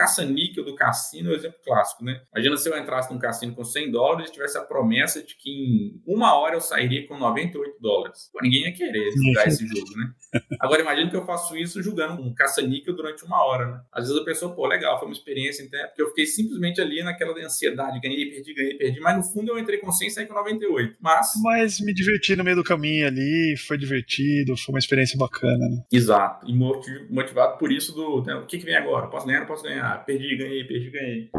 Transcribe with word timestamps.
caça-níquel 0.00 0.64
do 0.64 0.74
cassino 0.74 1.30
é 1.30 1.32
o 1.34 1.36
exemplo 1.36 1.58
clássico, 1.62 2.02
né? 2.02 2.22
Imagina 2.34 2.56
se 2.56 2.68
eu 2.70 2.78
entrasse 2.78 3.12
num 3.12 3.18
cassino 3.18 3.54
com 3.54 3.62
100 3.62 3.90
dólares 3.90 4.30
e 4.30 4.32
tivesse 4.32 4.56
a 4.56 4.62
promessa 4.62 5.22
de 5.22 5.36
que 5.36 5.50
em 5.50 6.02
uma 6.06 6.34
hora 6.38 6.54
eu 6.54 6.60
sairia 6.60 7.06
com 7.06 7.18
98 7.18 7.76
dólares. 7.80 8.30
Pô, 8.32 8.40
ninguém 8.42 8.62
ia 8.62 8.72
querer 8.72 9.10
jogar 9.12 9.46
esse 9.46 9.66
jogo, 9.66 9.90
né? 9.98 10.40
Agora, 10.58 10.80
imagina 10.80 11.10
que 11.10 11.16
eu 11.16 11.26
faço 11.26 11.54
isso 11.54 11.82
jogando 11.82 12.22
um 12.22 12.34
caça-níquel 12.34 12.96
durante 12.96 13.24
uma 13.26 13.44
hora, 13.44 13.66
né? 13.66 13.80
Às 13.92 14.04
vezes 14.08 14.22
a 14.22 14.24
pessoa, 14.24 14.54
pô, 14.54 14.66
legal, 14.66 14.98
foi 14.98 15.08
uma 15.08 15.14
experiência, 15.14 15.62
então, 15.62 15.80
porque 15.88 16.02
eu 16.02 16.08
fiquei 16.08 16.24
simplesmente 16.24 16.80
ali 16.80 17.02
naquela 17.02 17.38
ansiedade, 17.44 18.00
ganhei, 18.00 18.30
perdi, 18.30 18.54
ganhei, 18.54 18.78
perdi, 18.78 19.00
mas 19.00 19.16
no 19.16 19.22
fundo 19.22 19.50
eu 19.50 19.58
entrei 19.58 19.78
com 19.78 19.92
100 19.92 20.08
e 20.08 20.10
saí 20.10 20.26
com 20.26 20.34
98. 20.34 20.96
Mas... 20.98 21.32
Mas 21.42 21.80
me 21.80 21.92
diverti 21.92 22.34
no 22.34 22.44
meio 22.44 22.56
do 22.56 22.64
caminho 22.64 23.06
ali, 23.06 23.54
foi 23.66 23.76
divertido, 23.76 24.56
foi 24.56 24.72
uma 24.72 24.78
experiência 24.78 25.18
bacana, 25.18 25.68
né? 25.68 25.82
Exato. 25.92 26.46
E 26.48 26.54
motivado 26.54 27.58
por 27.58 27.70
isso 27.70 27.94
do, 27.94 28.22
né, 28.24 28.34
o 28.34 28.46
que 28.46 28.58
que 28.58 28.64
vem 28.64 28.76
agora? 28.76 29.08
Posso 29.08 29.26
ganhar, 29.26 29.40
não 29.40 29.46
posso 29.46 29.64
ganhar? 29.64 29.89
Perdi, 29.98 30.36
ganhei, 30.36 30.64
perdi, 30.64 30.90
ganhei. 30.90 31.30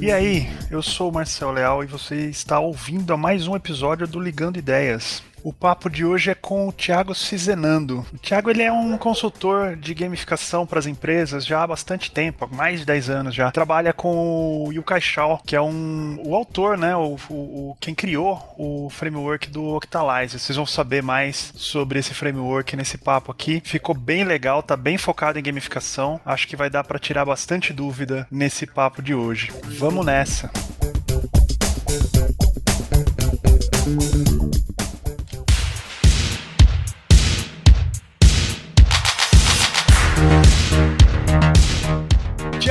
E 0.00 0.12
aí, 0.12 0.46
eu 0.70 0.82
sou 0.82 1.10
o 1.10 1.12
Marcel 1.12 1.52
Leal 1.52 1.84
e 1.84 1.86
você 1.86 2.26
está 2.26 2.58
ouvindo 2.58 3.12
a 3.12 3.16
mais 3.16 3.46
um 3.46 3.54
episódio 3.54 4.06
do 4.06 4.20
Ligando 4.20 4.58
Ideias. 4.58 5.27
O 5.42 5.52
papo 5.52 5.88
de 5.88 6.04
hoje 6.04 6.30
é 6.30 6.34
com 6.34 6.68
o 6.68 6.72
Thiago 6.72 7.14
Cizenando. 7.14 8.04
O 8.12 8.18
Thiago 8.18 8.50
ele 8.50 8.62
é 8.62 8.72
um 8.72 8.98
consultor 8.98 9.76
de 9.76 9.94
gamificação 9.94 10.66
para 10.66 10.78
as 10.78 10.86
empresas 10.86 11.46
já 11.46 11.62
há 11.62 11.66
bastante 11.66 12.10
tempo, 12.10 12.44
há 12.44 12.48
mais 12.48 12.80
de 12.80 12.86
10 12.86 13.10
anos 13.10 13.34
já. 13.34 13.50
Trabalha 13.50 13.92
com 13.92 14.64
o 14.66 14.72
Yukai 14.72 15.00
Shao, 15.00 15.40
que 15.46 15.54
é 15.54 15.60
um, 15.60 16.20
o 16.24 16.34
autor, 16.34 16.76
né, 16.76 16.94
o, 16.96 17.16
o, 17.30 17.76
quem 17.80 17.94
criou 17.94 18.54
o 18.58 18.90
framework 18.90 19.48
do 19.48 19.64
Octalize. 19.76 20.38
Vocês 20.38 20.56
vão 20.56 20.66
saber 20.66 21.02
mais 21.02 21.52
sobre 21.56 21.98
esse 21.98 22.12
framework 22.14 22.76
nesse 22.76 22.98
papo 22.98 23.30
aqui. 23.30 23.62
Ficou 23.64 23.94
bem 23.94 24.24
legal, 24.24 24.62
tá 24.62 24.76
bem 24.76 24.98
focado 24.98 25.38
em 25.38 25.42
gamificação. 25.42 26.20
Acho 26.24 26.48
que 26.48 26.56
vai 26.56 26.68
dar 26.68 26.84
para 26.84 26.98
tirar 26.98 27.24
bastante 27.24 27.72
dúvida 27.72 28.26
nesse 28.30 28.66
papo 28.66 29.00
de 29.00 29.14
hoje. 29.14 29.52
Vamos 29.64 30.04
nessa. 30.04 30.50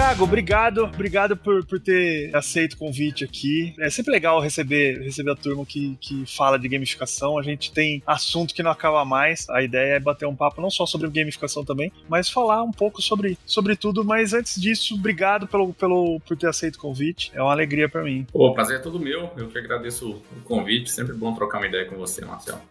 Tiago, 0.07 0.23
obrigado. 0.23 0.83
Obrigado 0.85 1.35
por, 1.35 1.65
por 1.65 1.81
ter 1.81 2.33
aceito 2.33 2.75
o 2.75 2.77
convite 2.77 3.25
aqui. 3.25 3.75
É 3.77 3.89
sempre 3.89 4.13
legal 4.13 4.39
receber, 4.39 5.01
receber 5.01 5.31
a 5.31 5.35
turma 5.35 5.65
que, 5.65 5.97
que 5.99 6.23
fala 6.25 6.57
de 6.57 6.65
gamificação. 6.69 7.37
A 7.37 7.43
gente 7.43 7.73
tem 7.73 8.01
assunto 8.07 8.53
que 8.53 8.63
não 8.63 8.71
acaba 8.71 9.03
mais. 9.03 9.49
A 9.49 9.61
ideia 9.61 9.95
é 9.95 9.99
bater 9.99 10.25
um 10.25 10.33
papo 10.33 10.61
não 10.61 10.69
só 10.69 10.85
sobre 10.85 11.09
gamificação 11.09 11.65
também, 11.65 11.91
mas 12.07 12.29
falar 12.29 12.63
um 12.63 12.71
pouco 12.71 13.01
sobre, 13.01 13.37
sobre 13.45 13.75
tudo. 13.75 14.05
Mas 14.05 14.33
antes 14.33 14.61
disso, 14.61 14.95
obrigado 14.95 15.45
pelo, 15.45 15.73
pelo, 15.73 16.21
por 16.21 16.37
ter 16.37 16.47
aceito 16.47 16.75
o 16.75 16.79
convite. 16.79 17.29
É 17.35 17.41
uma 17.41 17.51
alegria 17.51 17.89
para 17.89 18.01
mim. 18.01 18.25
O 18.31 18.53
prazer 18.53 18.77
é 18.77 18.79
todo 18.79 18.97
meu. 18.97 19.29
Eu 19.35 19.49
que 19.49 19.57
agradeço 19.57 20.23
o 20.37 20.41
convite. 20.45 20.89
Sempre 20.89 21.15
bom 21.15 21.35
trocar 21.35 21.57
uma 21.57 21.67
ideia 21.67 21.83
com 21.83 21.97
você, 21.97 22.23
Marcelo. 22.23 22.61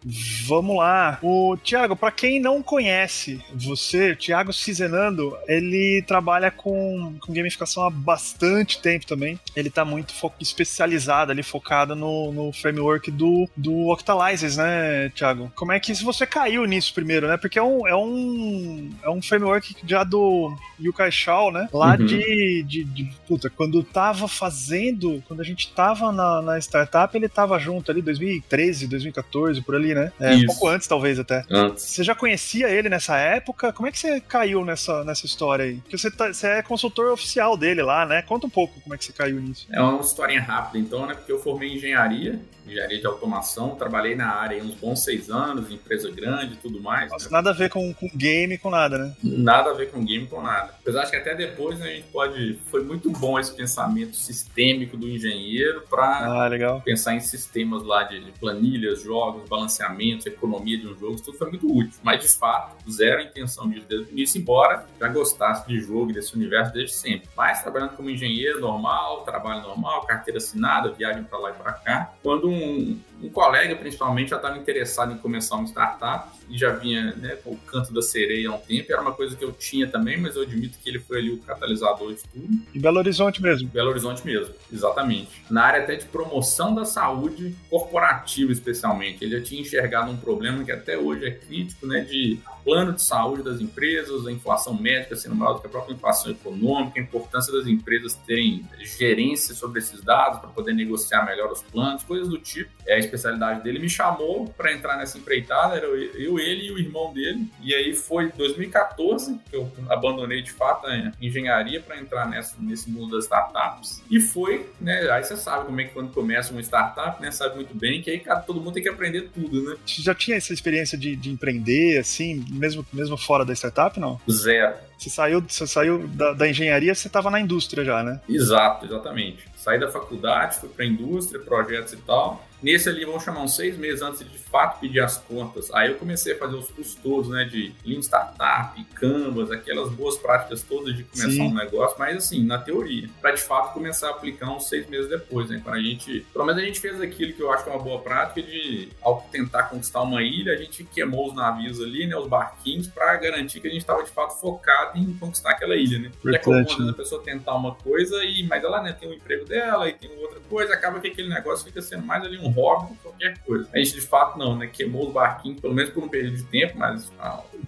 Vamos 0.46 0.78
lá. 0.78 1.18
O 1.22 1.54
Tiago, 1.62 1.94
para 1.94 2.12
quem 2.12 2.40
não 2.40 2.62
conhece 2.62 3.44
você, 3.52 4.12
o 4.12 4.16
Tiago 4.16 4.54
Cizenando, 4.54 5.36
ele 5.46 6.02
trabalha 6.06 6.50
com 6.50 7.14
com 7.26 7.32
gamificação 7.32 7.84
há 7.84 7.90
bastante 7.90 8.80
tempo 8.80 9.06
também. 9.06 9.38
Ele 9.54 9.70
tá 9.70 9.84
muito 9.84 10.14
especializado 10.40 11.32
ali, 11.32 11.42
focado 11.42 11.94
no, 11.94 12.32
no 12.32 12.52
framework 12.52 13.10
do, 13.10 13.48
do 13.56 13.88
Octalizes, 13.88 14.56
né, 14.56 15.10
Thiago? 15.10 15.50
Como 15.54 15.72
é 15.72 15.80
que 15.80 15.94
se 15.94 16.04
você 16.04 16.26
caiu 16.26 16.64
nisso 16.64 16.94
primeiro, 16.94 17.26
né? 17.26 17.36
Porque 17.36 17.58
é 17.58 17.62
um, 17.62 17.86
é 17.86 17.96
um, 17.96 18.90
é 19.02 19.10
um 19.10 19.20
framework 19.20 19.76
já 19.86 20.04
do 20.04 20.54
Yukai 20.80 21.10
Shao, 21.10 21.50
né? 21.50 21.68
Lá 21.72 21.96
uhum. 21.96 22.06
de, 22.06 22.62
de, 22.62 22.84
de, 22.84 23.16
Puta, 23.26 23.50
quando 23.50 23.82
tava 23.82 24.28
fazendo, 24.28 25.22
quando 25.26 25.40
a 25.40 25.44
gente 25.44 25.72
tava 25.72 26.12
na, 26.12 26.42
na 26.42 26.58
startup, 26.58 27.16
ele 27.16 27.28
tava 27.28 27.58
junto 27.58 27.90
ali, 27.90 28.02
2013, 28.02 28.86
2014, 28.86 29.62
por 29.62 29.74
ali, 29.74 29.94
né? 29.94 30.12
É, 30.20 30.34
um 30.34 30.46
pouco 30.46 30.68
antes, 30.68 30.86
talvez 30.86 31.18
até. 31.18 31.44
Antes. 31.50 31.84
Você 31.84 32.04
já 32.04 32.14
conhecia 32.14 32.68
ele 32.68 32.88
nessa 32.88 33.16
época? 33.16 33.72
Como 33.72 33.88
é 33.88 33.92
que 33.92 33.98
você 33.98 34.20
caiu 34.20 34.64
nessa, 34.64 35.04
nessa 35.04 35.26
história 35.26 35.64
aí? 35.64 35.76
Porque 35.76 35.98
você, 35.98 36.10
tá, 36.10 36.32
você 36.32 36.46
é 36.46 36.62
consultor 36.62 37.15
oficial 37.16 37.56
dele 37.56 37.82
lá, 37.82 38.06
né? 38.06 38.22
Conta 38.22 38.46
um 38.46 38.50
pouco 38.50 38.80
como 38.80 38.94
é 38.94 38.98
que 38.98 39.04
você 39.04 39.12
caiu 39.12 39.40
nisso. 39.40 39.66
É 39.72 39.80
uma 39.80 40.00
historinha 40.00 40.40
rápida, 40.40 40.78
então, 40.78 41.06
né? 41.06 41.14
Porque 41.14 41.32
eu 41.32 41.40
formei 41.40 41.70
em 41.70 41.76
engenharia, 41.76 42.38
engenharia 42.66 43.00
de 43.00 43.06
automação, 43.06 43.74
trabalhei 43.74 44.14
na 44.14 44.28
área 44.28 44.62
uns 44.62 44.74
bons 44.74 45.02
seis 45.02 45.30
anos, 45.30 45.70
empresa 45.70 46.10
grande 46.10 46.54
e 46.54 46.56
tudo 46.56 46.80
mais. 46.80 47.10
Nossa, 47.10 47.30
nada 47.30 47.50
a 47.50 47.52
ver 47.52 47.70
com, 47.70 47.92
com 47.94 48.08
game, 48.14 48.58
com 48.58 48.70
nada, 48.70 48.98
né? 48.98 49.16
Nada 49.22 49.70
a 49.70 49.74
ver 49.74 49.90
com 49.90 50.04
game, 50.04 50.26
com 50.26 50.42
nada. 50.42 50.74
Apesar 50.80 51.08
que 51.08 51.16
até 51.16 51.34
depois 51.34 51.78
né, 51.78 51.86
a 51.86 51.94
gente 51.94 52.08
pode. 52.08 52.58
Foi 52.70 52.82
muito 52.84 53.10
bom 53.10 53.38
esse 53.38 53.54
pensamento 53.54 54.16
sistêmico 54.16 54.96
do 54.96 55.08
engenheiro 55.08 55.82
para 55.88 56.46
ah, 56.46 56.80
pensar 56.84 57.14
em 57.14 57.20
sistemas 57.20 57.82
lá 57.82 58.02
de, 58.04 58.22
de 58.22 58.32
planilhas, 58.32 59.02
jogos, 59.02 59.48
balanceamentos, 59.48 60.26
economia 60.26 60.78
de 60.78 60.86
um 60.86 60.98
jogo, 60.98 61.20
tudo 61.20 61.38
foi 61.38 61.48
muito 61.50 61.66
útil. 61.66 61.98
Mas 62.02 62.22
de 62.22 62.28
fato, 62.28 62.76
zero 62.90 63.22
intenção 63.22 63.68
de 63.68 63.80
desde 63.80 64.10
o 64.10 64.12
início, 64.12 64.40
embora 64.40 64.86
já 64.98 65.08
gostasse 65.08 65.66
de 65.66 65.80
jogo 65.80 66.12
desse 66.12 66.34
universo 66.34 66.72
desde 66.72 66.94
sempre 66.94 67.05
sempre. 67.06 67.28
Mas 67.36 67.62
trabalhando 67.62 67.96
como 67.96 68.10
engenheiro 68.10 68.60
normal, 68.60 69.22
trabalho 69.22 69.62
normal, 69.62 70.04
carteira 70.06 70.38
assinada, 70.38 70.90
viagem 70.90 71.22
para 71.22 71.38
lá 71.38 71.50
e 71.50 71.54
para 71.54 71.72
cá. 71.72 72.12
Quando 72.22 72.48
um, 72.48 72.98
um 73.22 73.30
colega, 73.30 73.74
principalmente, 73.76 74.30
já 74.30 74.36
estava 74.36 74.58
interessado 74.58 75.12
em 75.12 75.18
começar 75.18 75.56
uma 75.56 75.66
startup 75.66 76.28
e 76.48 76.56
já 76.56 76.70
vinha 76.72 77.14
né, 77.16 77.36
com 77.42 77.50
o 77.50 77.56
canto 77.56 77.92
da 77.92 78.02
sereia 78.02 78.50
há 78.50 78.54
um 78.54 78.58
tempo. 78.58 78.92
Era 78.92 79.00
uma 79.00 79.12
coisa 79.12 79.34
que 79.36 79.44
eu 79.44 79.52
tinha 79.52 79.86
também, 79.86 80.20
mas 80.20 80.36
eu 80.36 80.42
admito 80.42 80.78
que 80.78 80.88
ele 80.88 80.98
foi 80.98 81.18
ali 81.18 81.30
o 81.30 81.38
catalisador 81.38 82.14
de 82.14 82.22
tudo. 82.22 82.48
Em 82.74 82.80
Belo 82.80 82.98
Horizonte 82.98 83.42
mesmo. 83.42 83.68
Belo 83.68 83.90
Horizonte 83.90 84.24
mesmo, 84.24 84.54
exatamente. 84.72 85.42
Na 85.50 85.64
área 85.64 85.82
até 85.82 85.96
de 85.96 86.04
promoção 86.06 86.74
da 86.74 86.84
saúde 86.84 87.54
corporativa, 87.70 88.52
especialmente. 88.52 89.24
Ele 89.24 89.38
já 89.38 89.44
tinha 89.44 89.60
enxergado 89.60 90.10
um 90.10 90.16
problema 90.16 90.62
que 90.62 90.72
até 90.72 90.96
hoje 90.96 91.24
é 91.24 91.30
crítico, 91.30 91.86
né, 91.86 92.00
de 92.00 92.38
plano 92.64 92.92
de 92.92 93.02
saúde 93.02 93.44
das 93.44 93.60
empresas, 93.60 94.26
a 94.26 94.32
inflação 94.32 94.74
médica 94.74 95.14
sendo 95.14 95.36
maior 95.36 95.54
do 95.54 95.60
que 95.60 95.68
a 95.68 95.70
própria 95.70 95.94
inflação 95.94 96.32
econômica, 96.32 96.98
a 96.98 97.02
importância 97.02 97.52
das 97.52 97.66
empresas 97.68 98.14
terem 98.26 98.66
gerência 98.80 99.54
sobre 99.54 99.78
esses 99.78 100.00
dados 100.02 100.40
para 100.40 100.50
poder 100.50 100.72
negociar 100.72 101.24
melhor 101.24 101.50
os 101.52 101.62
planos, 101.62 102.02
coisas 102.02 102.28
do 102.28 102.38
tipo. 102.38 102.70
É, 102.84 102.98
especialidade 103.06 103.62
dele, 103.62 103.78
me 103.78 103.88
chamou 103.88 104.46
para 104.56 104.72
entrar 104.72 104.96
nessa 104.96 105.18
empreitada, 105.18 105.76
era 105.76 105.86
eu, 105.86 106.38
ele 106.38 106.66
e 106.66 106.70
o 106.72 106.78
irmão 106.78 107.12
dele. 107.12 107.46
E 107.62 107.74
aí 107.74 107.94
foi 107.94 108.30
2014 108.32 109.40
que 109.48 109.56
eu 109.56 109.70
abandonei 109.88 110.42
de 110.42 110.52
fato 110.52 110.86
a 110.86 111.12
engenharia 111.20 111.80
para 111.80 111.98
entrar 111.98 112.28
nessa, 112.28 112.56
nesse 112.58 112.90
mundo 112.90 113.16
das 113.16 113.24
startups. 113.24 114.02
E 114.10 114.20
foi, 114.20 114.68
né? 114.80 115.10
Aí 115.10 115.24
você 115.24 115.36
sabe 115.36 115.66
como 115.66 115.80
é 115.80 115.84
que 115.84 115.92
quando 115.92 116.12
começa 116.12 116.52
uma 116.52 116.60
startup, 116.60 117.20
né? 117.20 117.30
Sabe 117.30 117.56
muito 117.56 117.74
bem 117.74 118.02
que 118.02 118.10
aí 118.10 118.20
cara, 118.20 118.40
todo 118.40 118.60
mundo 118.60 118.74
tem 118.74 118.82
que 118.82 118.88
aprender 118.88 119.30
tudo, 119.34 119.62
né? 119.62 119.76
Você 119.86 120.02
já 120.02 120.14
tinha 120.14 120.36
essa 120.36 120.52
experiência 120.52 120.96
de, 120.98 121.16
de 121.16 121.30
empreender, 121.30 121.98
assim, 121.98 122.44
mesmo, 122.50 122.86
mesmo 122.92 123.16
fora 123.16 123.44
da 123.44 123.52
startup, 123.54 123.98
não? 123.98 124.20
Zero. 124.30 124.74
Você 124.98 125.10
saiu, 125.10 125.42
você 125.46 125.66
saiu 125.66 126.08
da, 126.08 126.32
da 126.32 126.48
engenharia, 126.48 126.94
você 126.94 127.06
estava 127.06 127.30
na 127.30 127.38
indústria 127.38 127.84
já, 127.84 128.02
né? 128.02 128.20
Exato, 128.28 128.86
exatamente. 128.86 129.46
Saí 129.56 129.78
da 129.78 129.90
faculdade, 129.90 130.56
fui 130.56 130.68
para 130.68 130.84
indústria, 130.84 131.40
projetos 131.40 131.92
e 131.92 131.96
tal. 131.98 132.46
Nesse 132.66 132.88
ali, 132.88 133.04
vamos 133.04 133.22
chamar 133.22 133.42
uns 133.42 133.54
seis 133.54 133.78
meses 133.78 134.02
antes 134.02 134.18
de, 134.18 134.24
de 134.28 134.38
fato 134.38 134.80
pedir 134.80 134.98
as 134.98 135.18
contas. 135.18 135.72
Aí 135.72 135.88
eu 135.88 135.94
comecei 135.94 136.32
a 136.32 136.36
fazer 136.36 136.56
os 136.56 136.68
custos, 136.68 137.28
né, 137.28 137.44
de 137.44 137.72
Lean 137.84 138.00
Startup, 138.00 138.84
Canvas, 138.92 139.52
aquelas 139.52 139.88
boas 139.90 140.18
práticas 140.18 140.64
todas 140.64 140.96
de 140.96 141.04
começar 141.04 141.30
Sim. 141.30 141.42
um 141.42 141.54
negócio, 141.54 141.96
mas 141.96 142.16
assim, 142.16 142.44
na 142.44 142.58
teoria, 142.58 143.08
para 143.20 143.30
de 143.30 143.40
fato 143.40 143.72
começar 143.72 144.08
a 144.08 144.10
aplicar 144.10 144.50
uns 144.50 144.68
seis 144.68 144.88
meses 144.88 145.08
depois, 145.08 145.48
né, 145.48 145.60
quando 145.62 145.76
a 145.76 145.80
gente, 145.80 146.26
pelo 146.32 146.44
menos 146.44 146.60
a 146.60 146.64
gente 146.66 146.80
fez 146.80 147.00
aquilo 147.00 147.34
que 147.34 147.40
eu 147.40 147.52
acho 147.52 147.62
que 147.62 147.70
é 147.70 147.72
uma 147.72 147.84
boa 147.84 148.00
prática 148.00 148.42
de, 148.42 148.88
ao 149.00 149.20
tentar 149.30 149.64
conquistar 149.64 150.02
uma 150.02 150.20
ilha, 150.24 150.52
a 150.52 150.56
gente 150.56 150.82
queimou 150.82 151.28
os 151.28 151.36
navios 151.36 151.80
ali, 151.80 152.04
né, 152.04 152.16
os 152.16 152.26
barquinhos, 152.26 152.88
para 152.88 153.14
garantir 153.14 153.60
que 153.60 153.68
a 153.68 153.70
gente 153.70 153.82
estava 153.82 154.02
de 154.02 154.10
fato 154.10 154.40
focado 154.40 154.98
em 154.98 155.14
conquistar 155.14 155.50
aquela 155.50 155.76
ilha, 155.76 156.00
né. 156.00 156.10
Porque 156.20 156.36
é 156.36 156.40
comum 156.40 156.64
né? 156.80 156.90
a 156.90 156.94
pessoa 156.94 157.22
tentar 157.22 157.54
uma 157.54 157.76
coisa 157.76 158.24
e, 158.24 158.42
mas 158.42 158.64
ela, 158.64 158.82
né, 158.82 158.92
tem 158.92 159.08
o 159.08 159.14
emprego 159.14 159.44
dela 159.44 159.88
e 159.88 159.92
tem 159.92 160.10
outra 160.18 160.40
coisa, 160.48 160.74
acaba 160.74 160.98
que 160.98 161.06
aquele 161.06 161.28
negócio 161.28 161.64
fica 161.64 161.80
sendo 161.80 162.04
mais 162.04 162.24
ali 162.24 162.38
um 162.38 162.55
hobby 162.56 162.94
qualquer 163.02 163.38
coisa. 163.44 163.68
A 163.72 163.78
gente 163.78 163.92
de 163.94 164.00
fato 164.00 164.38
não, 164.38 164.56
né? 164.56 164.66
Queimou 164.66 165.08
os 165.08 165.12
barquinhos, 165.12 165.60
pelo 165.60 165.74
menos 165.74 165.90
por 165.92 166.02
um 166.02 166.08
período 166.08 166.36
de 166.36 166.44
tempo, 166.44 166.78
mas. 166.78 167.10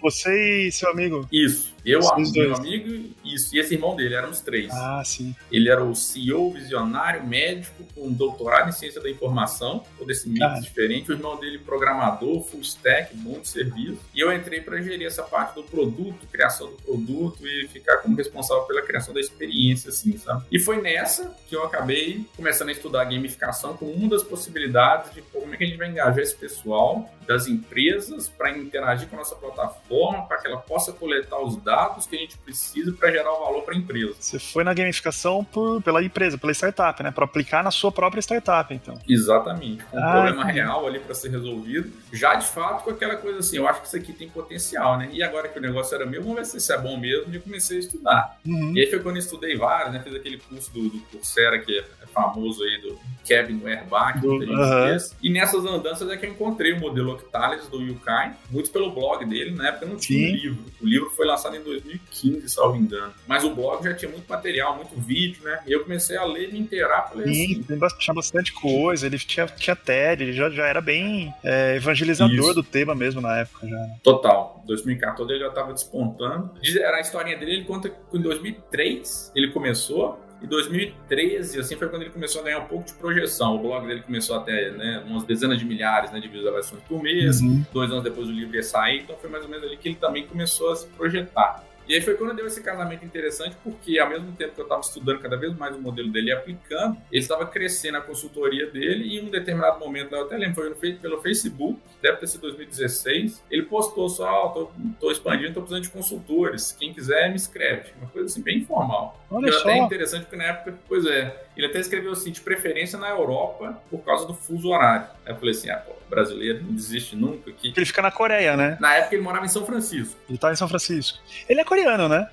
Você 0.01 0.69
e 0.69 0.73
seu 0.73 0.91
amigo? 0.91 1.27
Isso. 1.31 1.75
Eu, 1.85 2.01
meu 2.33 2.55
amigo, 2.55 3.15
isso, 3.25 3.55
e 3.55 3.59
esse 3.59 3.75
irmão 3.75 3.97
dele, 3.97 4.15
éramos 4.15 4.41
três. 4.41 4.71
Ah, 4.73 5.03
sim. 5.05 5.35
Ele 5.51 5.69
era 5.69 5.83
o 5.83 5.95
CEO, 5.95 6.53
visionário, 6.53 7.27
médico, 7.27 7.85
com 7.95 8.13
doutorado 8.13 8.69
em 8.69 8.73
ciência 8.73 9.01
da 9.01 9.11
informação, 9.11 9.85
todo 9.97 10.11
esse 10.11 10.29
mix 10.29 10.45
ah. 10.45 10.61
diferente. 10.61 11.11
O 11.11 11.15
irmão 11.15 11.39
dele, 11.39 11.59
programador, 11.59 12.43
full 12.43 12.61
stack, 12.61 13.17
bom 13.17 13.41
de 13.41 13.49
serviço. 13.49 14.01
E 14.15 14.21
eu 14.21 14.33
entrei 14.33 14.61
para 14.61 14.81
gerir 14.81 15.07
essa 15.07 15.23
parte 15.23 15.55
do 15.55 15.63
produto, 15.63 16.27
criação 16.31 16.69
do 16.69 16.77
produto 16.77 17.47
e 17.47 17.69
ficar 17.69 17.99
como 17.99 18.17
responsável 18.17 18.65
pela 18.65 18.83
criação 18.83 19.15
da 19.15 19.21
experiência, 19.21 19.91
assim, 19.91 20.17
sabe? 20.19 20.45
E 20.51 20.59
foi 20.59 20.81
nessa 20.81 21.35
que 21.49 21.57
eu 21.57 21.65
acabei 21.65 22.25
começando 22.37 22.69
a 22.69 22.73
estudar 22.73 23.05
gamificação 23.05 23.77
como 23.77 23.93
uma 23.93 24.09
das 24.09 24.23
possibilidades 24.23 25.15
de 25.15 25.23
como 25.23 25.55
é 25.55 25.57
que 25.57 25.65
a 25.65 25.67
gente 25.67 25.79
vai 25.79 25.89
engajar 25.89 26.19
esse 26.19 26.35
pessoal 26.35 27.09
das 27.29 27.47
empresas 27.47 28.27
para 28.27 28.57
interagir 28.57 29.07
com 29.07 29.17
a 29.17 29.19
nossa 29.19 29.37
plataforma, 29.37 30.23
para 30.27 30.39
que 30.39 30.47
ela 30.47 30.57
possa 30.57 30.95
coletar 30.95 31.39
os 31.39 31.57
dados 31.59 32.07
que 32.07 32.17
a 32.17 32.19
gente 32.19 32.39
precisa 32.39 32.91
para 32.91 33.11
gerar 33.11 33.31
o 33.31 33.45
valor 33.45 33.63
para 33.65 33.75
a 33.75 33.77
empresa. 33.77 34.15
Você 34.19 34.39
foi 34.39 34.65
na 34.65 34.73
gamificação 34.73 35.45
por, 35.45 35.83
pela 35.83 36.03
empresa, 36.03 36.39
pela 36.39 36.53
startup, 36.53 37.03
né? 37.03 37.11
Para 37.11 37.27
aplicar 37.27 37.63
na 37.63 37.71
sua 37.71 37.93
própria 37.93 38.23
startup, 38.23 38.73
então. 38.73 38.99
Exatamente. 39.07 39.85
Um 39.93 40.03
ah, 40.03 40.13
problema 40.13 40.45
real 40.47 40.87
ali 40.87 41.01
para 41.01 41.15
ser 41.15 41.31
resolvido. 41.31 41.93
Já 42.11 42.35
de 42.35 42.47
fato 42.47 42.85
com 42.85 42.91
aquela 42.93 43.17
coisa 43.17 43.41
assim, 43.41 43.59
eu 43.59 43.69
acho 43.69 43.83
que 43.83 43.89
isso 43.89 43.97
aqui 43.97 44.15
tem 44.15 44.31
potencial, 44.31 44.97
né? 44.97 45.11
E 45.13 45.23
agora 45.23 45.49
que 45.49 45.59
o 45.59 45.63
negócio 45.63 45.95
era 45.95 46.07
meu, 46.07 46.23
vamos 46.23 46.37
ver 46.37 46.47
se 46.47 46.57
isso 46.57 46.73
é 46.73 46.79
bom 46.79 46.97
mesmo. 46.97 47.35
E 47.35 47.39
comecei 47.39 47.77
a 47.77 47.81
estudar. 47.81 48.39
Uhum. 48.47 48.75
E 48.75 48.81
aí 48.81 48.87
foi 48.89 49.01
quando 49.01 49.17
eu 49.17 49.21
estudei 49.21 49.55
vários, 49.55 49.93
né? 49.93 50.01
Fiz 50.01 50.15
aquele 50.15 50.39
curso 50.39 50.73
do, 50.73 50.89
do 50.89 50.99
Coursera 51.11 51.59
que 51.59 51.79
é 51.79 52.07
famoso 52.07 52.65
aí 52.65 52.81
do 52.81 52.99
Kevin 53.29 53.61
Werbach, 53.63 54.19
do, 54.21 54.37
uh 54.37 54.41
-huh. 54.41 55.15
E 55.23 55.31
nessas 55.31 55.65
andanças 55.67 56.09
é 56.09 56.17
que 56.17 56.25
eu 56.25 56.31
encontrei 56.31 56.73
o 56.73 56.81
modelo 56.81 57.13
Octalis 57.13 57.69
do 57.69 57.83
Yukai, 57.83 58.35
muito 58.51 58.71
pelo 58.71 58.91
blog 58.91 59.25
dele, 59.27 59.51
na 59.51 59.69
época 59.69 59.85
não 59.85 59.97
tinha 59.97 60.31
um 60.31 60.35
livro. 60.35 60.65
O 60.81 60.87
livro 60.87 61.11
foi 61.11 61.27
lançado 61.27 61.55
em 61.55 61.63
2015, 61.63 62.49
salvo 62.49 62.77
engano. 62.77 63.13
Mas 63.27 63.45
o 63.45 63.55
blog 63.55 63.85
já 63.85 63.93
tinha 63.93 64.11
muito 64.11 64.27
material, 64.27 64.77
muito 64.77 64.99
vídeo, 64.99 65.45
né? 65.45 65.61
E 65.67 65.73
eu 65.73 65.83
comecei 65.83 66.17
a 66.17 66.25
ler 66.25 66.49
e 66.49 66.53
me 66.53 66.61
inteirar. 66.61 67.11
Falei 67.11 67.35
Sim, 67.35 67.65
assim, 67.69 67.99
tinha 67.99 68.15
bastante 68.15 68.53
coisa, 68.53 69.07
ele 69.07 69.19
tinha, 69.19 69.47
tinha 69.47 69.77
TED, 69.77 70.23
ele 70.23 70.33
já, 70.33 70.49
já 70.49 70.67
era 70.67 70.81
bem 70.81 71.33
é, 71.45 71.77
evangelizador 71.77 72.35
Isso. 72.35 72.55
do 72.55 72.63
tema 72.63 72.95
mesmo 72.95 73.21
na 73.21 73.41
época 73.41 73.69
já. 73.69 73.87
Total. 74.03 74.63
2014 74.67 75.33
ele 75.33 75.41
já 75.41 75.49
estava 75.49 75.73
despontando. 75.73 76.51
Era 76.79 76.97
a 76.97 77.01
historinha 77.01 77.37
dele, 77.37 77.53
ele 77.53 77.65
conta 77.65 77.91
que 77.91 77.97
em 78.17 78.21
2003 78.21 79.33
ele 79.35 79.51
começou, 79.51 80.19
em 80.43 80.47
2013, 80.47 81.59
assim, 81.59 81.77
foi 81.77 81.89
quando 81.89 82.03
ele 82.03 82.11
começou 82.11 82.41
a 82.41 82.45
ganhar 82.45 82.61
um 82.61 82.67
pouco 82.67 82.87
de 82.87 82.95
projeção. 82.95 83.57
O 83.57 83.59
blog 83.59 83.87
dele 83.87 84.03
começou 84.03 84.37
a 84.37 84.41
ter 84.41 84.73
né, 84.73 85.03
umas 85.07 85.25
dezenas 85.25 85.59
de 85.59 85.65
milhares 85.65 86.13
né, 86.13 86.21
de 86.21 86.29
visualizações 86.29 86.83
por 86.85 87.03
mês. 87.03 87.41
Uhum. 87.41 87.65
Dois 87.73 87.91
anos 87.91 88.05
depois 88.05 88.29
o 88.29 88.33
livro 88.33 88.55
ia 88.55 88.63
sair, 88.63 89.01
então 89.03 89.17
foi 89.17 89.29
mais 89.29 89.43
ou 89.45 89.51
menos 89.51 89.67
ali 89.67 89.77
que 89.77 89.89
ele 89.89 89.97
também 89.97 90.27
começou 90.27 90.71
a 90.71 90.77
se 90.77 90.87
projetar. 90.89 91.65
E 91.89 91.95
aí 91.95 92.03
foi 92.03 92.15
quando 92.15 92.35
deu 92.35 92.47
esse 92.47 92.63
casamento 92.63 93.05
interessante, 93.05 93.57
porque 93.65 93.99
ao 93.99 94.11
mesmo 94.11 94.31
tempo 94.33 94.55
que 94.55 94.61
eu 94.61 94.65
estava 94.65 94.83
estudando 94.83 95.21
cada 95.21 95.37
vez 95.37 95.57
mais 95.57 95.75
o 95.75 95.81
modelo 95.81 96.11
dele 96.11 96.29
e 96.29 96.33
aplicando, 96.33 96.99
ele 97.11 97.23
estava 97.23 97.47
crescendo 97.47 97.97
a 97.97 98.01
consultoria 98.03 98.67
dele 98.67 99.05
e 99.05 99.19
em 99.19 99.27
um 99.27 99.31
determinado 99.31 99.81
momento, 99.81 100.15
eu 100.15 100.23
até 100.23 100.37
lembro, 100.37 100.57
foi 100.57 100.75
feito 100.75 101.01
pelo 101.01 101.23
Facebook, 101.23 101.81
deve 102.03 102.19
ter 102.19 102.27
sido 102.27 102.43
2016, 102.43 103.43
ele 103.51 103.63
postou 103.63 104.07
só, 104.09 104.47
oh, 104.47 104.49
tô, 104.51 104.71
tô 105.01 105.11
expandindo, 105.11 105.55
tô 105.55 105.61
precisando 105.61 105.83
de 105.83 105.91
consultores, 105.91 106.73
quem 106.73 106.93
quiser 106.93 107.31
me 107.31 107.37
escreve. 107.37 107.93
Uma 107.99 108.11
coisa 108.11 108.27
assim, 108.27 108.43
bem 108.43 108.59
informal. 108.59 109.19
Olha 109.31 109.51
só. 109.53 109.61
até 109.61 109.79
interessante, 109.79 110.23
porque 110.25 110.37
na 110.37 110.45
época, 110.45 110.79
pois 110.87 111.07
é, 111.07 111.48
ele 111.59 111.67
até 111.67 111.81
escreveu 111.81 112.13
assim, 112.13 112.31
de 112.31 112.41
preferência 112.41 112.97
na 112.99 113.09
Europa, 113.11 113.83
por 113.91 113.99
causa 114.05 114.25
do 114.27 114.33
fuso 114.33 114.69
horário. 114.69 115.09
Aí 115.27 115.33
eu 115.33 115.37
falei 115.37 115.51
assim, 115.51 115.69
ah, 115.69 115.79
pô, 115.79 115.93
brasileiro 116.09 116.63
não 116.63 116.73
desiste 116.73 117.17
nunca 117.17 117.51
aqui. 117.51 117.75
Ele 117.77 117.85
fica 117.85 118.01
na 118.01 118.13
Coreia, 118.13 118.57
né? 118.57 118.79
Na 118.81 118.95
época 118.95 119.17
ele 119.17 119.25
morava 119.25 119.45
em 119.45 119.49
São 119.49 119.67
Francisco. 119.67 120.17
Ele 120.29 120.39
tá 120.39 120.53
em 120.53 120.57
São 120.57 120.69
Francisco. 120.69 121.19
Ele 121.49 121.61
é 121.61 121.65
coreano, 121.65 122.09
né? 122.09 122.29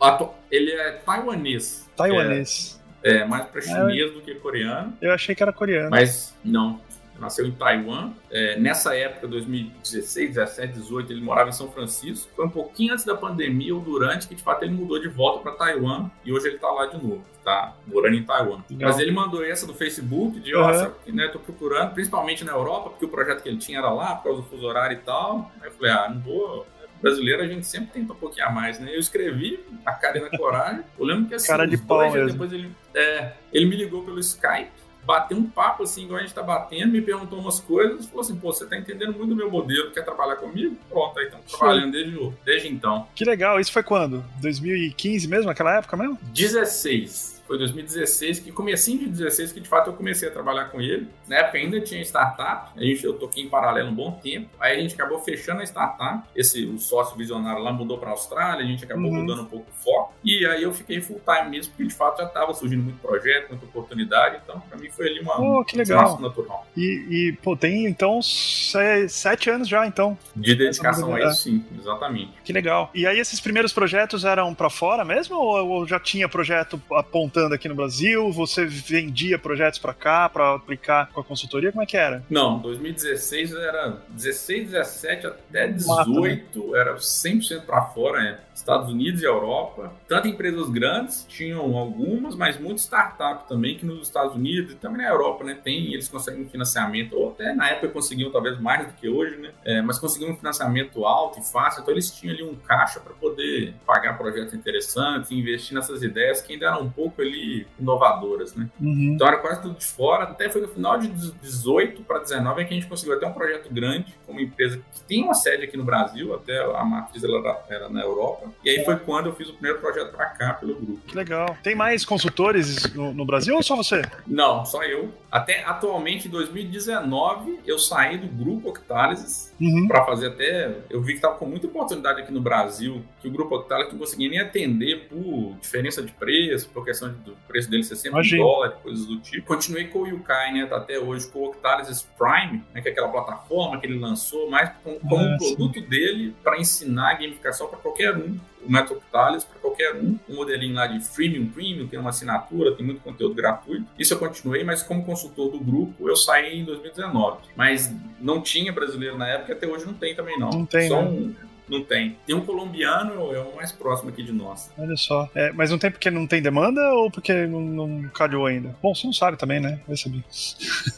Ele 0.52 0.72
é 0.72 0.92
taiwanês. 0.92 1.90
Taiwanês. 1.98 2.80
É, 3.04 3.18
é 3.18 3.26
mais 3.26 3.46
para 3.48 3.62
chinês 3.62 4.10
é, 4.10 4.14
do 4.14 4.22
que 4.22 4.36
coreano. 4.36 4.96
Eu 5.02 5.12
achei 5.12 5.34
que 5.34 5.42
era 5.42 5.52
coreano. 5.52 5.90
Mas 5.90 6.36
não 6.44 6.80
nasceu 7.20 7.46
em 7.46 7.52
Taiwan. 7.52 8.14
É, 8.30 8.60
nessa 8.60 8.96
época, 8.96 9.28
2016, 9.28 10.36
17, 10.36 10.74
18, 10.74 11.14
ele 11.14 11.22
morava 11.22 11.50
em 11.50 11.54
São 11.54 11.72
Francisco. 11.72 12.30
Foi 12.36 12.46
um 12.46 12.50
pouquinho 12.50 12.94
antes 12.94 13.06
da 13.06 13.16
pandemia 13.16 13.74
ou 13.74 13.82
durante 13.82 14.28
que, 14.28 14.36
de 14.36 14.44
fato, 14.44 14.64
ele 14.64 14.74
mudou 14.74 15.00
de 15.00 15.08
volta 15.08 15.40
para 15.40 15.52
Taiwan 15.54 16.10
e 16.24 16.32
hoje 16.32 16.48
ele 16.48 16.56
está 16.56 16.70
lá 16.70 16.86
de 16.88 17.02
novo. 17.02 17.24
Tá 17.44 17.76
morando 17.86 18.16
em 18.16 18.24
Taiwan. 18.24 18.64
Mas 18.82 19.00
ele 19.00 19.12
mandou 19.12 19.46
essa 19.46 19.68
do 19.68 19.74
Facebook, 19.74 20.40
de, 20.40 20.56
ó, 20.56 20.72
uhum. 20.72 21.14
né, 21.14 21.28
tô 21.28 21.40
procurando, 21.40 21.94
principalmente 21.94 22.44
na 22.44 22.54
Europa, 22.54 22.90
porque 22.90 23.06
o 23.06 23.10
projeto 23.10 23.44
que 23.44 23.50
ele 23.50 23.58
tinha 23.58 23.78
era 23.78 23.92
lá, 23.92 24.16
por 24.16 24.24
causa 24.24 24.42
do 24.42 24.48
fuso 24.48 24.66
horário 24.66 24.98
e 24.98 25.02
tal. 25.02 25.52
Aí 25.62 25.68
eu 25.68 25.72
falei, 25.74 25.92
ah, 25.92 26.10
não 26.10 26.22
vou 26.22 26.68
brasileiro 27.02 27.44
a 27.44 27.48
gente 27.48 27.68
sempre 27.68 27.90
tenta 27.94 28.14
um 28.14 28.16
pouquinho 28.16 28.48
a 28.48 28.50
mais, 28.50 28.80
né? 28.80 28.96
Eu 28.96 29.00
escrevi 29.00 29.60
a 29.86 29.94
cara 29.94 30.18
e 30.18 30.22
na 30.22 30.36
coragem. 30.36 30.82
Eu 30.98 31.06
lembro 31.06 31.28
que 31.28 31.36
assim, 31.36 31.48
cara 31.48 31.68
de 31.68 31.78
pau 31.78 32.12
mesmo. 32.12 32.32
depois 32.32 32.52
ele, 32.52 32.72
é, 32.96 33.34
ele 33.54 33.66
me 33.66 33.76
ligou 33.76 34.04
pelo 34.04 34.20
Skype 34.20 34.85
bateu 35.06 35.38
um 35.38 35.48
papo 35.48 35.84
assim, 35.84 36.06
igual 36.06 36.20
a 36.20 36.22
gente 36.24 36.34
tá 36.34 36.42
batendo, 36.42 36.92
me 36.92 37.02
perguntou 37.02 37.40
umas 37.40 37.60
coisas, 37.60 38.06
falou 38.08 38.22
assim, 38.22 38.36
pô, 38.36 38.52
você 38.52 38.66
tá 38.66 38.78
entendendo 38.78 39.14
muito 39.14 39.30
do 39.30 39.36
meu 39.36 39.50
modelo, 39.50 39.92
quer 39.92 40.04
trabalhar 40.04 40.38
comigo? 40.38 40.76
Pronto, 40.90 41.20
aí 41.20 41.26
estamos 41.26 41.52
trabalhando 41.52 41.92
desde, 41.92 42.32
desde 42.44 42.68
então. 42.68 43.08
Que 43.16 43.24
legal, 43.24 43.60
isso 43.60 43.72
foi 43.72 43.84
quando? 43.84 44.24
2015 44.42 45.28
mesmo, 45.28 45.50
aquela 45.50 45.78
época 45.78 45.96
mesmo? 45.96 46.18
16 46.34 47.35
foi 47.48 47.58
2016, 47.58 48.40
que 48.40 48.52
comecinho 48.52 49.00
de 49.00 49.06
2016 49.06 49.52
que 49.52 49.60
de 49.60 49.70
fato 49.70 49.90
eu 49.90 49.94
comecei 49.94 50.28
a 50.28 50.32
trabalhar 50.32 50.66
com 50.66 50.82
ele. 50.82 51.08
Na 51.28 51.38
época 51.38 51.58
ainda 51.58 51.80
tinha 51.82 52.02
startup, 52.02 52.72
a 52.76 52.84
gente, 52.84 53.04
eu 53.06 53.14
toquei 53.14 53.44
em 53.44 53.50
paralelo 53.50 53.90
um 53.90 53.94
bom 53.94 54.12
tempo. 54.12 54.50
Aí 54.60 54.78
a 54.78 54.82
gente 54.82 54.96
acabou 54.96 55.20
fechando 55.20 55.62
a 55.62 55.64
startup. 55.64 56.28
Esse, 56.36 56.66
o 56.66 56.80
sócio 56.80 57.16
visionário 57.16 57.62
lá 57.62 57.72
mudou 57.72 57.98
para 57.98 58.10
a 58.10 58.12
Austrália, 58.12 58.66
a 58.66 58.68
gente 58.68 58.84
acabou 58.84 59.12
uhum. 59.12 59.22
mudando 59.22 59.44
um 59.44 59.46
pouco 59.46 59.68
o 59.70 59.84
foco. 59.84 60.14
E 60.24 60.46
aí 60.48 60.64
eu 60.64 60.74
fiquei 60.74 61.02
full 61.02 61.22
time 61.26 61.52
mesmo, 61.52 61.72
porque 61.74 61.86
de 61.86 61.94
fato 61.94 62.18
já 62.18 62.26
estava 62.26 62.54
surgindo 62.54 62.84
muito 62.84 63.00
projeto, 63.00 63.50
muita 63.50 63.66
oportunidade. 63.66 64.40
Então, 64.44 64.60
para 64.60 64.78
mim 64.78 64.90
foi 64.90 65.08
ali 65.10 65.20
uma 65.20 65.40
oh, 65.40 65.64
que 65.64 65.78
legal. 65.78 66.20
natural. 66.20 66.66
E, 66.76 67.06
e, 67.10 67.38
pô, 67.44 67.56
tem 67.56 67.86
então 67.86 68.20
sete 68.22 69.50
anos 69.50 69.68
já, 69.68 69.86
então. 69.86 70.18
De 70.36 70.56
dedicação 70.56 71.14
a 71.14 71.20
isso, 71.26 71.44
sim, 71.44 71.66
exatamente. 71.78 72.32
Que 72.44 72.52
legal. 72.52 72.90
E 72.94 73.06
aí 73.06 73.20
esses 73.20 73.40
primeiros 73.40 73.72
projetos 73.72 74.26
eram 74.26 74.54
para 74.54 74.70
fora 74.70 75.06
mesmo 75.06 75.38
ou 75.38 75.86
já 75.86 76.00
tinha 76.00 76.28
projeto 76.28 76.82
apontado? 76.92 77.35
Aqui 77.54 77.68
no 77.68 77.76
Brasil? 77.76 78.32
Você 78.32 78.66
vendia 78.66 79.38
projetos 79.38 79.80
para 79.80 79.94
cá 79.94 80.30
para 80.30 80.56
aplicar 80.56 81.10
com 81.12 81.20
a 81.20 81.24
consultoria? 81.24 81.72
Como 81.72 81.84
é 81.84 81.86
que 81.86 81.98
era? 81.98 82.24
Não, 82.30 82.60
2016 82.60 83.54
era 83.54 83.98
16, 84.10 84.72
17 84.72 85.28
até 85.28 85.68
18 85.68 86.12
Mata, 86.12 86.20
né? 86.22 86.80
era 86.80 86.96
100% 86.96 87.62
para 87.62 87.82
fora, 87.86 88.22
né? 88.22 88.40
Estados 88.54 88.90
Unidos 88.90 89.22
e 89.22 89.26
Europa. 89.26 89.94
Tanto 90.08 90.28
empresas 90.28 90.70
grandes, 90.70 91.26
tinham 91.28 91.76
algumas, 91.76 92.36
mas 92.36 92.58
muito 92.58 92.80
startup 92.80 93.48
também, 93.48 93.78
que 93.78 93.86
nos 93.86 94.08
Estados 94.08 94.34
Unidos 94.36 94.74
e 94.74 94.76
também 94.76 95.02
na 95.02 95.10
Europa, 95.10 95.44
né? 95.44 95.58
Tem, 95.62 95.94
eles 95.94 96.08
conseguem 96.08 96.48
financiamento, 96.48 97.16
ou 97.16 97.30
até 97.30 97.54
na 97.54 97.70
época 97.70 97.90
conseguiam 97.90 98.32
talvez 98.32 98.60
mais 98.60 98.88
do 98.88 98.94
que 98.94 99.10
hoje, 99.10 99.38
né? 99.38 99.52
É, 99.64 99.82
mas 99.82 100.00
conseguiam 100.00 100.32
um 100.32 100.38
financiamento 100.38 101.06
alto 101.06 101.40
e 101.40 101.44
fácil, 101.44 101.82
então 101.82 101.94
eles 101.94 102.10
tinham 102.12 102.34
ali 102.34 102.44
um 102.44 102.56
caixa 102.56 103.00
para 103.00 103.14
poder 103.14 103.74
pagar 103.86 104.18
projetos 104.18 104.54
interessantes, 104.54 105.32
investir 105.32 105.76
nessas 105.76 106.02
ideias 106.02 106.42
que 106.42 106.54
ainda 106.54 106.68
eram 106.68 106.84
um 106.84 106.90
pouco 106.90 107.22
ali 107.26 107.68
inovadoras, 107.80 108.56
né? 108.56 108.70
Uhum. 108.80 109.14
Então 109.14 109.28
era 109.28 109.38
quase 109.38 109.62
tudo 109.62 109.78
de 109.78 109.86
fora, 109.86 110.24
até 110.24 110.50
foi 110.50 110.62
no 110.62 110.68
final 110.68 110.98
de 110.98 111.08
18 111.08 112.04
para 112.04 112.20
19 112.20 112.62
é 112.62 112.66
que 112.66 112.74
a 112.74 112.78
gente 112.78 112.88
conseguiu 112.88 113.16
até 113.16 113.28
um 113.28 113.34
projeto 113.34 113.74
grande, 113.74 114.14
com 114.26 114.32
uma 114.32 114.42
empresa 114.42 114.78
que 114.78 115.02
tem 115.02 115.24
uma 115.24 115.34
sede 115.34 115.64
aqui 115.64 115.78
no 115.78 115.84
Brasil, 115.84 116.34
até 116.34 116.60
a 116.60 116.84
matriz 116.84 117.24
ela 117.24 117.64
era 117.70 117.90
na 117.90 118.02
Europa, 118.02 118.50
e 118.64 118.70
aí 118.70 118.86
foi 118.86 118.98
quando 118.98 119.28
eu 119.28 119.36
fiz 119.36 119.50
o 119.50 119.54
primeiro 119.54 119.80
projeto 119.80 120.12
para 120.12 120.26
cá 120.28 120.54
pelo 120.54 120.76
grupo. 120.76 121.02
Que 121.08 121.16
legal. 121.16 121.56
Tem 121.62 121.76
mais 121.76 122.06
consultores 122.06 122.94
no, 122.94 123.14
no 123.14 123.26
Brasil 123.26 123.56
ou 123.56 123.64
só 123.64 123.76
você? 123.76 124.02
Não, 124.28 124.66
só 124.66 124.84
eu. 124.84 125.12
Até 125.32 125.64
atualmente, 125.66 126.28
em 126.28 126.32
2019, 126.32 127.60
eu 127.66 127.78
saí 127.78 128.18
do 128.18 128.28
grupo 128.28 128.70
Octálises 128.70 129.54
uhum. 129.60 129.88
para 129.88 130.06
fazer 130.06 130.28
até. 130.28 130.78
Eu 130.90 131.02
vi 131.02 131.14
que 131.14 131.18
estava 131.18 131.36
com 131.36 131.46
muita 131.46 131.68
oportunidade 131.68 132.22
aqui 132.22 132.32
no 132.32 132.42
Brasil, 132.42 133.04
que 133.22 133.28
o 133.28 133.32
grupo 133.32 133.56
Octálises 133.56 133.92
não 133.92 134.00
conseguia 134.00 134.30
nem 134.30 134.40
atender 134.40 135.08
por 135.10 135.56
diferença 135.62 136.02
de 136.02 136.12
preço, 136.12 136.70
por 136.70 136.86
questão 136.86 137.15
do 137.24 137.36
preço 137.48 137.70
dele 137.70 137.84
ser 137.84 137.96
sempre 137.96 138.20
Imagina. 138.20 138.44
dólar, 138.44 138.72
coisas 138.84 139.06
do 139.06 139.20
tipo. 139.20 139.46
Continuei 139.48 139.86
com 139.86 140.00
o 140.00 140.08
Yukai, 140.08 140.54
né? 140.54 140.66
Tá 140.66 140.78
até 140.78 141.00
hoje 141.00 141.28
com 141.28 141.40
o 141.40 141.46
Octálises 141.50 142.08
Prime, 142.18 142.64
né, 142.74 142.82
que 142.82 142.90
é 142.90 142.92
aquela 142.92 143.10
plataforma 143.10 143.80
que 143.80 143.88
ele 143.88 144.00
lançou, 144.00 144.50
mais 144.50 144.72
como, 144.84 145.00
como 145.00 145.24
um 145.24 145.38
produto 145.38 145.82
dele 145.82 146.36
para 146.44 146.60
ensinar 146.60 147.16
gamificação 147.16 147.68
para 147.68 147.80
qualquer 147.80 148.16
um 148.16 148.38
o 148.66 148.72
método 148.72 149.02
Thales 149.12 149.44
para 149.44 149.60
qualquer 149.60 149.96
um, 149.96 150.18
um 150.28 150.36
modelinho 150.36 150.74
lá 150.74 150.88
de 150.88 151.00
freemium, 151.00 151.48
premium, 151.48 151.88
tem 151.88 152.00
uma 152.00 152.10
assinatura, 152.10 152.76
tem 152.76 152.86
muito 152.86 153.02
conteúdo 153.02 153.36
gratuito. 153.36 153.86
Isso 153.98 154.14
eu 154.14 154.18
continuei, 154.18 154.64
mas 154.64 154.82
como 154.82 155.06
consultor 155.06 155.52
do 155.52 155.60
grupo, 155.60 156.10
eu 156.10 156.16
saí 156.16 156.60
em 156.60 156.66
2019. 156.66 157.44
Mas 157.56 157.94
não 158.20 158.42
tinha 158.42 158.74
brasileiro 158.74 159.18
na 159.18 159.28
época, 159.28 159.54
até 159.54 159.68
hoje 159.68 159.86
não 159.86 159.94
tem 159.94 160.16
também 160.16 160.38
não. 160.40 160.50
Não 160.50 160.66
tem, 160.66 160.88
Só 160.88 161.02
né? 161.04 161.36
Não 161.68 161.84
tem. 161.84 162.18
Tem 162.26 162.36
um 162.36 162.42
colombiano, 162.42 163.34
é 163.34 163.40
o 163.40 163.56
mais 163.56 163.72
próximo 163.72 164.10
aqui 164.10 164.24
de 164.24 164.32
nós. 164.32 164.72
Olha 164.78 164.96
só. 164.96 165.30
É, 165.36 165.52
mas 165.52 165.72
não 165.72 165.78
tem 165.78 165.92
porque 165.92 166.12
não 166.12 166.28
tem 166.28 166.42
demanda 166.42 166.82
ou 166.94 167.10
porque 167.10 167.46
não, 167.48 167.62
não 167.62 168.10
calhou 168.10 168.46
ainda? 168.46 168.76
Bom, 168.82 168.94
você 168.94 169.08
não 169.08 169.14
sabe 169.14 169.38
também, 169.38 169.60
né? 169.60 169.80
Vai 169.88 169.98
saber. 169.98 170.24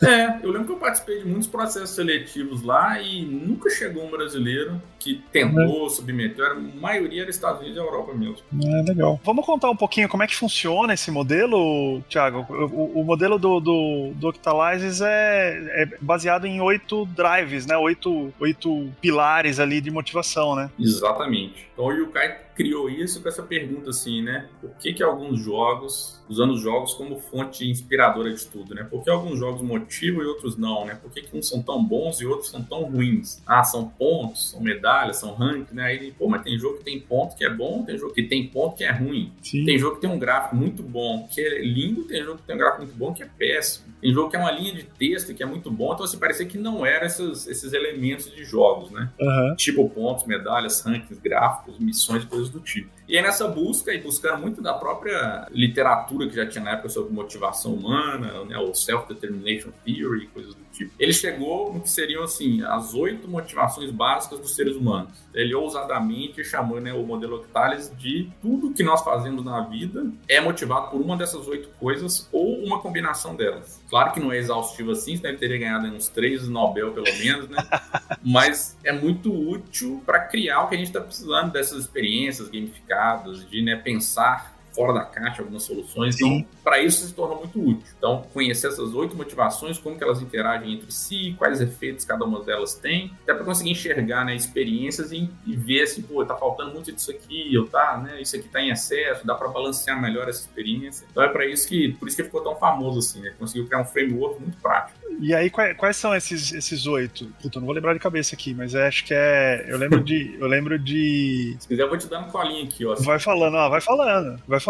É, 0.04 0.40
eu 0.44 0.52
lembro 0.52 0.68
que 0.68 0.74
eu 0.74 0.78
participei 0.78 1.20
de 1.20 1.26
muitos 1.28 1.48
processos 1.48 1.92
seletivos 1.92 2.62
lá 2.62 3.02
e 3.02 3.26
nunca 3.26 3.70
chegou 3.70 4.06
um 4.06 4.12
brasileiro 4.12 4.82
que 5.00 5.22
tentou, 5.32 5.88
é. 5.88 5.90
submeteu. 5.90 6.46
Era, 6.46 6.56
a 6.56 6.60
maioria 6.60 7.22
era 7.22 7.30
Estados 7.30 7.62
Unidos 7.62 7.78
e 7.78 7.80
Europa 7.80 8.14
mesmo. 8.14 8.38
É, 8.64 8.82
legal. 8.82 9.20
Vamos 9.24 9.46
contar 9.46 9.70
um 9.70 9.76
pouquinho 9.76 10.10
como 10.10 10.24
é 10.24 10.28
que 10.28 10.36
funciona 10.36 10.94
esse 10.94 11.10
modelo, 11.12 12.02
Thiago? 12.10 12.46
O, 12.50 13.02
o 13.02 13.04
modelo 13.04 13.38
do, 13.38 13.60
do, 13.60 14.12
do 14.16 14.28
Octalizes 14.28 15.02
é, 15.02 15.84
é 15.84 15.90
baseado 16.02 16.46
em 16.46 16.60
oito 16.62 17.06
drives, 17.08 17.66
né? 17.66 17.78
Oito, 17.78 18.34
oito 18.40 18.90
pilares 19.00 19.60
ali 19.60 19.80
de 19.80 19.92
motivação, 19.92 20.56
né? 20.58 20.72
Exatamente. 20.80 21.70
Então 21.74 21.86
o 21.86 21.92
Yukai 21.92 22.47
criou 22.58 22.90
isso 22.90 23.22
com 23.22 23.30
essa 23.30 23.44
pergunta 23.44 23.92
assim, 23.92 24.24
né? 24.24 24.50
Por 24.60 24.72
que 24.78 24.92
que 24.92 25.04
alguns 25.04 25.40
jogos, 25.40 26.20
usando 26.28 26.54
os 26.54 26.62
jogos 26.62 26.96
como 26.96 27.20
fonte 27.20 27.70
inspiradora 27.70 28.34
de 28.34 28.44
tudo, 28.48 28.74
né? 28.74 28.84
Por 28.84 29.04
que 29.04 29.12
alguns 29.12 29.38
jogos 29.38 29.62
motivam 29.62 30.24
e 30.24 30.26
outros 30.26 30.58
não, 30.58 30.84
né? 30.84 30.98
Por 31.00 31.12
que, 31.12 31.22
que 31.22 31.38
uns 31.38 31.48
são 31.48 31.62
tão 31.62 31.82
bons 31.84 32.20
e 32.20 32.26
outros 32.26 32.50
são 32.50 32.64
tão 32.64 32.84
ruins? 32.84 33.44
Ah, 33.46 33.64
são 33.64 33.88
pontos, 33.88 34.50
são 34.50 34.60
medalhas, 34.60 35.18
são 35.18 35.36
ranks, 35.36 35.72
né? 35.72 35.84
Aí, 35.84 36.12
pô, 36.12 36.28
mas 36.28 36.42
tem 36.42 36.58
jogo 36.58 36.80
que 36.80 36.84
tem 36.84 37.00
ponto 37.00 37.36
que 37.36 37.46
é 37.46 37.50
bom, 37.50 37.84
tem 37.84 37.96
jogo 37.96 38.12
que 38.12 38.24
tem 38.24 38.48
ponto 38.48 38.76
que 38.76 38.84
é 38.84 38.92
ruim. 38.92 39.32
Sim. 39.44 39.64
Tem 39.64 39.78
jogo 39.78 39.96
que 39.96 40.02
tem 40.02 40.10
um 40.10 40.18
gráfico 40.18 40.56
muito 40.56 40.82
bom, 40.82 41.28
que 41.32 41.40
é 41.40 41.62
lindo, 41.62 42.06
tem 42.06 42.24
jogo 42.24 42.40
que 42.40 42.48
tem 42.48 42.56
um 42.56 42.60
gráfico 42.60 42.84
muito 42.84 42.98
bom, 42.98 43.14
que 43.14 43.22
é 43.22 43.30
péssimo. 43.38 43.86
Tem 44.02 44.12
jogo 44.12 44.30
que 44.30 44.36
é 44.36 44.40
uma 44.40 44.52
linha 44.52 44.74
de 44.74 44.84
texto 44.84 45.34
que 45.34 45.44
é 45.44 45.46
muito 45.46 45.70
bom, 45.70 45.94
então 45.94 46.06
assim, 46.06 46.18
parecia 46.18 46.46
que 46.46 46.58
não 46.58 46.86
eram 46.86 47.06
esses, 47.06 47.48
esses 47.48 47.74
elementos 47.74 48.32
de 48.32 48.44
jogos, 48.44 48.90
né? 48.90 49.12
Uhum. 49.20 49.56
Tipo 49.56 49.88
pontos, 49.90 50.26
medalhas, 50.26 50.82
rankings, 50.82 51.20
gráficos, 51.22 51.80
missões, 51.80 52.26
coisas 52.26 52.47
coisas 52.48 52.50
do 52.50 52.60
tipo. 52.60 52.90
E 53.08 53.18
aí 53.18 53.24
nessa 53.24 53.48
busca, 53.48 53.94
e 53.94 54.02
buscando 54.02 54.42
muito 54.42 54.62
da 54.62 54.74
própria 54.74 55.48
literatura 55.52 56.28
que 56.28 56.36
já 56.36 56.46
tinha 56.48 56.64
na 56.64 56.72
época 56.72 56.90
sobre 56.90 57.14
motivação 57.14 57.74
humana, 57.74 58.44
né, 58.46 58.58
o 58.58 58.74
Self-Determination 58.74 59.72
Theory, 59.86 60.28
coisas 60.28 60.54
do 60.56 60.67
tipo, 60.78 60.94
ele 61.00 61.14
chegou 61.14 61.74
no 61.74 61.82
que 61.82 61.90
seriam 61.90 62.24
assim, 62.24 62.64
as 62.64 62.94
oito 62.94 63.28
motivações 63.28 63.92
básicas 63.92 64.40
dos 64.40 64.56
seres 64.56 64.76
humanos. 64.76 65.12
Ele 65.34 65.54
ousadamente 65.56 66.44
chamou 66.44 66.80
né, 66.80 66.94
o 66.94 67.04
modelo 67.04 67.38
Octales 67.38 67.92
de 67.98 68.30
tudo 68.42 68.74
que 68.74 68.84
nós 68.84 69.02
fazemos 69.04 69.44
na 69.44 69.62
vida 69.62 70.06
é 70.28 70.40
motivado 70.40 70.90
por 70.90 71.02
uma 71.02 71.18
dessas 71.18 71.48
oito 71.48 71.70
coisas 71.80 72.28
ou 72.32 72.64
uma 72.64 72.80
combinação 72.80 73.36
delas. 73.36 73.82
Claro 73.90 74.12
que 74.12 74.20
não 74.20 74.32
é 74.32 74.38
exaustivo 74.38 74.92
assim, 74.92 75.16
senão 75.16 75.30
ele 75.30 75.40
teria 75.40 75.58
ganhado 75.58 75.88
uns 75.88 76.10
três 76.10 76.48
Nobel 76.48 76.92
pelo 76.92 77.06
menos, 77.18 77.50
né? 77.50 77.58
Mas 78.24 78.78
é 78.84 78.92
muito 78.92 79.34
útil 79.34 80.02
para 80.06 80.20
criar 80.20 80.64
o 80.64 80.68
que 80.68 80.76
a 80.76 80.78
gente 80.78 80.88
está 80.88 81.02
precisando 81.02 81.52
dessas 81.52 81.80
experiências 81.80 82.50
gamificadas, 82.50 83.48
de 83.50 83.62
né, 83.62 83.76
pensar 83.76 84.57
fora 84.78 84.94
da 84.94 85.04
caixa 85.04 85.42
algumas 85.42 85.64
soluções. 85.64 86.16
Sim. 86.16 86.38
Então, 86.38 86.50
para 86.64 86.80
isso 86.80 87.08
se 87.08 87.14
torna 87.14 87.36
muito 87.36 87.60
útil. 87.60 87.84
Então, 87.98 88.24
conhecer 88.32 88.68
essas 88.68 88.94
oito 88.94 89.18
motivações, 89.18 89.80
como 89.80 89.98
que 89.98 90.04
elas 90.04 90.22
interagem 90.22 90.74
entre 90.74 90.92
si, 90.92 91.34
quais 91.36 91.60
efeitos 91.60 92.06
cada 92.06 92.24
uma 92.24 92.44
delas 92.44 92.76
tem, 92.76 93.12
até 93.24 93.34
para 93.34 93.44
conseguir 93.44 93.72
enxergar 93.72 94.24
né, 94.24 94.36
experiências 94.36 95.12
e, 95.12 95.28
e, 95.48 95.56
ver 95.56 95.82
assim, 95.82 96.04
pô, 96.04 96.24
tá 96.24 96.36
faltando 96.36 96.74
muito 96.74 96.92
disso 96.92 97.10
aqui, 97.10 97.58
ou 97.58 97.66
tá, 97.66 97.98
né, 97.98 98.22
isso 98.22 98.36
aqui 98.36 98.48
tá 98.48 98.62
em 98.62 98.70
excesso, 98.70 99.26
dá 99.26 99.34
para 99.34 99.48
balancear 99.48 100.00
melhor 100.00 100.30
essa 100.30 100.42
experiência. 100.42 101.08
Então 101.10 101.24
é 101.24 101.30
para 101.30 101.46
isso 101.46 101.68
que, 101.68 101.94
por 101.94 102.08
isso 102.08 102.16
que 102.16 102.24
ficou 102.24 102.42
tão 102.42 102.56
famoso 102.56 103.00
assim, 103.00 103.22
né? 103.22 103.34
Conseguiu 103.40 103.66
criar 103.66 103.82
um 103.82 103.86
framework 103.86 104.40
muito 104.40 104.58
prático. 104.58 104.98
E 105.20 105.34
aí, 105.34 105.50
quais, 105.50 105.76
quais, 105.76 105.98
são 105.98 106.16
esses, 106.16 106.54
esses 106.54 106.86
oito? 106.86 107.26
Puta, 107.42 107.60
não 107.60 107.66
vou 107.66 107.74
lembrar 107.74 107.94
de 107.94 108.00
cabeça 108.00 108.36
aqui, 108.36 108.54
mas 108.54 108.76
acho 108.76 109.04
que 109.04 109.14
é. 109.14 109.66
Eu 109.68 109.78
lembro 109.78 110.00
de. 110.00 110.38
Eu 110.40 110.48
lembro 110.48 110.78
de. 110.78 111.56
Se 111.60 111.68
quiser, 111.68 111.84
eu 111.84 111.90
vou 111.90 111.98
te 111.98 112.08
dar 112.08 112.20
uma 112.20 112.30
colinha 112.30 112.64
aqui, 112.64 112.86
ó. 112.86 112.94
Vai 112.96 113.20
falando, 113.20 113.56
ó, 113.56 113.68
vai 113.68 113.82
falando, 113.82 114.40
vai 114.48 114.60
falando. 114.60 114.67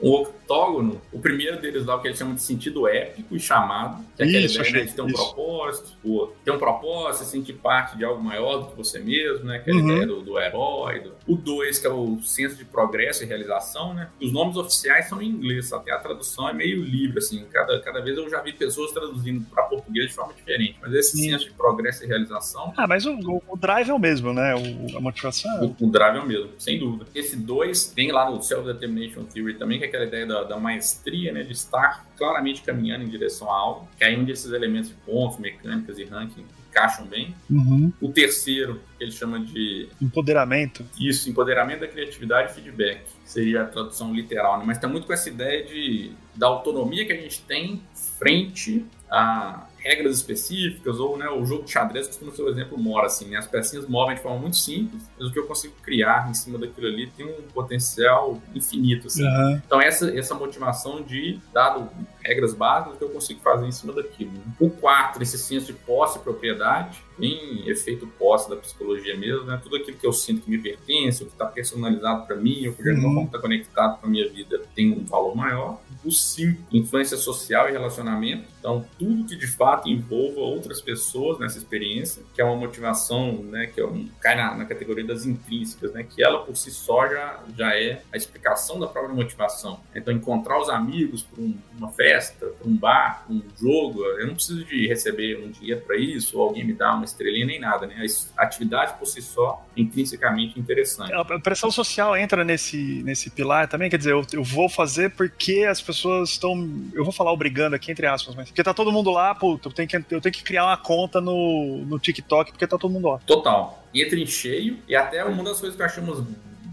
O 0.00 0.22
octógono, 0.22 1.00
o 1.12 1.18
primeiro 1.18 1.60
deles 1.60 1.84
lá, 1.84 1.96
o 1.96 2.00
que 2.00 2.08
eles 2.08 2.18
chamam 2.18 2.34
de 2.34 2.42
sentido 2.42 2.86
épico 2.86 3.36
e 3.36 3.40
chamado, 3.40 4.04
que 4.16 4.22
é 4.22 4.26
aquela 4.26 4.44
isso, 4.44 4.60
ideia 4.60 4.84
né, 4.84 4.90
de 4.90 4.94
ter 4.94 5.02
um 5.02 5.06
isso. 5.06 5.16
propósito, 5.16 5.92
pô, 6.02 6.32
ter 6.44 6.50
um 6.50 6.58
propósito, 6.58 7.24
se 7.24 7.30
sentir 7.30 7.54
parte 7.54 7.96
de 7.96 8.04
algo 8.04 8.22
maior 8.22 8.58
do 8.58 8.66
que 8.68 8.76
você 8.76 8.98
mesmo, 8.98 9.46
né? 9.46 9.56
Aquela 9.56 9.80
uhum. 9.80 9.90
ideia 9.90 10.06
do, 10.06 10.22
do 10.22 10.38
herói. 10.38 11.00
Do... 11.00 11.12
O 11.26 11.36
dois, 11.36 11.78
que 11.78 11.86
é 11.86 11.90
o 11.90 12.20
senso 12.22 12.56
de 12.56 12.64
progresso 12.64 13.22
e 13.22 13.26
realização, 13.26 13.94
né? 13.94 14.08
Os 14.20 14.32
nomes 14.32 14.56
oficiais 14.56 15.08
são 15.08 15.20
em 15.20 15.28
inglês, 15.28 15.72
até 15.72 15.92
a 15.92 15.98
tradução 15.98 16.48
é 16.48 16.52
meio 16.52 16.82
livre, 16.82 17.18
assim. 17.18 17.44
Cada, 17.50 17.80
cada 17.80 18.00
vez 18.00 18.16
eu 18.16 18.28
já 18.28 18.40
vi 18.40 18.52
pessoas 18.52 18.92
traduzindo 18.92 19.44
para 19.50 19.64
português 19.64 20.08
de 20.08 20.14
forma 20.14 20.32
diferente. 20.34 20.76
Mas 20.80 20.92
esse 20.92 21.16
Sim. 21.16 21.30
senso 21.30 21.44
de 21.44 21.52
progresso 21.52 22.04
e 22.04 22.06
realização. 22.06 22.72
Ah, 22.76 22.86
mas 22.86 23.06
o, 23.06 23.12
o, 23.12 23.42
o 23.48 23.56
drive 23.56 23.90
é 23.90 23.94
o 23.94 23.98
mesmo, 23.98 24.32
né? 24.32 24.54
O, 24.54 24.96
a 24.96 25.00
motivação. 25.00 25.50
É... 25.58 25.64
O, 25.64 25.76
o, 25.80 25.90
drive 25.90 26.16
é 26.16 26.20
o 26.20 26.26
mesmo, 26.26 26.50
sem 26.58 26.78
dúvida. 26.78 27.06
Esse 27.14 27.36
dois 27.36 27.86
tem 27.86 28.12
lá 28.12 28.30
no 28.30 28.42
Self-Determination 28.42 29.24
Theory 29.24 29.39
também, 29.58 29.78
que 29.78 29.84
é 29.84 29.88
aquela 29.88 30.04
ideia 30.04 30.26
da, 30.26 30.44
da 30.44 30.56
maestria, 30.58 31.32
né? 31.32 31.42
De 31.42 31.52
estar 31.52 32.06
claramente 32.16 32.62
caminhando 32.62 33.04
em 33.04 33.08
direção 33.08 33.50
a 33.50 33.56
algo, 33.56 33.88
que 33.96 34.04
aí 34.04 34.16
um 34.16 34.24
desses 34.24 34.52
elementos 34.52 34.90
de 34.90 34.96
pontos, 34.96 35.38
mecânicas 35.38 35.98
e 35.98 36.04
ranking 36.04 36.44
encaixam 36.70 37.04
bem. 37.06 37.34
Uhum. 37.50 37.92
O 38.00 38.08
terceiro, 38.10 38.80
que 38.96 39.04
ele 39.04 39.12
chama 39.12 39.40
de. 39.40 39.88
Empoderamento. 40.00 40.84
Isso, 40.98 41.28
empoderamento 41.28 41.80
da 41.80 41.88
criatividade 41.88 42.52
e 42.52 42.54
feedback. 42.54 43.02
Seria 43.24 43.62
a 43.62 43.66
tradução 43.66 44.14
literal, 44.14 44.58
né? 44.58 44.64
Mas 44.66 44.78
tem 44.78 44.88
muito 44.88 45.06
com 45.06 45.12
essa 45.12 45.28
ideia 45.28 45.64
de, 45.64 46.12
da 46.34 46.46
autonomia 46.46 47.04
que 47.04 47.12
a 47.12 47.16
gente 47.16 47.42
tem 47.42 47.82
frente 48.18 48.84
a 49.10 49.66
regras 49.82 50.16
específicas, 50.16 50.98
ou 50.98 51.16
né, 51.16 51.28
o 51.28 51.44
jogo 51.44 51.64
de 51.64 51.70
xadrez 51.70 52.06
costuma 52.06 52.32
ser 52.32 52.42
o 52.42 52.48
exemplo 52.48 52.78
mora, 52.78 53.06
assim, 53.06 53.28
né? 53.28 53.38
As 53.38 53.46
pecinhas 53.46 53.86
movem 53.88 54.16
de 54.16 54.22
forma 54.22 54.38
muito 54.38 54.56
simples, 54.56 55.02
mas 55.18 55.28
o 55.28 55.32
que 55.32 55.38
eu 55.38 55.46
consigo 55.46 55.74
criar 55.82 56.28
em 56.30 56.34
cima 56.34 56.58
daquilo 56.58 56.86
ali 56.86 57.08
tem 57.08 57.26
um 57.26 57.42
potencial 57.52 58.40
infinito, 58.54 59.06
assim. 59.06 59.24
Uhum. 59.24 59.60
Então 59.66 59.80
essa, 59.80 60.16
essa 60.16 60.34
motivação 60.34 61.02
de, 61.02 61.38
dado 61.52 61.88
regras 62.22 62.54
básicas, 62.54 62.98
que 62.98 63.04
eu 63.04 63.10
consigo 63.10 63.40
fazer 63.40 63.66
em 63.66 63.72
cima 63.72 63.92
daquilo. 63.92 64.32
Né? 64.32 64.42
O 64.58 64.70
quarto, 64.70 65.22
esse 65.22 65.38
senso 65.38 65.66
de 65.66 65.72
posse 65.72 66.18
e 66.18 66.22
propriedade, 66.22 67.02
em 67.22 67.68
efeito 67.68 68.06
posse 68.06 68.48
da 68.48 68.56
psicologia 68.56 69.16
mesmo, 69.16 69.44
né? 69.44 69.60
Tudo 69.62 69.76
aquilo 69.76 69.96
que 69.96 70.06
eu 70.06 70.12
sinto 70.12 70.42
que 70.42 70.50
me 70.50 70.58
pertence, 70.58 71.22
o 71.22 71.26
que 71.26 71.32
está 71.32 71.46
personalizado 71.46 72.26
para 72.26 72.36
mim, 72.36 72.66
o 72.68 72.74
que 72.74 72.82
de 72.82 72.90
alguma 72.90 73.08
uhum. 73.08 73.14
forma 73.14 73.28
está 73.28 73.38
conectado 73.38 74.00
com 74.00 74.06
a 74.06 74.10
minha 74.10 74.28
vida, 74.28 74.60
tem 74.74 74.92
um 74.92 75.04
valor 75.04 75.36
maior. 75.36 75.80
O 76.04 76.10
cinco, 76.10 76.62
influência 76.72 77.16
social 77.16 77.68
e 77.68 77.72
relacionamento. 77.72 78.44
Então, 78.58 78.86
tudo 78.98 79.24
que 79.24 79.36
de 79.36 79.46
fato 79.46 79.88
envolva 79.88 80.40
outras 80.40 80.80
pessoas 80.80 81.38
nessa 81.38 81.58
experiência, 81.58 82.22
que 82.34 82.40
é 82.40 82.44
uma 82.44 82.56
motivação, 82.56 83.42
né, 83.42 83.66
que 83.66 83.80
é 83.80 83.86
um, 83.86 84.08
cai 84.20 84.34
na, 84.34 84.54
na, 84.54 84.64
categoria 84.64 85.04
das 85.04 85.26
intrínsecas, 85.26 85.92
né, 85.92 86.04
que 86.04 86.22
ela 86.22 86.40
por 86.40 86.56
si 86.56 86.70
só 86.70 87.06
já, 87.06 87.42
já 87.56 87.74
é 87.74 88.02
a 88.12 88.16
explicação 88.16 88.78
da 88.78 88.86
própria 88.86 89.14
motivação. 89.14 89.80
Então, 89.94 90.12
encontrar 90.12 90.60
os 90.60 90.70
amigos 90.70 91.22
para 91.22 91.42
um, 91.42 91.54
uma 91.76 91.90
festa, 91.90 92.09
para 92.38 92.48
um 92.64 92.76
bar, 92.76 93.24
para 93.24 93.34
um 93.34 93.42
jogo, 93.60 94.04
eu 94.04 94.26
não 94.26 94.34
preciso 94.34 94.64
de 94.64 94.86
receber 94.86 95.38
um 95.38 95.50
dinheiro 95.50 95.80
para 95.82 95.96
isso, 95.96 96.38
ou 96.38 96.48
alguém 96.48 96.64
me 96.64 96.72
dá 96.72 96.94
uma 96.94 97.04
estrelinha, 97.04 97.46
nem 97.46 97.60
nada, 97.60 97.86
né? 97.86 98.04
A 98.36 98.42
atividade 98.42 98.98
por 98.98 99.06
si 99.06 99.22
só 99.22 99.64
é 99.76 99.80
intrinsecamente 99.80 100.58
interessante. 100.58 101.12
A 101.12 101.38
pressão 101.38 101.70
social 101.70 102.16
entra 102.16 102.44
nesse, 102.44 103.02
nesse 103.02 103.30
pilar 103.30 103.68
também, 103.68 103.90
quer 103.90 103.98
dizer, 103.98 104.12
eu, 104.12 104.24
eu 104.32 104.42
vou 104.42 104.68
fazer 104.68 105.10
porque 105.10 105.64
as 105.68 105.80
pessoas 105.80 106.30
estão, 106.30 106.54
eu 106.94 107.04
vou 107.04 107.12
falar 107.12 107.32
obrigando 107.32 107.76
aqui 107.76 107.90
entre 107.90 108.06
aspas, 108.06 108.34
mas 108.34 108.48
porque 108.48 108.62
tá 108.62 108.74
todo 108.74 108.92
mundo 108.92 109.10
lá, 109.10 109.34
puta, 109.34 109.68
eu 109.68 109.72
tenho 109.72 109.88
que, 109.88 109.96
eu 109.96 110.20
tenho 110.20 110.32
que 110.32 110.42
criar 110.42 110.64
uma 110.64 110.76
conta 110.76 111.20
no, 111.20 111.84
no 111.86 111.98
TikTok 111.98 112.52
porque 112.52 112.66
tá 112.66 112.78
todo 112.78 112.90
mundo 112.90 113.08
lá. 113.08 113.18
Total. 113.26 113.84
Entra 113.94 114.18
em 114.18 114.26
cheio 114.26 114.78
e 114.88 114.94
até 114.94 115.24
uma 115.24 115.42
das 115.42 115.60
coisas 115.60 115.76
que 115.76 115.82
achamos 115.82 116.24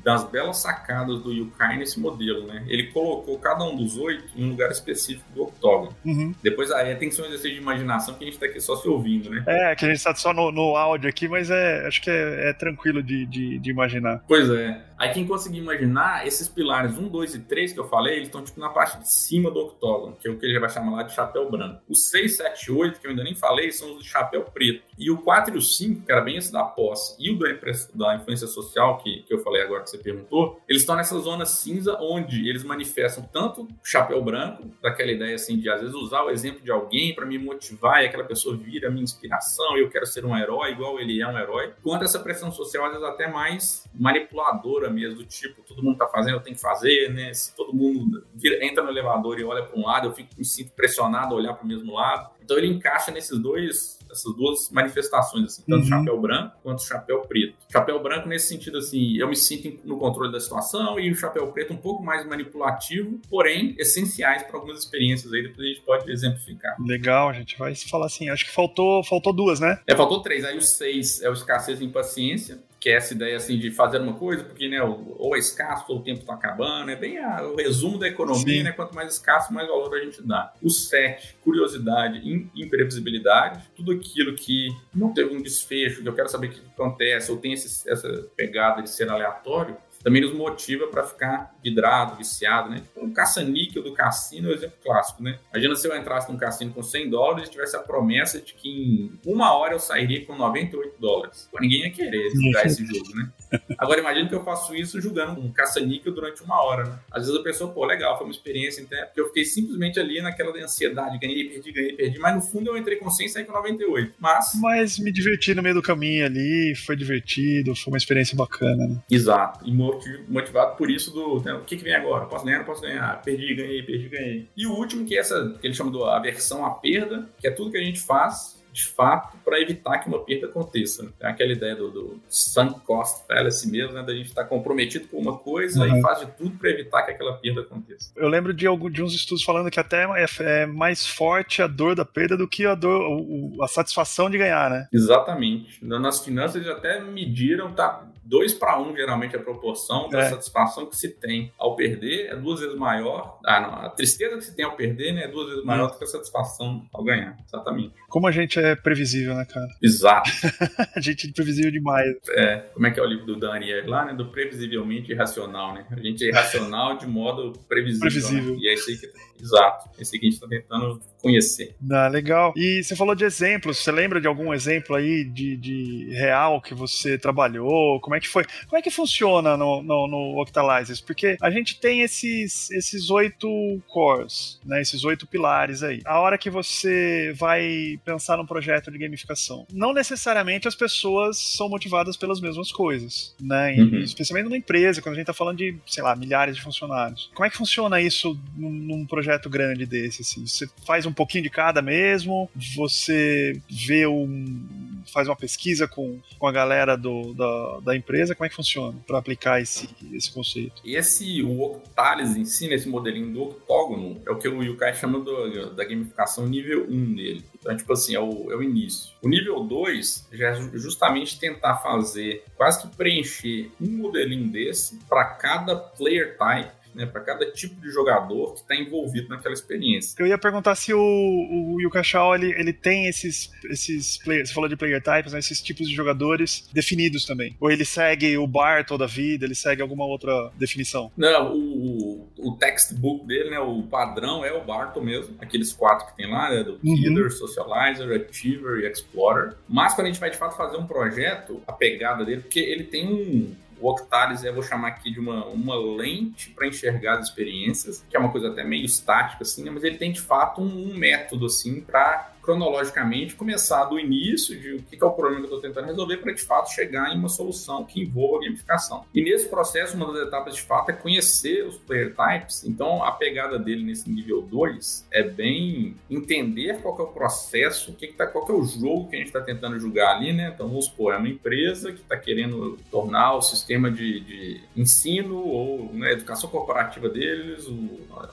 das 0.07 0.23
belas 0.23 0.55
sacadas 0.55 1.21
do 1.21 1.33
Yukai 1.33 1.75
nesse 1.75 1.99
modelo, 1.99 2.47
né? 2.47 2.63
Ele 2.69 2.87
colocou 2.93 3.37
cada 3.39 3.65
um 3.65 3.75
dos 3.75 3.97
oito 3.97 4.23
em 4.37 4.45
um 4.45 4.49
lugar 4.51 4.71
específico 4.71 5.25
do 5.35 5.43
octógono. 5.43 5.93
Uhum. 6.05 6.33
Depois 6.41 6.71
aí 6.71 6.95
tem 6.95 7.09
que 7.09 7.15
ser 7.15 7.23
um 7.23 7.25
exercício 7.25 7.51
de 7.51 7.61
imaginação 7.61 8.15
que 8.15 8.23
a 8.23 8.27
gente 8.27 8.39
tá 8.39 8.45
aqui 8.45 8.61
só 8.61 8.77
se 8.77 8.87
ouvindo, 8.87 9.29
né? 9.29 9.43
É, 9.45 9.75
que 9.75 9.83
a 9.83 9.89
gente 9.89 10.01
tá 10.01 10.15
só 10.15 10.31
no, 10.31 10.49
no 10.49 10.77
áudio 10.77 11.09
aqui, 11.09 11.27
mas 11.27 11.49
é, 11.49 11.85
acho 11.85 12.01
que 12.01 12.09
é, 12.09 12.51
é 12.51 12.53
tranquilo 12.53 13.03
de, 13.03 13.25
de, 13.25 13.59
de, 13.59 13.69
imaginar. 13.69 14.23
Pois 14.25 14.49
é. 14.49 14.81
Aí 14.97 15.11
quem 15.11 15.27
conseguir 15.27 15.59
imaginar, 15.59 16.25
esses 16.25 16.49
pilares 16.49 16.97
1, 16.97 17.07
2 17.07 17.35
e 17.35 17.39
3 17.41 17.73
que 17.73 17.79
eu 17.79 17.87
falei, 17.87 18.15
eles 18.15 18.27
estão 18.27 18.43
tipo 18.43 18.59
na 18.59 18.69
parte 18.69 18.97
de 18.99 19.11
cima 19.11 19.51
do 19.51 19.59
octógono, 19.59 20.15
que 20.15 20.27
é 20.27 20.31
o 20.31 20.37
que 20.37 20.45
ele 20.45 20.59
vai 20.59 20.69
chamar 20.69 20.95
lá 20.95 21.03
de 21.03 21.13
chapéu 21.13 21.49
branco. 21.49 21.81
O 21.87 21.93
6, 21.93 22.37
7 22.37 22.65
e 22.65 22.71
8, 22.71 22.99
que 22.99 23.05
eu 23.05 23.11
ainda 23.11 23.23
nem 23.23 23.35
falei, 23.35 23.71
são 23.71 23.95
os 23.95 24.03
de 24.03 24.09
chapéu 24.09 24.43
preto. 24.43 24.81
E 24.97 25.11
o 25.11 25.17
4 25.17 25.53
e 25.53 25.57
o 25.57 25.61
5, 25.61 26.03
que 26.03 26.11
era 26.11 26.21
bem 26.21 26.37
esse 26.37 26.51
da 26.51 26.63
posse, 26.63 27.15
e 27.19 27.31
o 27.31 27.37
da, 27.37 27.47
da 27.93 28.15
influência 28.15 28.47
social, 28.47 28.97
que, 28.97 29.21
que 29.23 29.33
eu 29.33 29.39
falei 29.43 29.61
agora 29.61 29.83
que 29.83 29.91
você 29.91 29.99
perguntou, 29.99 30.59
eles 30.67 30.81
estão 30.81 30.95
nessa 30.95 31.17
zona 31.19 31.45
cinza 31.45 31.97
onde 32.01 32.49
eles 32.49 32.63
manifestam 32.63 33.23
tanto 33.31 33.67
chapéu 33.83 34.23
branco, 34.23 34.63
daquela 34.81 35.11
ideia 35.11 35.35
assim 35.35 35.57
de 35.59 35.69
às 35.69 35.81
vezes 35.81 35.95
usar 35.95 36.23
o 36.23 36.31
exemplo 36.31 36.63
de 36.63 36.71
alguém 36.71 37.13
para 37.13 37.25
me 37.25 37.37
motivar 37.37 38.03
e 38.03 38.07
aquela 38.07 38.23
pessoa 38.23 38.57
vira 38.57 38.89
minha 38.89 39.03
inspiração, 39.03 39.77
eu 39.77 39.89
quero 39.89 40.07
ser 40.07 40.25
um 40.25 40.35
herói 40.35 40.71
igual 40.71 40.99
ele 40.99 41.21
é 41.21 41.27
um 41.27 41.37
herói, 41.37 41.73
quanto 41.83 42.03
essa 42.03 42.19
pressão 42.19 42.51
social 42.51 42.85
às 42.85 42.91
vezes 42.93 43.05
até 43.05 43.27
mais 43.27 43.87
manipuladora 43.93 44.87
mesmo, 44.91 45.17
do 45.17 45.25
tipo, 45.25 45.62
todo 45.63 45.84
mundo 45.84 45.98
tá 45.98 46.08
fazendo, 46.08 46.36
eu 46.36 46.41
tenho 46.41 46.56
que 46.56 46.62
fazer, 46.62 47.13
né? 47.13 47.34
Se 47.34 47.56
todo 47.56 47.74
mundo 47.74 48.25
vira, 48.34 48.65
entra 48.65 48.84
no 48.84 48.89
elevador 48.89 49.39
e 49.39 49.44
olha 49.44 49.63
para 49.63 49.77
um 49.77 49.86
lado, 49.86 50.08
eu 50.08 50.13
fico, 50.13 50.29
me 50.38 50.46
sinto 50.46 50.72
pressionado 50.72 51.34
a 51.34 51.38
olhar 51.38 51.53
para 51.53 51.63
o 51.63 51.67
mesmo 51.67 51.94
lado. 51.94 52.32
Então 52.41 52.58
ele 52.58 52.67
encaixa 52.67 53.12
nesses 53.12 53.38
dois 53.39 53.98
essas 54.12 54.34
duas 54.36 54.70
manifestações, 54.72 55.46
assim, 55.46 55.63
tanto 55.67 55.84
uhum. 55.84 55.89
chapéu 55.89 56.20
branco 56.20 56.56
quanto 56.63 56.82
chapéu 56.84 57.22
preto. 57.22 57.56
Chapéu 57.72 58.01
branco, 58.01 58.27
nesse 58.27 58.48
sentido, 58.48 58.77
assim, 58.77 59.17
eu 59.17 59.27
me 59.27 59.36
sinto 59.36 59.79
no 59.86 59.98
controle 59.98 60.32
da 60.32 60.39
situação, 60.39 61.00
e 61.00 61.12
o 61.12 61.15
chapéu 61.15 61.48
preto 61.51 61.74
um 61.74 61.77
pouco 61.77 62.03
mais 62.03 62.25
manipulativo, 62.25 63.20
porém 63.29 63.75
essenciais 63.77 64.44
para 64.44 64.58
algumas 64.58 64.79
experiências 64.79 65.32
aí, 65.34 65.44
depois 65.44 65.60
a 65.60 65.70
gente 65.70 65.82
pode 65.82 66.12
exemplificar. 66.12 66.75
Legal, 66.79 67.29
a 67.29 67.34
gente 67.34 67.58
vai 67.58 67.75
falar 67.75 68.06
assim, 68.06 68.29
acho 68.29 68.46
que 68.46 68.51
faltou, 68.51 69.03
faltou 69.03 69.34
duas, 69.34 69.60
né? 69.60 69.79
É, 69.86 69.96
faltou 69.96 70.22
três, 70.22 70.44
aí 70.46 70.58
o 70.58 70.62
seis 70.62 71.22
é 71.22 71.29
o 71.29 71.34
escassez 71.34 71.82
e 71.82 71.86
impaciência, 71.86 72.60
que 72.79 72.89
é 72.89 72.93
essa 72.93 73.13
ideia 73.13 73.38
assim 73.38 73.57
de 73.57 73.72
fazer 73.72 74.00
uma 74.00 74.13
coisa, 74.13 74.43
porque 74.43 74.69
né, 74.69 74.81
ou 74.81 75.36
é 75.36 75.39
escasso 75.39 75.86
ou 75.89 76.00
o 76.00 76.03
tempo 76.03 76.22
está 76.22 76.34
acabando, 76.34 76.91
é 76.91 76.96
bem 76.96 77.17
a, 77.17 77.41
o 77.43 77.55
resumo 77.55 77.98
da 77.98 78.07
economia, 78.07 78.57
Sim. 78.57 78.63
né? 78.63 78.72
Quanto 78.72 78.93
mais 78.93 79.13
escasso, 79.13 79.53
mais 79.53 79.67
valor 79.67 79.96
a 79.96 80.03
gente 80.03 80.22
dá. 80.22 80.53
O 80.62 80.69
sete, 80.69 81.36
curiosidade 81.43 82.22
imprevisibilidade, 82.55 83.63
tudo 83.75 83.91
aquilo 83.91 84.36
que 84.36 84.69
não 84.93 85.13
teve 85.13 85.36
um 85.36 85.41
desfecho, 85.41 86.01
que 86.01 86.10
eu 86.10 86.13
quero 86.13 86.29
saber 86.29 86.48
o 86.48 86.51
que 86.51 86.62
acontece, 86.74 87.31
ou 87.31 87.38
tem 87.38 87.53
esse, 87.53 87.89
essa 87.89 88.29
pegada 88.36 88.81
de 88.81 88.89
ser 88.89 89.10
aleatório, 89.10 89.77
também 90.07 90.21
nos 90.21 90.31
motiva 90.31 90.87
para 90.87 91.03
ficar 91.03 91.53
vidrado, 91.61 92.15
viciado, 92.15 92.69
né? 92.69 92.77
Tipo, 92.77 93.05
um 93.05 93.11
caça-níquel 93.11 93.83
do 93.83 93.91
cassino 93.91 94.47
é 94.47 94.51
um 94.53 94.55
exemplo 94.55 94.77
clássico, 94.81 95.21
né? 95.21 95.37
Imagina 95.51 95.75
se 95.75 95.85
eu 95.85 95.97
entrasse 95.97 96.31
num 96.31 96.37
cassino 96.37 96.71
com 96.71 96.81
100 96.81 97.09
dólares 97.09 97.49
e 97.49 97.51
tivesse 97.51 97.75
a 97.75 97.79
promessa 97.79 98.39
de 98.39 98.53
que 98.53 98.69
em 98.69 99.19
uma 99.25 99.53
hora 99.53 99.73
eu 99.73 99.79
sairia 99.81 100.25
com 100.25 100.33
98 100.33 100.95
dólares. 100.97 101.49
Pô, 101.51 101.59
ninguém 101.59 101.81
ia 101.81 101.91
querer 101.91 102.29
jogar 102.29 102.65
esse 102.65 102.85
jogo, 102.85 103.17
né? 103.17 103.29
Agora 103.77 103.99
imagina 103.99 104.27
que 104.27 104.35
eu 104.35 104.43
faço 104.43 104.75
isso 104.75 104.99
jogando 104.99 105.39
um 105.39 105.51
caça-níquel 105.51 106.13
durante 106.13 106.43
uma 106.43 106.61
hora, 106.63 106.85
né? 106.85 106.99
Às 107.11 107.25
vezes 107.25 107.39
a 107.39 107.43
pessoa, 107.43 107.71
pô, 107.71 107.85
legal, 107.85 108.17
foi 108.17 108.25
uma 108.25 108.31
experiência, 108.31 108.81
então, 108.81 108.99
porque 109.05 109.21
eu 109.21 109.27
fiquei 109.27 109.45
simplesmente 109.45 109.99
ali 109.99 110.21
naquela 110.21 110.55
ansiedade, 110.57 111.19
ganhei, 111.19 111.49
perdi, 111.49 111.71
ganhei, 111.71 111.93
perdi, 111.93 112.19
mas 112.19 112.35
no 112.35 112.41
fundo 112.41 112.69
eu 112.69 112.77
entrei 112.77 112.97
com 112.97 113.09
100 113.09 113.25
e 113.25 113.29
saí 113.29 113.45
com 113.45 113.53
98. 113.53 114.13
Mas... 114.19 114.51
Mas 114.61 114.99
me 114.99 115.11
diverti 115.11 115.53
no 115.53 115.61
meio 115.61 115.75
do 115.75 115.81
caminho 115.81 116.25
ali, 116.25 116.73
foi 116.75 116.95
divertido, 116.95 117.75
foi 117.75 117.91
uma 117.91 117.97
experiência 117.97 118.35
bacana, 118.35 118.87
né? 118.87 118.99
Exato. 119.09 119.65
E 119.67 119.71
motivado 119.71 120.75
por 120.75 120.89
isso 120.89 121.11
do, 121.11 121.41
né, 121.41 121.53
o 121.53 121.61
que 121.63 121.77
que 121.77 121.83
vem 121.83 121.95
agora? 121.95 122.25
Posso 122.25 122.45
ganhar, 122.45 122.59
não 122.59 122.65
posso 122.65 122.81
ganhar? 122.81 123.21
Perdi, 123.21 123.53
ganhei, 123.53 123.83
perdi, 123.83 124.09
ganhei. 124.09 124.47
E 124.55 124.65
o 124.65 124.73
último 124.73 125.05
que 125.05 125.15
é 125.15 125.19
essa, 125.19 125.55
que 125.59 125.67
ele 125.67 125.73
chama 125.73 125.91
de 125.91 126.03
aversão 126.03 126.65
à 126.65 126.71
perda, 126.71 127.29
que 127.39 127.47
é 127.47 127.51
tudo 127.51 127.71
que 127.71 127.77
a 127.77 127.83
gente 127.83 127.99
faz 127.99 128.56
de 128.77 128.86
fato 128.86 129.36
para 129.43 129.60
evitar 129.60 129.98
que 129.98 130.07
uma 130.07 130.19
perda 130.19 130.46
aconteça. 130.46 131.01
Né? 131.01 131.10
Tem 131.19 131.27
aquela 131.27 131.51
ideia 131.51 131.75
do, 131.75 131.89
do 131.89 132.22
sunk 132.29 132.79
cost 132.81 133.25
fallacy 133.27 133.72
mesmo, 133.72 133.93
né? 133.93 134.03
da 134.03 134.13
gente 134.13 134.27
estar 134.27 134.43
tá 134.43 134.48
comprometido 134.48 135.07
com 135.07 135.17
uma 135.17 135.36
coisa 135.36 135.84
uhum. 135.84 135.98
e 135.98 136.01
faz 136.01 136.19
de 136.19 136.27
tudo 136.34 136.55
para 136.57 136.69
evitar 136.69 137.01
que 137.01 137.12
aquela 137.12 137.34
perda 137.34 137.62
aconteça. 137.62 138.12
Eu 138.15 138.29
lembro 138.29 138.53
de, 138.53 138.67
algum, 138.67 138.89
de 138.89 139.01
uns 139.01 139.15
estudos 139.15 139.43
falando 139.43 139.72
que 139.72 139.79
até 139.79 140.03
é, 140.03 140.25
é 140.41 140.65
mais 140.67 141.07
forte 141.07 141.62
a 141.62 141.67
dor 141.67 141.96
da 141.96 142.05
perda 142.05 142.38
do 142.38 142.48
que 142.48 142.65
a 142.67 142.75
dor, 142.75 143.01
o, 143.10 143.63
a 143.63 143.67
satisfação 143.67 144.29
de 144.29 144.38
ganhar, 144.38 144.69
né? 144.69 144.88
Exatamente. 144.93 145.84
Nas 145.84 146.24
finanças 146.24 146.57
eles 146.57 146.67
até 146.67 147.01
mediram, 147.01 147.74
tá? 147.74 148.07
2 148.27 148.55
para 148.55 148.77
1, 148.77 148.89
um, 148.89 148.96
geralmente, 148.96 149.36
a 149.36 149.39
proporção 149.39 150.10
da 150.10 150.19
é. 150.19 150.29
satisfação 150.29 150.86
que 150.86 150.98
se 150.98 151.10
tem 151.10 151.51
ao 151.57 151.75
perder 151.75 152.27
é 152.27 152.36
duas 152.36 152.60
vezes 152.60 152.75
maior. 152.75 153.39
Ah, 153.46 153.62
não, 153.62 153.74
a 153.86 153.89
tristeza 153.89 154.36
que 154.36 154.43
se 154.43 154.55
tem 154.55 154.65
ao 154.65 154.75
perder 154.75 155.13
né, 155.13 155.24
é 155.24 155.27
duas 155.29 155.48
vezes 155.48 155.63
maior 155.63 155.88
hum. 155.88 155.91
do 155.93 155.98
que 155.98 156.03
a 156.03 156.07
satisfação 156.07 156.86
ao 156.93 157.03
ganhar. 157.03 157.38
Exatamente. 157.48 157.93
Como 158.17 158.25
a 158.25 158.31
gente 158.31 158.57
é 158.57 158.75
previsível, 158.75 159.36
né, 159.36 159.45
cara? 159.45 159.67
Exato. 159.79 160.31
a 160.95 161.00
gente 161.00 161.29
é 161.29 161.31
previsível 161.31 161.71
demais. 161.71 162.15
É, 162.31 162.63
como 162.74 162.88
é 162.88 162.89
que 162.89 163.00
é 163.00 163.03
o 163.03 163.05
livro 163.05 163.27
do 163.27 163.36
Dan 163.36 163.51
Ariely 163.51 163.86
lá, 163.86 164.05
né? 164.05 164.15
Do 164.15 164.31
previsivelmente 164.31 165.12
irracional, 165.12 165.75
né? 165.75 165.86
A 165.91 166.00
gente 166.00 166.25
é 166.25 166.29
irracional 166.29 166.97
de 166.97 167.05
modo 167.05 167.53
previsível. 167.69 168.05
Né? 168.05 168.09
Previsível. 168.09 168.53
Né? 168.55 168.59
E 168.59 168.69
é 168.69 168.74
isso 168.74 168.89
aí 168.89 168.97
que. 168.97 169.27
Exato. 169.39 169.89
É 170.00 170.01
isso 170.01 170.15
aí 170.15 170.19
que 170.19 170.25
a 170.25 170.29
gente 170.31 170.33
está 170.33 170.47
tentando 170.47 171.00
conhecer. 171.21 171.75
Ah, 171.91 172.07
legal. 172.07 172.53
E 172.55 172.83
você 172.83 172.95
falou 172.95 173.13
de 173.13 173.24
exemplos. 173.24 173.77
Você 173.77 173.91
lembra 173.91 174.19
de 174.19 174.27
algum 174.27 174.53
exemplo 174.53 174.95
aí 174.95 175.24
de, 175.24 175.55
de 175.57 176.09
real 176.13 176.62
que 176.62 176.74
você 176.74 177.17
trabalhou? 177.17 178.00
Como 178.01 178.15
é 178.15 178.19
que 178.19 178.27
foi? 178.27 178.45
Como 178.65 178.77
é 178.77 178.81
que 178.81 178.89
funciona 178.89 179.55
no, 179.55 179.83
no, 179.83 180.07
no 180.07 180.41
Octalizers? 180.41 181.01
Porque 181.01 181.38
a 181.41 181.50
gente 181.50 181.79
tem 181.79 182.01
esses, 182.01 182.71
esses 182.71 183.09
oito 183.09 183.47
cores, 183.88 184.59
né? 184.65 184.81
Esses 184.81 185.03
oito 185.03 185.27
pilares 185.27 185.83
aí. 185.83 186.01
A 186.05 186.19
hora 186.19 186.38
que 186.38 186.50
você 186.50 187.31
vai 187.36 188.00
pensar 188.07 188.37
num 188.37 188.45
projeto 188.45 188.89
de 188.89 188.97
gamificação, 188.97 189.67
não 189.73 189.91
necessariamente 189.91 190.65
as 190.65 190.75
pessoas 190.75 191.37
são 191.37 191.67
motivadas 191.67 192.15
pelas 192.15 192.39
mesmas 192.39 192.71
coisas, 192.71 193.35
né? 193.39 193.75
E, 193.75 193.81
uhum. 193.81 193.99
Especialmente 193.99 194.45
numa 194.45 194.57
empresa, 194.57 195.01
quando 195.01 195.13
a 195.13 195.15
gente 195.15 195.23
está 195.23 195.33
falando 195.33 195.57
de, 195.57 195.75
sei 195.85 196.01
lá, 196.01 196.15
milhares 196.15 196.55
de 196.55 196.61
funcionários. 196.61 197.29
Como 197.33 197.45
é 197.45 197.49
que 197.49 197.57
funciona 197.57 197.99
isso 197.99 198.39
num, 198.55 198.69
num 198.69 199.05
projeto 199.05 199.49
grande 199.49 199.85
desse? 199.85 200.21
Assim? 200.21 200.47
Você 200.47 200.69
faz 200.85 201.05
um 201.05 201.11
pouquinho 201.11 201.43
de 201.43 201.49
cada 201.49 201.81
mesmo, 201.81 202.49
você 202.55 203.59
vê 203.69 204.07
um. 204.07 204.87
Faz 205.11 205.27
uma 205.27 205.35
pesquisa 205.35 205.87
com, 205.87 206.19
com 206.37 206.47
a 206.47 206.51
galera 206.51 206.97
do, 206.97 207.33
da, 207.33 207.79
da 207.79 207.95
empresa, 207.95 208.35
como 208.35 208.45
é 208.45 208.49
que 208.49 208.55
funciona 208.55 208.97
para 209.05 209.17
aplicar 209.17 209.61
esse, 209.61 209.89
esse 210.13 210.31
conceito? 210.31 210.81
Esse, 210.83 211.41
o 211.41 211.61
Octalis 211.61 212.35
em 212.35 212.45
si, 212.45 212.67
nesse 212.67 212.87
modelinho 212.87 213.33
do 213.33 213.43
octógono, 213.43 214.21
é 214.25 214.31
o 214.31 214.37
que 214.37 214.47
o 214.47 214.63
Yukai 214.63 214.93
chama 214.93 215.19
do, 215.19 215.73
da 215.73 215.83
gamificação 215.83 216.45
nível 216.47 216.85
1 216.89 217.15
dele. 217.15 217.45
Então, 217.59 217.75
tipo 217.75 217.91
assim, 217.93 218.15
é 218.15 218.19
o, 218.19 218.51
é 218.51 218.55
o 218.55 218.63
início. 218.63 219.11
O 219.21 219.27
nível 219.27 219.59
2 219.61 220.29
já 220.31 220.49
é 220.49 220.55
justamente 220.73 221.39
tentar 221.39 221.77
fazer, 221.77 222.43
quase 222.55 222.82
que 222.82 222.95
preencher 222.95 223.71
um 223.82 223.89
modelinho 223.97 224.49
desse 224.49 224.99
para 225.10 225.25
cada 225.25 225.75
player 225.75 226.38
type 226.38 226.71
né, 226.97 227.05
para 227.05 227.21
cada 227.21 227.49
tipo 227.51 227.79
de 227.79 227.91
jogador 227.91 228.55
que 228.55 228.62
está 228.62 228.75
envolvido 228.75 229.29
naquela 229.29 229.53
experiência. 229.53 230.15
Eu 230.19 230.25
ia 230.25 230.38
perguntar 230.38 230.73
se 230.75 230.93
o, 230.93 230.99
o 230.99 231.79
Yuka 231.79 232.01
Shao, 232.01 232.33
ele, 232.33 232.51
ele 232.51 232.73
tem 232.73 233.07
esses, 233.07 233.51
esses 233.69 234.17
players, 234.17 234.49
você 234.49 234.55
falou 234.55 234.67
de 234.67 234.75
player 234.75 235.01
types, 235.01 235.31
né, 235.31 235.39
esses 235.39 235.62
tipos 235.62 235.88
de 235.88 235.93
jogadores 235.93 236.67
definidos 236.73 237.25
também. 237.25 237.55
Ou 237.60 237.69
ele 237.69 237.86
segue 237.86 238.36
o 238.38 238.47
bar 238.47 238.83
toda 238.86 239.03
a 239.03 239.07
vida, 239.07 239.45
ele 239.45 239.53
segue 239.53 239.81
alguma 239.81 240.05
outra 240.05 240.51
definição? 240.57 241.12
Não, 241.15 241.55
o, 241.55 242.27
o 242.38 242.51
textbook 242.53 243.27
dele, 243.27 243.51
né, 243.51 243.60
o 243.60 243.83
padrão 243.83 244.43
é 244.43 244.51
o 244.51 244.63
Barton 244.63 245.01
mesmo, 245.01 245.36
aqueles 245.39 245.71
quatro 245.71 246.07
que 246.07 246.17
tem 246.17 246.29
lá, 246.29 246.49
né, 246.49 246.63
do 246.63 246.79
uhum. 246.83 246.95
Killer, 246.95 247.31
Socializer, 247.31 248.27
Achiever 248.27 248.83
e 248.83 248.88
Explorer. 248.91 249.53
Mas 249.69 249.93
quando 249.93 250.07
a 250.07 250.10
gente 250.10 250.19
vai 250.19 250.31
de 250.31 250.38
fato 250.38 250.57
fazer 250.57 250.77
um 250.77 250.88
projeto, 250.88 251.62
a 251.67 251.71
pegada 251.71 252.25
dele, 252.25 252.41
porque 252.41 252.60
ele 252.60 252.86
tem 252.86 253.07
um 253.07 253.66
o 253.79 253.89
Octalis 253.89 254.43
é, 254.43 254.51
vou 254.51 254.63
chamar 254.63 254.89
aqui 254.89 255.11
de 255.11 255.19
uma, 255.19 255.45
uma 255.45 255.75
lente 255.75 256.49
para 256.51 256.67
enxergar 256.67 257.19
as 257.19 257.27
experiências, 257.27 258.03
que 258.09 258.15
é 258.15 258.19
uma 258.19 258.31
coisa 258.31 258.49
até 258.49 258.63
meio 258.63 258.85
estática, 258.85 259.43
assim, 259.43 259.63
né? 259.63 259.71
mas 259.71 259.83
ele 259.83 259.97
tem 259.97 260.11
de 260.11 260.21
fato 260.21 260.61
um, 260.61 260.91
um 260.91 260.97
método 260.97 261.45
assim 261.45 261.81
para 261.81 262.33
cronologicamente, 262.47 263.36
começar 263.36 263.83
do 263.83 263.99
início 263.99 264.57
de 264.57 264.75
o 264.75 264.81
que 264.81 265.03
é 265.03 265.05
o 265.05 265.12
problema 265.12 265.45
que 265.45 265.51
eu 265.51 265.57
estou 265.57 265.69
tentando 265.69 265.86
resolver 265.88 266.15
para 266.17 266.31
de 266.31 266.41
fato 266.41 266.71
chegar 266.71 267.13
em 267.13 267.19
uma 267.19 267.27
solução 267.27 267.83
que 267.83 267.99
envolva 268.01 268.45
gamificação. 268.45 269.03
E 269.13 269.21
nesse 269.21 269.49
processo, 269.49 269.97
uma 269.97 270.13
das 270.13 270.25
etapas 270.25 270.55
de 270.55 270.62
fato 270.62 270.89
é 270.89 270.93
conhecer 270.93 271.67
os 271.67 271.75
player 271.75 272.15
types. 272.15 272.63
Então, 272.63 273.03
a 273.03 273.12
pegada 273.12 273.60
dele 273.60 273.83
nesse 273.83 274.10
nível 274.10 274.41
2 274.41 275.07
é 275.12 275.23
bem 275.23 275.97
entender 276.10 276.79
qual 276.81 276.97
é 276.97 277.01
o 277.01 277.07
processo, 277.07 277.91
o 277.91 277.93
que, 277.93 278.07
que 278.07 278.13
tá, 278.13 278.25
qual 278.25 278.45
que 278.45 278.51
é 278.53 278.55
o 278.55 278.63
jogo 278.63 279.10
que 279.10 279.17
a 279.17 279.19
gente 279.19 279.27
está 279.27 279.41
tentando 279.41 279.77
julgar 279.77 280.15
ali, 280.15 280.31
né? 280.31 280.49
Então, 280.55 280.69
vamos 280.69 280.86
supor, 280.86 281.15
é 281.15 281.17
uma 281.17 281.27
empresa 281.27 281.91
que 281.91 281.99
está 281.99 282.15
querendo 282.15 282.79
tornar 282.89 283.36
o 283.36 283.41
sistema 283.41 283.91
de, 283.91 284.21
de 284.21 284.62
ensino 284.73 285.38
ou 285.38 285.91
né, 285.93 286.13
educação 286.13 286.49
corporativa 286.49 287.10
deles, 287.10 287.67
o, 287.67 287.73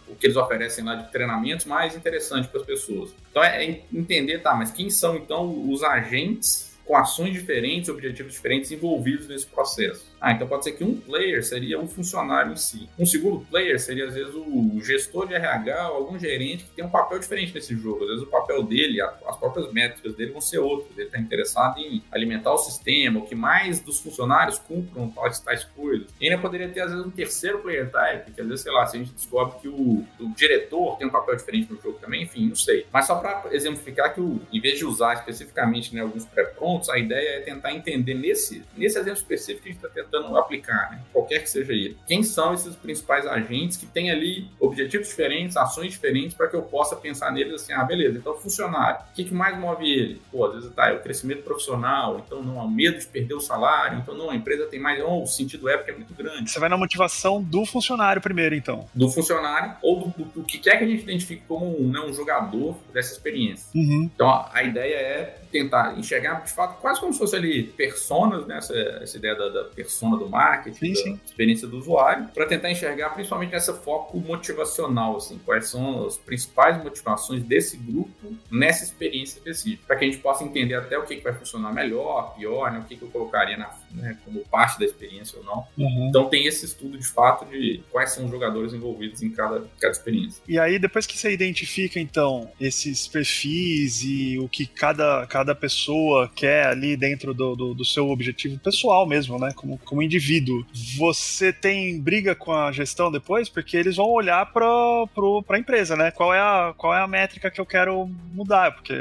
o 0.07 0.15
que 0.15 0.29
eles 0.29 0.37
oferecem 0.37 0.85
lá 0.85 0.95
de 0.95 1.11
treinamentos 1.11 1.67
mais 1.67 1.97
interessante 1.97 2.47
para 2.47 2.61
as 2.61 2.67
pessoas. 2.67 3.13
Então, 3.29 3.43
é, 3.43 3.65
é 3.65 3.81
entender, 4.05 4.39
tá, 4.41 4.55
mas 4.55 4.71
quem 4.71 4.89
são 4.91 5.17
então 5.17 5.71
os 5.71 5.83
agentes 5.83 6.73
com 6.85 6.97
ações 6.97 7.33
diferentes, 7.33 7.89
objetivos 7.89 8.33
diferentes 8.35 8.71
envolvidos 8.71 9.27
nesse 9.27 9.47
processo? 9.47 10.05
Ah, 10.25 10.33
então 10.33 10.49
pode 10.49 10.65
ser 10.65 10.73
que 10.73 10.83
um 10.83 10.99
player 10.99 11.45
seria 11.45 11.79
o 11.79 11.87
funcionário 11.87 12.51
em 12.51 12.57
si. 12.57 12.89
Um 12.99 13.05
segundo 13.05 13.45
player 13.45 13.79
seria, 13.79 14.07
às 14.07 14.15
vezes, 14.15 14.35
o 14.35 14.81
gestor 14.83 15.29
de 15.29 15.35
RH 15.35 15.91
ou 15.91 15.97
algum 15.97 16.19
gerente 16.19 16.65
que 16.65 16.71
tem 16.71 16.83
um 16.83 16.89
papel 16.89 17.19
diferente 17.19 17.53
nesse 17.53 17.77
jogo. 17.77 18.05
Às 18.05 18.09
vezes 18.09 18.23
o 18.23 18.27
papel 18.29 18.63
dele, 18.63 19.03
as 19.03 19.37
próprias 19.37 19.71
métricas 19.71 20.15
dele 20.15 20.33
vão 20.33 20.41
ser 20.41 20.61
outras. 20.61 20.97
Ele 20.97 21.09
está 21.09 21.19
interessado 21.19 21.79
em 21.79 22.03
alimentar 22.11 22.55
o 22.55 22.57
sistema, 22.57 23.21
o 23.21 23.27
que 23.27 23.35
mais 23.35 23.81
dos 23.81 24.01
funcionários 24.01 24.59
cumpram 24.59 25.11
tais, 25.11 25.41
tais 25.41 25.65
coisas. 25.65 26.07
E 26.19 26.25
ainda 26.25 26.41
poderia 26.41 26.71
ter, 26.71 26.81
às 26.81 26.91
vezes, 26.91 27.05
um 27.05 27.11
terceiro 27.11 27.59
player 27.59 27.91
type, 27.91 28.33
que 28.33 28.41
às 28.41 28.47
vezes, 28.47 28.63
sei 28.63 28.73
lá, 28.73 28.87
se 28.87 28.97
a 28.97 29.01
gente 29.01 29.13
descobre 29.13 29.61
que 29.61 29.69
o, 29.69 30.07
o 30.21 30.35
diretor 30.35 30.97
tem 30.97 31.07
um 31.07 31.11
papel 31.11 31.37
diferente 31.37 31.71
no 31.71 31.79
jogo 31.83 31.99
também, 31.99 32.23
enfim, 32.23 32.49
não 32.49 32.57
sei. 32.57 32.87
Mas 32.91 33.07
só 33.07 33.17
para 33.17 33.55
exemplificar 33.55 34.15
que, 34.15 34.23
o, 34.23 34.41
em 34.51 34.59
vez 34.59 34.79
de 34.79 34.87
usar 34.87 35.13
especificamente 35.13 35.95
né, 35.95 36.01
alguns 36.01 36.25
pré-prontos, 36.25 36.89
a 36.89 36.99
ideia 36.99 37.37
é 37.37 37.41
tentar 37.41 37.75
entender 37.75 38.15
nesse, 38.15 38.65
nesse 38.75 38.99
exemplo 38.99 39.19
específico 39.19 39.65
que 39.65 39.69
a 39.69 39.73
gente 39.73 39.85
está 39.85 39.91
tentando 39.91 40.14
tentando 40.15 40.37
aplicar, 40.37 40.91
né? 40.91 41.01
qualquer 41.13 41.41
que 41.41 41.51
seja 41.51 41.73
ele. 41.73 41.97
Quem 42.07 42.23
são 42.23 42.55
esses 42.55 42.77
principais 42.77 43.27
agentes 43.27 43.77
que 43.77 43.87
têm 43.87 44.11
ali 44.11 44.49
objetivos 44.61 45.09
diferentes, 45.09 45.57
ações 45.57 45.93
diferentes, 45.93 46.35
para 46.35 46.49
que 46.49 46.55
eu 46.55 46.63
possa 46.63 46.95
pensar 46.95 47.33
neles 47.33 47.55
assim, 47.55 47.73
ah, 47.73 47.83
beleza, 47.83 48.19
então 48.19 48.35
funcionário, 48.35 49.01
o 49.01 49.15
que, 49.15 49.25
que 49.25 49.35
mais 49.35 49.59
move 49.59 49.91
ele? 49.91 50.23
Pô, 50.31 50.47
às 50.47 50.55
vezes 50.55 50.73
tá, 50.73 50.91
é 50.91 50.95
o 50.95 51.01
crescimento 51.01 51.43
profissional, 51.43 52.23
então 52.25 52.43
não 52.43 52.61
há 52.61 52.69
medo 52.69 52.99
de 52.99 53.07
perder 53.07 53.35
o 53.35 53.41
salário, 53.41 53.99
então 53.99 54.15
não, 54.15 54.31
a 54.31 54.37
empresa 54.37 54.67
tem 54.67 54.81
mais, 54.81 55.03
oh, 55.03 55.23
o 55.23 55.27
sentido 55.27 55.69
época 55.69 55.93
é 55.93 55.95
muito 55.95 56.15
grande. 56.15 56.51
Você 56.51 56.61
vai 56.61 56.69
na 56.69 56.77
motivação 56.77 57.43
do 57.43 57.65
funcionário 57.65 58.23
primeiro, 58.23 58.55
então. 58.55 58.87
Do 58.95 59.09
funcionário, 59.09 59.75
ou 59.83 60.01
do, 60.01 60.09
do, 60.09 60.25
do 60.25 60.45
que 60.45 60.59
quer 60.59 60.79
que 60.79 60.85
a 60.85 60.87
gente 60.87 61.03
identifique 61.03 61.43
como 61.49 61.81
um, 61.81 61.91
né, 61.91 62.01
um 62.01 62.13
jogador 62.13 62.77
dessa 62.93 63.13
experiência. 63.13 63.67
Uhum. 63.75 64.11
Então 64.15 64.29
a, 64.29 64.51
a 64.53 64.63
ideia 64.63 64.95
é 64.95 65.39
tentar 65.55 65.97
enxergar, 65.97 66.43
de 66.43 66.51
fato, 66.51 66.81
quase 66.81 66.99
como 66.99 67.13
se 67.13 67.19
fosse 67.21 67.37
ali 67.37 67.63
personas, 67.63 68.45
né? 68.45 68.59
Essa, 68.59 68.75
essa 68.75 69.17
ideia 69.17 69.37
da, 69.37 69.49
da 69.51 69.65
persona 69.65 70.17
do 70.17 70.29
marketing, 70.29 70.95
sim, 70.97 71.05
da 71.05 71.11
sim. 71.11 71.21
experiência 71.25 71.69
do 71.69 71.79
usuário, 71.79 72.27
para 72.35 72.45
tentar 72.45 72.73
enxergar 72.73 73.11
principalmente 73.11 73.53
nessa 73.53 73.73
foco 73.73 74.19
motivacional, 74.19 75.17
assim, 75.17 75.39
quais 75.45 75.69
são 75.69 76.07
as 76.07 76.17
principais 76.17 76.83
motivações 76.83 77.45
desse 77.45 77.77
grupo 77.77 78.35
nessa 78.51 78.83
experiência 78.83 79.39
específica, 79.39 79.85
para 79.87 79.97
que 79.97 80.05
a 80.05 80.11
gente 80.11 80.21
possa 80.21 80.43
entender 80.43 80.75
até 80.75 80.99
o 80.99 81.05
que, 81.05 81.15
que 81.17 81.23
vai 81.23 81.33
funcionar 81.33 81.73
melhor, 81.73 82.35
pior, 82.37 82.73
né? 82.73 82.81
O 82.81 82.85
que, 82.85 82.97
que 82.97 83.03
eu 83.03 83.09
colocaria 83.09 83.57
na, 83.57 83.71
né, 83.93 84.19
como 84.25 84.41
parte 84.47 84.79
da 84.79 84.85
experiência 84.85 85.39
ou 85.39 85.45
não. 85.45 85.67
Uhum. 85.79 86.09
Então 86.09 86.29
tem 86.29 86.47
esse 86.47 86.65
estudo 86.65 86.99
de 86.99 87.07
fato 87.07 87.45
de 87.45 87.83
quais 87.91 88.11
são 88.11 88.25
os 88.25 88.31
jogadores 88.31 88.73
envolvidos 88.73 89.23
em 89.23 89.31
cada, 89.31 89.65
cada 89.79 89.93
experiência. 89.93 90.43
E 90.49 90.59
aí, 90.59 90.79
depois 90.79 91.07
que 91.07 91.17
você 91.17 91.33
identifica, 91.33 92.01
então, 92.01 92.51
esses 92.61 93.07
perfis 93.07 94.03
e 94.03 94.39
o 94.39 94.49
que 94.49 94.67
cada, 94.67 95.27
cada 95.27 95.44
cada 95.45 95.55
pessoa 95.55 96.31
quer 96.35 96.67
ali 96.69 96.97
dentro 96.97 97.35
do, 97.35 97.55
do, 97.55 97.75
do, 97.75 97.85
seu 97.85 98.09
objetivo 98.09 98.59
pessoal 98.59 99.07
mesmo, 99.07 99.39
né? 99.39 99.53
Como, 99.55 99.77
como 99.85 100.03
indivíduo. 100.03 100.65
Você 100.97 101.53
tem 101.53 102.01
briga 102.01 102.35
com 102.35 102.51
a 102.51 102.73
gestão 102.73 103.13
depois? 103.13 103.51
Porque 103.51 103.77
eles 103.77 103.97
vão 103.97 104.09
olhar 104.09 104.51
para 104.51 104.65
a 104.67 105.59
empresa, 105.59 105.97
né? 105.97 106.11
Qual 106.11 106.33
é, 106.33 106.41
a, 106.41 106.73
qual 106.75 106.95
é 106.95 107.03
a 107.03 107.07
métrica 107.07 107.51
que 107.51 107.61
eu 107.61 107.67
quero 107.67 108.11
mudar? 108.33 108.73
Porque 108.73 108.95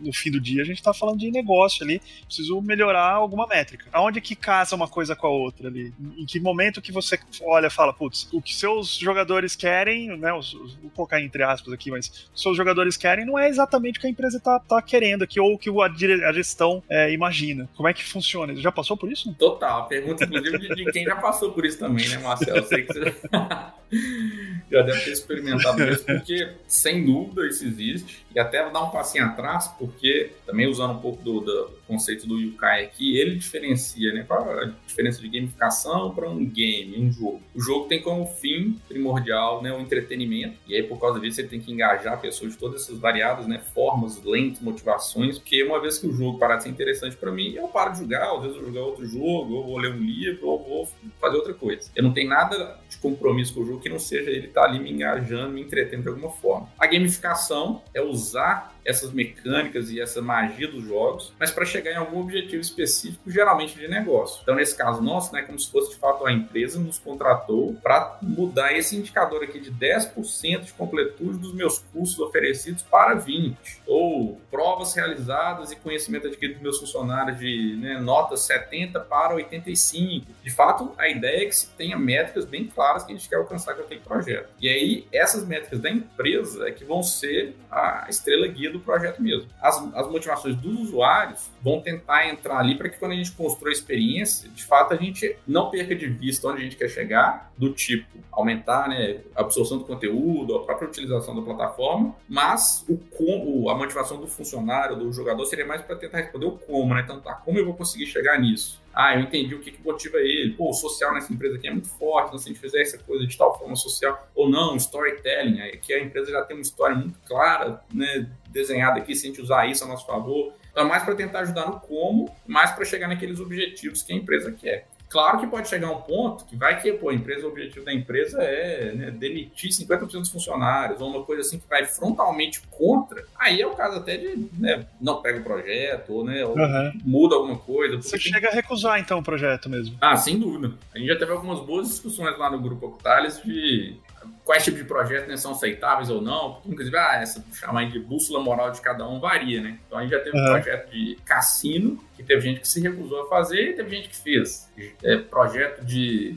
no 0.00 0.12
fim 0.12 0.32
do 0.32 0.40
dia 0.40 0.62
a 0.62 0.64
gente 0.64 0.78
está 0.78 0.92
falando 0.92 1.18
de 1.18 1.30
negócio 1.30 1.84
ali, 1.84 2.02
preciso 2.24 2.60
melhorar 2.60 3.12
alguma 3.12 3.46
métrica. 3.46 3.86
Aonde 3.92 4.20
que 4.20 4.34
casa 4.34 4.74
uma 4.74 4.88
coisa 4.88 5.14
com 5.14 5.28
a 5.28 5.30
outra 5.30 5.68
ali? 5.68 5.92
Em 6.18 6.26
que 6.26 6.40
momento 6.40 6.82
que 6.82 6.90
você 6.90 7.16
olha 7.42 7.68
e 7.68 7.70
fala, 7.70 7.92
putz, 7.92 8.28
o 8.32 8.42
que 8.42 8.54
seus 8.54 8.96
jogadores 8.96 9.54
querem, 9.54 10.16
né? 10.16 10.32
Os, 10.32 10.54
os, 10.54 10.74
vou 10.74 10.90
colocar 10.90 11.20
entre 11.20 11.44
aspas 11.44 11.72
aqui, 11.72 11.90
mas 11.90 12.28
seus 12.34 12.56
jogadores 12.56 12.96
querem 12.96 13.24
não 13.24 13.38
é 13.38 13.48
exatamente 13.48 13.98
o 13.98 14.00
que 14.00 14.08
a 14.08 14.10
empresa 14.10 14.38
está 14.38 14.58
tá 14.58 14.82
querendo 14.82 15.22
aqui, 15.22 15.38
ou 15.38 15.54
o 15.54 15.58
que 15.58 15.70
o 15.70 15.83
a, 15.84 16.32
gestão 16.32 16.82
é, 16.88 17.12
imagina. 17.12 17.68
Como 17.76 17.88
é 17.88 17.92
que 17.92 18.04
funciona? 18.04 18.54
Já 18.56 18.72
passou 18.72 18.96
por 18.96 19.10
isso? 19.10 19.32
Total. 19.34 19.86
Pergunta, 19.88 20.24
inclusive, 20.24 20.58
de, 20.58 20.74
de 20.74 20.92
quem 20.92 21.04
já 21.04 21.16
passou 21.16 21.52
por 21.52 21.64
isso 21.64 21.78
também, 21.78 22.08
né, 22.08 22.18
Marcelo? 22.18 22.58
Eu 22.58 22.64
sei 22.64 22.82
que 22.82 22.92
você 22.92 23.14
já 24.70 24.82
deve 24.82 25.00
ter 25.00 25.10
experimentado 25.10 25.82
isso, 25.84 26.04
porque, 26.04 26.52
sem 26.66 27.04
dúvida, 27.04 27.46
isso 27.46 27.64
existe. 27.64 28.24
E 28.34 28.38
até 28.40 28.62
vou 28.62 28.72
dar 28.72 28.82
um 28.82 28.90
passinho 28.90 29.24
atrás, 29.24 29.68
porque, 29.78 30.32
também 30.44 30.66
usando 30.66 30.92
um 30.92 30.98
pouco 30.98 31.22
do, 31.22 31.40
do 31.40 31.70
conceito 31.86 32.26
do 32.26 32.40
Yukai 32.40 32.84
aqui, 32.84 33.16
ele 33.16 33.36
diferencia, 33.36 34.12
né? 34.12 34.24
Qual 34.26 34.50
a 34.50 34.72
diferença 34.86 35.20
de 35.20 35.28
gamificação 35.28 36.12
para 36.14 36.28
um 36.28 36.44
game, 36.44 36.98
um 36.98 37.12
jogo? 37.12 37.42
O 37.54 37.60
jogo 37.60 37.86
tem 37.86 38.02
como 38.02 38.26
fim 38.26 38.78
primordial 38.88 39.62
né, 39.62 39.72
o 39.72 39.80
entretenimento, 39.80 40.56
e 40.66 40.74
aí, 40.74 40.82
por 40.82 40.98
causa 40.98 41.20
disso, 41.20 41.36
você 41.36 41.44
tem 41.44 41.60
que 41.60 41.72
engajar 41.72 42.20
pessoas 42.20 42.52
de 42.52 42.58
todas 42.58 42.82
essas 42.82 42.98
variadas 42.98 43.46
né, 43.46 43.60
formas, 43.72 44.22
lentes, 44.24 44.60
motivações, 44.60 45.38
porque 45.38 45.63
uma 45.66 45.80
vez 45.80 45.98
que 45.98 46.06
o 46.06 46.12
jogo 46.12 46.38
parar 46.38 46.56
de 46.56 46.64
ser 46.64 46.68
interessante 46.68 47.16
para 47.16 47.30
mim, 47.30 47.54
eu 47.54 47.68
paro 47.68 47.92
de 47.92 48.00
jogar, 48.00 48.34
às 48.34 48.42
vezes 48.42 48.56
eu 48.56 48.62
vou 48.62 48.72
jogar 48.72 48.86
outro 48.86 49.06
jogo, 49.06 49.54
ou 49.54 49.64
vou 49.66 49.78
ler 49.78 49.92
um 49.92 49.98
livro, 49.98 50.48
ou 50.48 50.62
vou 50.62 50.88
fazer 51.20 51.36
outra 51.36 51.54
coisa. 51.54 51.90
Eu 51.94 52.02
não 52.02 52.12
tenho 52.12 52.28
nada 52.28 52.78
de 52.88 52.96
compromisso 52.98 53.54
com 53.54 53.60
o 53.60 53.66
jogo 53.66 53.80
que 53.80 53.88
não 53.88 53.98
seja 53.98 54.30
ele 54.30 54.48
estar 54.48 54.62
tá 54.62 54.68
ali 54.68 54.78
me 54.78 54.92
engajando, 54.92 55.52
me 55.52 55.60
entretendo 55.60 56.02
de 56.02 56.08
alguma 56.08 56.30
forma. 56.30 56.68
A 56.78 56.86
gamificação 56.86 57.82
é 57.92 58.02
usar 58.02 58.73
essas 58.84 59.12
mecânicas 59.12 59.90
e 59.90 60.00
essa 60.00 60.20
magia 60.20 60.68
dos 60.68 60.84
jogos, 60.84 61.32
mas 61.38 61.50
para 61.50 61.64
chegar 61.64 61.92
em 61.92 61.96
algum 61.96 62.20
objetivo 62.20 62.60
específico, 62.60 63.30
geralmente 63.30 63.78
de 63.78 63.88
negócio. 63.88 64.40
Então, 64.42 64.54
nesse 64.54 64.76
caso 64.76 65.02
nosso, 65.02 65.32
né, 65.32 65.42
como 65.42 65.58
se 65.58 65.70
fosse 65.70 65.90
de 65.90 65.96
fato 65.96 66.26
a 66.26 66.32
empresa 66.32 66.78
nos 66.78 66.98
contratou 66.98 67.74
para 67.82 68.18
mudar 68.22 68.72
esse 68.76 68.96
indicador 68.96 69.42
aqui 69.42 69.58
de 69.58 69.72
10% 69.72 70.64
de 70.64 70.72
completude 70.72 71.38
dos 71.38 71.54
meus 71.54 71.78
cursos 71.78 72.18
oferecidos 72.18 72.82
para 72.82 73.14
20, 73.14 73.56
ou 73.86 74.40
provas 74.50 74.94
realizadas 74.94 75.72
e 75.72 75.76
conhecimento 75.76 76.26
adquirido 76.26 76.54
dos 76.54 76.62
meus 76.62 76.78
funcionários 76.78 77.38
de 77.38 77.76
né, 77.76 77.98
nota 78.00 78.36
70 78.36 79.00
para 79.00 79.34
85. 79.34 80.26
De 80.42 80.50
fato, 80.50 80.92
a 80.98 81.08
ideia 81.08 81.44
é 81.44 81.46
que 81.46 81.56
se 81.56 81.68
tenha 81.70 81.98
métricas 81.98 82.44
bem 82.44 82.66
claras 82.66 83.04
que 83.04 83.12
a 83.12 83.16
gente 83.16 83.28
quer 83.28 83.36
alcançar 83.36 83.74
com 83.74 83.82
aquele 83.82 84.00
projeto. 84.00 84.48
E 84.60 84.68
aí, 84.68 85.06
essas 85.12 85.46
métricas 85.46 85.80
da 85.80 85.90
empresa 85.90 86.68
é 86.68 86.72
que 86.72 86.84
vão 86.84 87.02
ser 87.02 87.54
a 87.70 88.06
estrela 88.08 88.46
guia 88.46 88.73
do 88.74 88.80
projeto 88.80 89.22
mesmo. 89.22 89.48
As, 89.60 89.76
as 89.94 90.08
motivações 90.10 90.56
dos 90.56 90.80
usuários 90.80 91.50
vão 91.62 91.80
tentar 91.80 92.28
entrar 92.28 92.58
ali 92.58 92.76
para 92.76 92.88
que 92.88 92.98
quando 92.98 93.12
a 93.12 93.14
gente 93.14 93.32
constrói 93.32 93.70
a 93.70 93.74
experiência, 93.74 94.48
de 94.50 94.64
fato 94.64 94.92
a 94.94 94.96
gente 94.96 95.36
não 95.46 95.70
perca 95.70 95.94
de 95.94 96.06
vista 96.06 96.48
onde 96.48 96.60
a 96.60 96.64
gente 96.64 96.76
quer 96.76 96.88
chegar, 96.88 97.52
do 97.56 97.72
tipo 97.72 98.18
aumentar 98.32 98.88
né, 98.88 99.20
a 99.34 99.42
absorção 99.42 99.78
do 99.78 99.84
conteúdo, 99.84 100.56
a 100.56 100.64
própria 100.64 100.88
utilização 100.88 101.34
da 101.34 101.42
plataforma, 101.42 102.14
mas 102.28 102.84
o 102.88 102.96
como, 102.96 103.70
a 103.70 103.74
motivação 103.76 104.20
do 104.20 104.26
funcionário, 104.26 104.96
do 104.96 105.12
jogador, 105.12 105.44
seria 105.46 105.64
mais 105.64 105.82
para 105.82 105.96
tentar 105.96 106.18
responder 106.18 106.46
o 106.46 106.52
como, 106.52 106.94
né? 106.94 107.02
Então, 107.02 107.20
tá, 107.20 107.34
como 107.34 107.58
eu 107.58 107.64
vou 107.64 107.74
conseguir 107.74 108.06
chegar 108.06 108.40
nisso? 108.40 108.82
Ah, 108.92 109.14
eu 109.14 109.20
entendi 109.20 109.54
o 109.54 109.60
que, 109.60 109.72
que 109.72 109.82
motiva 109.82 110.18
ele. 110.18 110.52
Pô, 110.52 110.70
o 110.70 110.72
social 110.72 111.12
nessa 111.14 111.32
empresa 111.32 111.56
aqui 111.56 111.66
é 111.66 111.70
muito 111.70 111.88
forte, 111.88 112.28
então, 112.28 112.38
se 112.38 112.48
a 112.48 112.52
gente 112.52 112.60
fizer 112.60 112.80
essa 112.80 112.98
coisa 112.98 113.26
de 113.26 113.36
tal 113.36 113.58
forma 113.58 113.74
social, 113.74 114.28
ou 114.34 114.48
não, 114.48 114.76
storytelling, 114.76 115.60
aqui 115.62 115.92
a 115.92 116.02
empresa 116.02 116.30
já 116.30 116.42
tem 116.42 116.56
uma 116.56 116.62
história 116.62 116.94
muito 116.94 117.18
clara, 117.26 117.82
né, 117.92 118.28
desenhada 118.54 119.00
aqui, 119.00 119.14
se 119.14 119.26
a 119.26 119.28
gente 119.28 119.42
usar 119.42 119.66
isso 119.66 119.84
a 119.84 119.88
nosso 119.88 120.06
favor. 120.06 120.54
Então, 120.70 120.84
é 120.84 120.88
mais 120.88 121.02
para 121.02 121.14
tentar 121.14 121.40
ajudar 121.40 121.66
no 121.66 121.80
como, 121.80 122.34
mais 122.46 122.70
para 122.70 122.84
chegar 122.84 123.08
naqueles 123.08 123.40
objetivos 123.40 124.02
que 124.02 124.12
a 124.12 124.16
empresa 124.16 124.50
quer. 124.50 124.86
Claro 125.14 125.38
que 125.38 125.46
pode 125.46 125.68
chegar 125.68 125.92
um 125.92 126.00
ponto 126.00 126.44
que 126.44 126.56
vai 126.56 126.80
que, 126.80 126.92
pô, 126.92 127.08
a 127.08 127.14
empresa, 127.14 127.46
o 127.46 127.50
objetivo 127.50 127.84
da 127.84 127.92
empresa 127.92 128.42
é 128.42 128.92
né, 128.92 129.10
demitir 129.12 129.70
50% 129.70 130.10
dos 130.10 130.28
funcionários, 130.28 131.00
ou 131.00 131.08
uma 131.08 131.22
coisa 131.22 131.42
assim 131.42 131.56
que 131.56 131.68
vai 131.68 131.84
frontalmente 131.84 132.60
contra, 132.68 133.24
aí 133.38 133.60
é 133.60 133.66
o 133.66 133.76
caso 133.76 133.98
até 133.98 134.16
de, 134.16 134.48
né, 134.58 134.84
não 135.00 135.22
pega 135.22 135.38
o 135.38 135.44
projeto, 135.44 136.12
ou, 136.12 136.24
né, 136.24 136.44
ou 136.44 136.58
uhum. 136.58 137.00
muda 137.04 137.36
alguma 137.36 137.56
coisa. 137.56 137.96
Você 137.98 138.18
chega 138.18 138.48
a 138.48 138.52
recusar, 138.52 138.98
então, 138.98 139.20
o 139.20 139.22
projeto 139.22 139.70
mesmo. 139.70 139.96
Ah, 140.00 140.16
sem 140.16 140.36
dúvida. 140.36 140.74
A 140.92 140.98
gente 140.98 141.06
já 141.06 141.16
teve 141.16 141.30
algumas 141.30 141.60
boas 141.60 141.86
discussões 141.86 142.36
lá 142.36 142.50
no 142.50 142.60
Grupo 142.60 142.86
Octales 142.86 143.40
de 143.40 143.96
quais 144.44 144.62
tipos 144.62 144.80
de 144.80 144.86
projetos 144.86 145.28
né, 145.28 145.36
são 145.36 145.52
aceitáveis 145.52 146.10
ou 146.10 146.20
não. 146.20 146.60
Inclusive, 146.66 146.96
ah, 146.96 147.20
essa 147.20 147.44
chamar 147.52 147.90
de 147.90 147.98
bússola 147.98 148.40
moral 148.40 148.70
de 148.70 148.80
cada 148.80 149.08
um 149.08 149.18
varia, 149.18 149.60
né? 149.60 149.78
Então 149.86 149.98
a 149.98 150.02
gente 150.02 150.10
já 150.10 150.20
teve 150.20 150.36
uhum. 150.36 150.44
um 150.44 150.52
projeto 150.52 150.90
de 150.90 151.16
cassino, 151.24 152.04
que 152.14 152.22
teve 152.22 152.42
gente 152.42 152.60
que 152.60 152.68
se 152.68 152.80
recusou 152.80 153.22
a 153.22 153.28
fazer 153.28 153.70
e 153.70 153.72
teve 153.72 153.96
gente 153.96 154.08
que 154.10 154.16
fez. 154.16 154.70
É, 155.02 155.16
projeto 155.16 155.82
de 155.84 156.36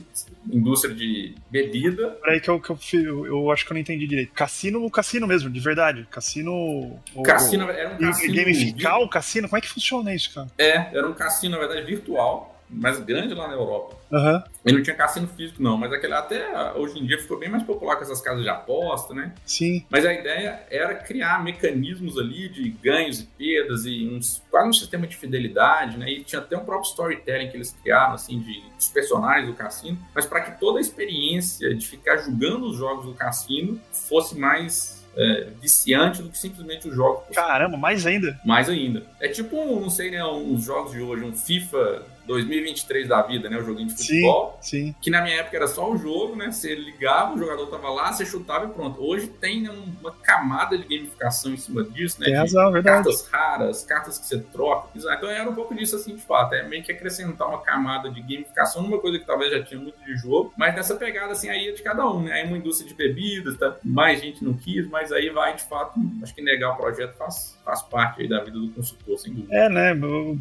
indústria 0.50 0.94
de 0.94 1.34
bebida. 1.50 2.10
Peraí 2.22 2.40
que 2.40 2.48
eu, 2.48 2.58
que 2.60 2.96
eu, 2.96 3.26
eu 3.26 3.50
acho 3.52 3.66
que 3.66 3.72
eu 3.72 3.74
não 3.74 3.80
entendi 3.80 4.06
direito. 4.06 4.32
Cassino, 4.32 4.90
cassino 4.90 5.26
mesmo, 5.26 5.50
de 5.50 5.60
verdade. 5.60 6.06
Cassino. 6.10 6.98
Cassino 7.24 7.70
era 7.70 7.94
um 7.94 7.98
cassino. 7.98 8.34
Gamificar 8.34 9.00
o 9.00 9.08
cassino? 9.08 9.48
Como 9.48 9.58
é 9.58 9.60
que 9.60 9.68
funciona 9.68 10.14
isso, 10.14 10.32
cara? 10.34 10.48
É, 10.56 10.96
era 10.96 11.06
um 11.06 11.12
cassino, 11.12 11.58
na 11.58 11.66
verdade, 11.66 11.86
virtual 11.86 12.57
mais 12.70 12.98
grande 13.00 13.34
lá 13.34 13.48
na 13.48 13.54
Europa. 13.54 13.96
Uhum. 14.10 14.42
Ele 14.64 14.76
não 14.76 14.82
tinha 14.82 14.96
cassino 14.96 15.26
físico, 15.28 15.62
não, 15.62 15.76
mas 15.76 15.92
aquele 15.92 16.14
até 16.14 16.72
hoje 16.74 16.98
em 16.98 17.06
dia 17.06 17.18
ficou 17.18 17.38
bem 17.38 17.48
mais 17.48 17.62
popular 17.62 17.96
com 17.96 18.02
essas 18.02 18.20
casas 18.20 18.42
de 18.42 18.48
aposta, 18.48 19.14
né? 19.14 19.32
Sim. 19.44 19.84
Mas 19.90 20.04
a 20.04 20.12
ideia 20.12 20.62
era 20.70 20.94
criar 20.94 21.42
mecanismos 21.42 22.18
ali 22.18 22.48
de 22.48 22.68
ganhos 22.70 23.20
e 23.20 23.24
perdas 23.24 23.84
e 23.84 24.08
uns, 24.08 24.42
quase 24.50 24.68
um 24.68 24.72
sistema 24.72 25.06
de 25.06 25.16
fidelidade, 25.16 25.96
né? 25.96 26.10
E 26.10 26.24
tinha 26.24 26.40
até 26.40 26.56
um 26.56 26.64
próprio 26.64 26.88
storytelling 26.88 27.48
que 27.48 27.56
eles 27.56 27.76
criaram, 27.82 28.14
assim, 28.14 28.38
de, 28.40 28.62
dos 28.76 28.88
personagens 28.88 29.46
do 29.46 29.54
cassino, 29.54 29.98
mas 30.14 30.26
para 30.26 30.40
que 30.42 30.58
toda 30.58 30.78
a 30.78 30.80
experiência 30.80 31.74
de 31.74 31.86
ficar 31.86 32.18
jogando 32.18 32.66
os 32.66 32.76
jogos 32.76 33.06
do 33.06 33.14
cassino 33.14 33.80
fosse 33.90 34.38
mais 34.38 34.98
é, 35.16 35.48
viciante 35.60 36.22
do 36.22 36.30
que 36.30 36.38
simplesmente 36.38 36.88
o 36.88 36.94
jogo. 36.94 37.24
Caramba, 37.34 37.76
mais 37.76 38.06
ainda. 38.06 38.38
Mais 38.44 38.68
ainda. 38.68 39.04
É 39.20 39.28
tipo, 39.28 39.56
não 39.80 39.90
sei, 39.90 40.10
né, 40.10 40.24
uns 40.24 40.64
jogos 40.64 40.92
de 40.92 41.00
hoje, 41.00 41.24
um 41.24 41.34
FIFA 41.34 42.02
2023 42.28 43.08
da 43.08 43.22
vida, 43.22 43.48
né? 43.48 43.58
O 43.58 43.64
joguinho 43.64 43.88
de 43.88 43.96
futebol. 43.96 44.58
Sim, 44.60 44.86
sim. 44.86 44.94
Que 45.00 45.10
na 45.10 45.22
minha 45.22 45.36
época 45.36 45.56
era 45.56 45.66
só 45.66 45.90
o 45.90 45.96
jogo, 45.96 46.36
né? 46.36 46.52
Você 46.52 46.74
ligava, 46.74 47.34
o 47.34 47.38
jogador 47.38 47.66
tava 47.66 47.88
lá, 47.88 48.12
você 48.12 48.24
chutava 48.24 48.66
e 48.66 48.68
pronto. 48.68 49.02
Hoje 49.02 49.26
tem 49.26 49.68
uma 49.68 50.12
camada 50.12 50.76
de 50.76 50.84
gamificação 50.84 51.52
em 51.52 51.56
cima 51.56 51.82
disso, 51.82 52.20
né? 52.20 52.26
Tem 52.26 52.36
razão, 52.36 52.70
verdade. 52.70 53.04
Cartas 53.04 53.28
raras, 53.28 53.84
cartas 53.84 54.18
que 54.18 54.26
você 54.26 54.38
troca. 54.38 54.88
Então 54.94 55.28
era 55.28 55.48
um 55.48 55.54
pouco 55.54 55.74
disso 55.74 55.96
assim, 55.96 56.14
de 56.14 56.22
fato. 56.22 56.54
É 56.54 56.62
meio 56.62 56.82
que 56.82 56.92
acrescentar 56.92 57.48
uma 57.48 57.60
camada 57.62 58.10
de 58.10 58.20
gamificação 58.20 58.82
numa 58.82 58.98
coisa 58.98 59.18
que 59.18 59.24
talvez 59.24 59.50
já 59.50 59.62
tinha 59.62 59.80
muito 59.80 59.98
de 60.04 60.14
jogo, 60.16 60.52
mas 60.56 60.74
nessa 60.74 60.94
pegada 60.94 61.32
assim 61.32 61.48
aí 61.48 61.68
é 61.68 61.72
de 61.72 61.82
cada 61.82 62.06
um, 62.08 62.22
né? 62.22 62.32
Aí 62.32 62.46
uma 62.46 62.58
indústria 62.58 62.88
de 62.88 62.94
bebidas, 62.94 63.56
tá? 63.56 63.76
mais 63.84 64.20
gente 64.20 64.44
não 64.44 64.54
quis, 64.54 64.86
mas 64.88 65.10
aí 65.12 65.30
vai 65.30 65.56
de 65.56 65.62
fato, 65.62 65.98
acho 66.22 66.34
que 66.34 66.42
negar 66.42 66.72
o 66.72 66.76
projeto 66.76 67.16
faz, 67.16 67.58
faz 67.64 67.82
parte 67.82 68.22
aí 68.22 68.28
da 68.28 68.42
vida 68.44 68.58
do 68.58 68.70
consultor, 68.70 69.18
sem 69.18 69.32
dúvida. 69.32 69.54
É, 69.54 69.68
né? 69.68 69.94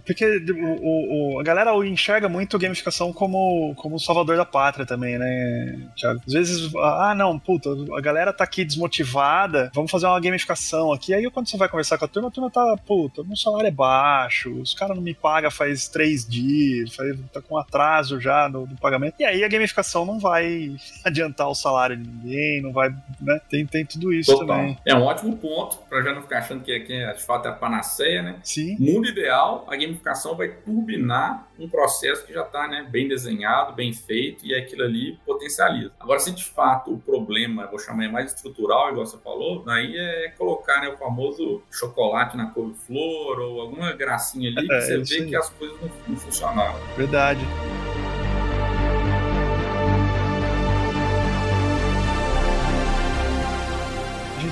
Porque 0.05 0.25
o, 0.51 1.35
o 1.35 1.39
a 1.39 1.43
galera 1.43 1.73
pessoal 1.77 1.85
enxerga 1.85 2.29
muito 2.29 2.57
gamificação 2.57 3.13
como, 3.13 3.73
como 3.75 3.99
salvador 3.99 4.37
da 4.37 4.45
pátria 4.45 4.85
também, 4.85 5.17
né, 5.17 5.89
Thiago? 5.95 6.21
Às 6.25 6.33
vezes, 6.33 6.75
ah, 6.75 7.13
não, 7.15 7.37
puta, 7.37 7.69
a 7.95 8.01
galera 8.01 8.33
tá 8.33 8.43
aqui 8.43 8.63
desmotivada, 8.63 9.71
vamos 9.73 9.91
fazer 9.91 10.07
uma 10.07 10.19
gamificação 10.19 10.91
aqui. 10.91 11.13
Aí 11.13 11.29
quando 11.29 11.49
você 11.49 11.57
vai 11.57 11.69
conversar 11.69 11.97
com 11.97 12.05
a 12.05 12.07
turma, 12.07 12.29
a 12.29 12.31
turma 12.31 12.49
tá, 12.49 12.77
puta, 12.85 13.23
meu 13.23 13.35
salário 13.35 13.67
é 13.67 13.71
baixo, 13.71 14.53
os 14.61 14.73
caras 14.73 14.95
não 14.95 15.03
me 15.03 15.13
pagam 15.13 15.51
faz 15.51 15.87
três 15.87 16.27
dias, 16.27 16.95
faz, 16.95 17.15
tá 17.31 17.41
com 17.41 17.57
atraso 17.57 18.19
já 18.19 18.49
no, 18.49 18.65
no, 18.65 18.77
pagamento. 18.77 19.15
E 19.19 19.25
aí 19.25 19.43
a 19.43 19.47
gamificação 19.47 20.05
não 20.05 20.19
vai 20.19 20.75
adiantar 21.03 21.49
o 21.49 21.55
salário 21.55 21.97
de 21.97 22.07
ninguém, 22.07 22.61
não 22.61 22.71
vai, 22.71 22.89
né? 23.21 23.39
Tem, 23.49 23.65
tem 23.65 23.85
tudo 23.85 24.13
isso 24.13 24.31
Total. 24.31 24.47
também. 24.47 24.77
É 24.85 24.95
um 24.95 25.03
ótimo 25.03 25.35
ponto, 25.37 25.77
pra 25.89 26.01
já 26.01 26.13
não 26.13 26.21
ficar 26.21 26.39
achando 26.39 26.63
que, 26.63 26.79
que 26.81 27.13
de 27.13 27.23
fato 27.23 27.47
é 27.47 27.51
a 27.51 27.53
panaceia, 27.53 28.21
né? 28.21 28.39
Sim. 28.43 28.77
Mundo 28.79 29.07
ideal, 29.07 29.65
a 29.67 29.75
gamificação 29.75 30.35
vai 30.35 30.49
turbinar 30.49 31.47
um 31.59 31.66
processo 31.69 32.25
que 32.25 32.33
já 32.33 32.43
está 32.43 32.67
né, 32.67 32.87
bem 32.89 33.07
desenhado, 33.07 33.73
bem 33.73 33.93
feito, 33.93 34.45
e 34.45 34.53
aquilo 34.53 34.83
ali 34.83 35.19
potencializa. 35.25 35.91
Agora, 35.99 36.19
se 36.19 36.31
de 36.31 36.45
fato 36.45 36.93
o 36.93 36.99
problema, 36.99 37.67
vou 37.67 37.79
chamar 37.79 38.09
mais 38.09 38.33
estrutural, 38.33 38.91
igual 38.91 39.05
você 39.05 39.17
falou, 39.17 39.63
daí 39.63 39.97
é 39.97 40.33
colocar 40.37 40.81
né, 40.81 40.89
o 40.89 40.97
famoso 40.97 41.61
chocolate 41.71 42.37
na 42.37 42.47
couve-flor 42.51 43.39
ou 43.39 43.61
alguma 43.61 43.91
gracinha 43.93 44.49
ali, 44.49 44.67
é, 44.71 44.79
que 44.79 44.81
você 44.81 44.97
vê 44.97 45.05
sim. 45.05 45.29
que 45.29 45.35
as 45.35 45.49
coisas 45.49 45.79
não, 45.81 45.89
não 46.07 46.17
funcionaram. 46.17 46.79
Verdade. 46.95 47.41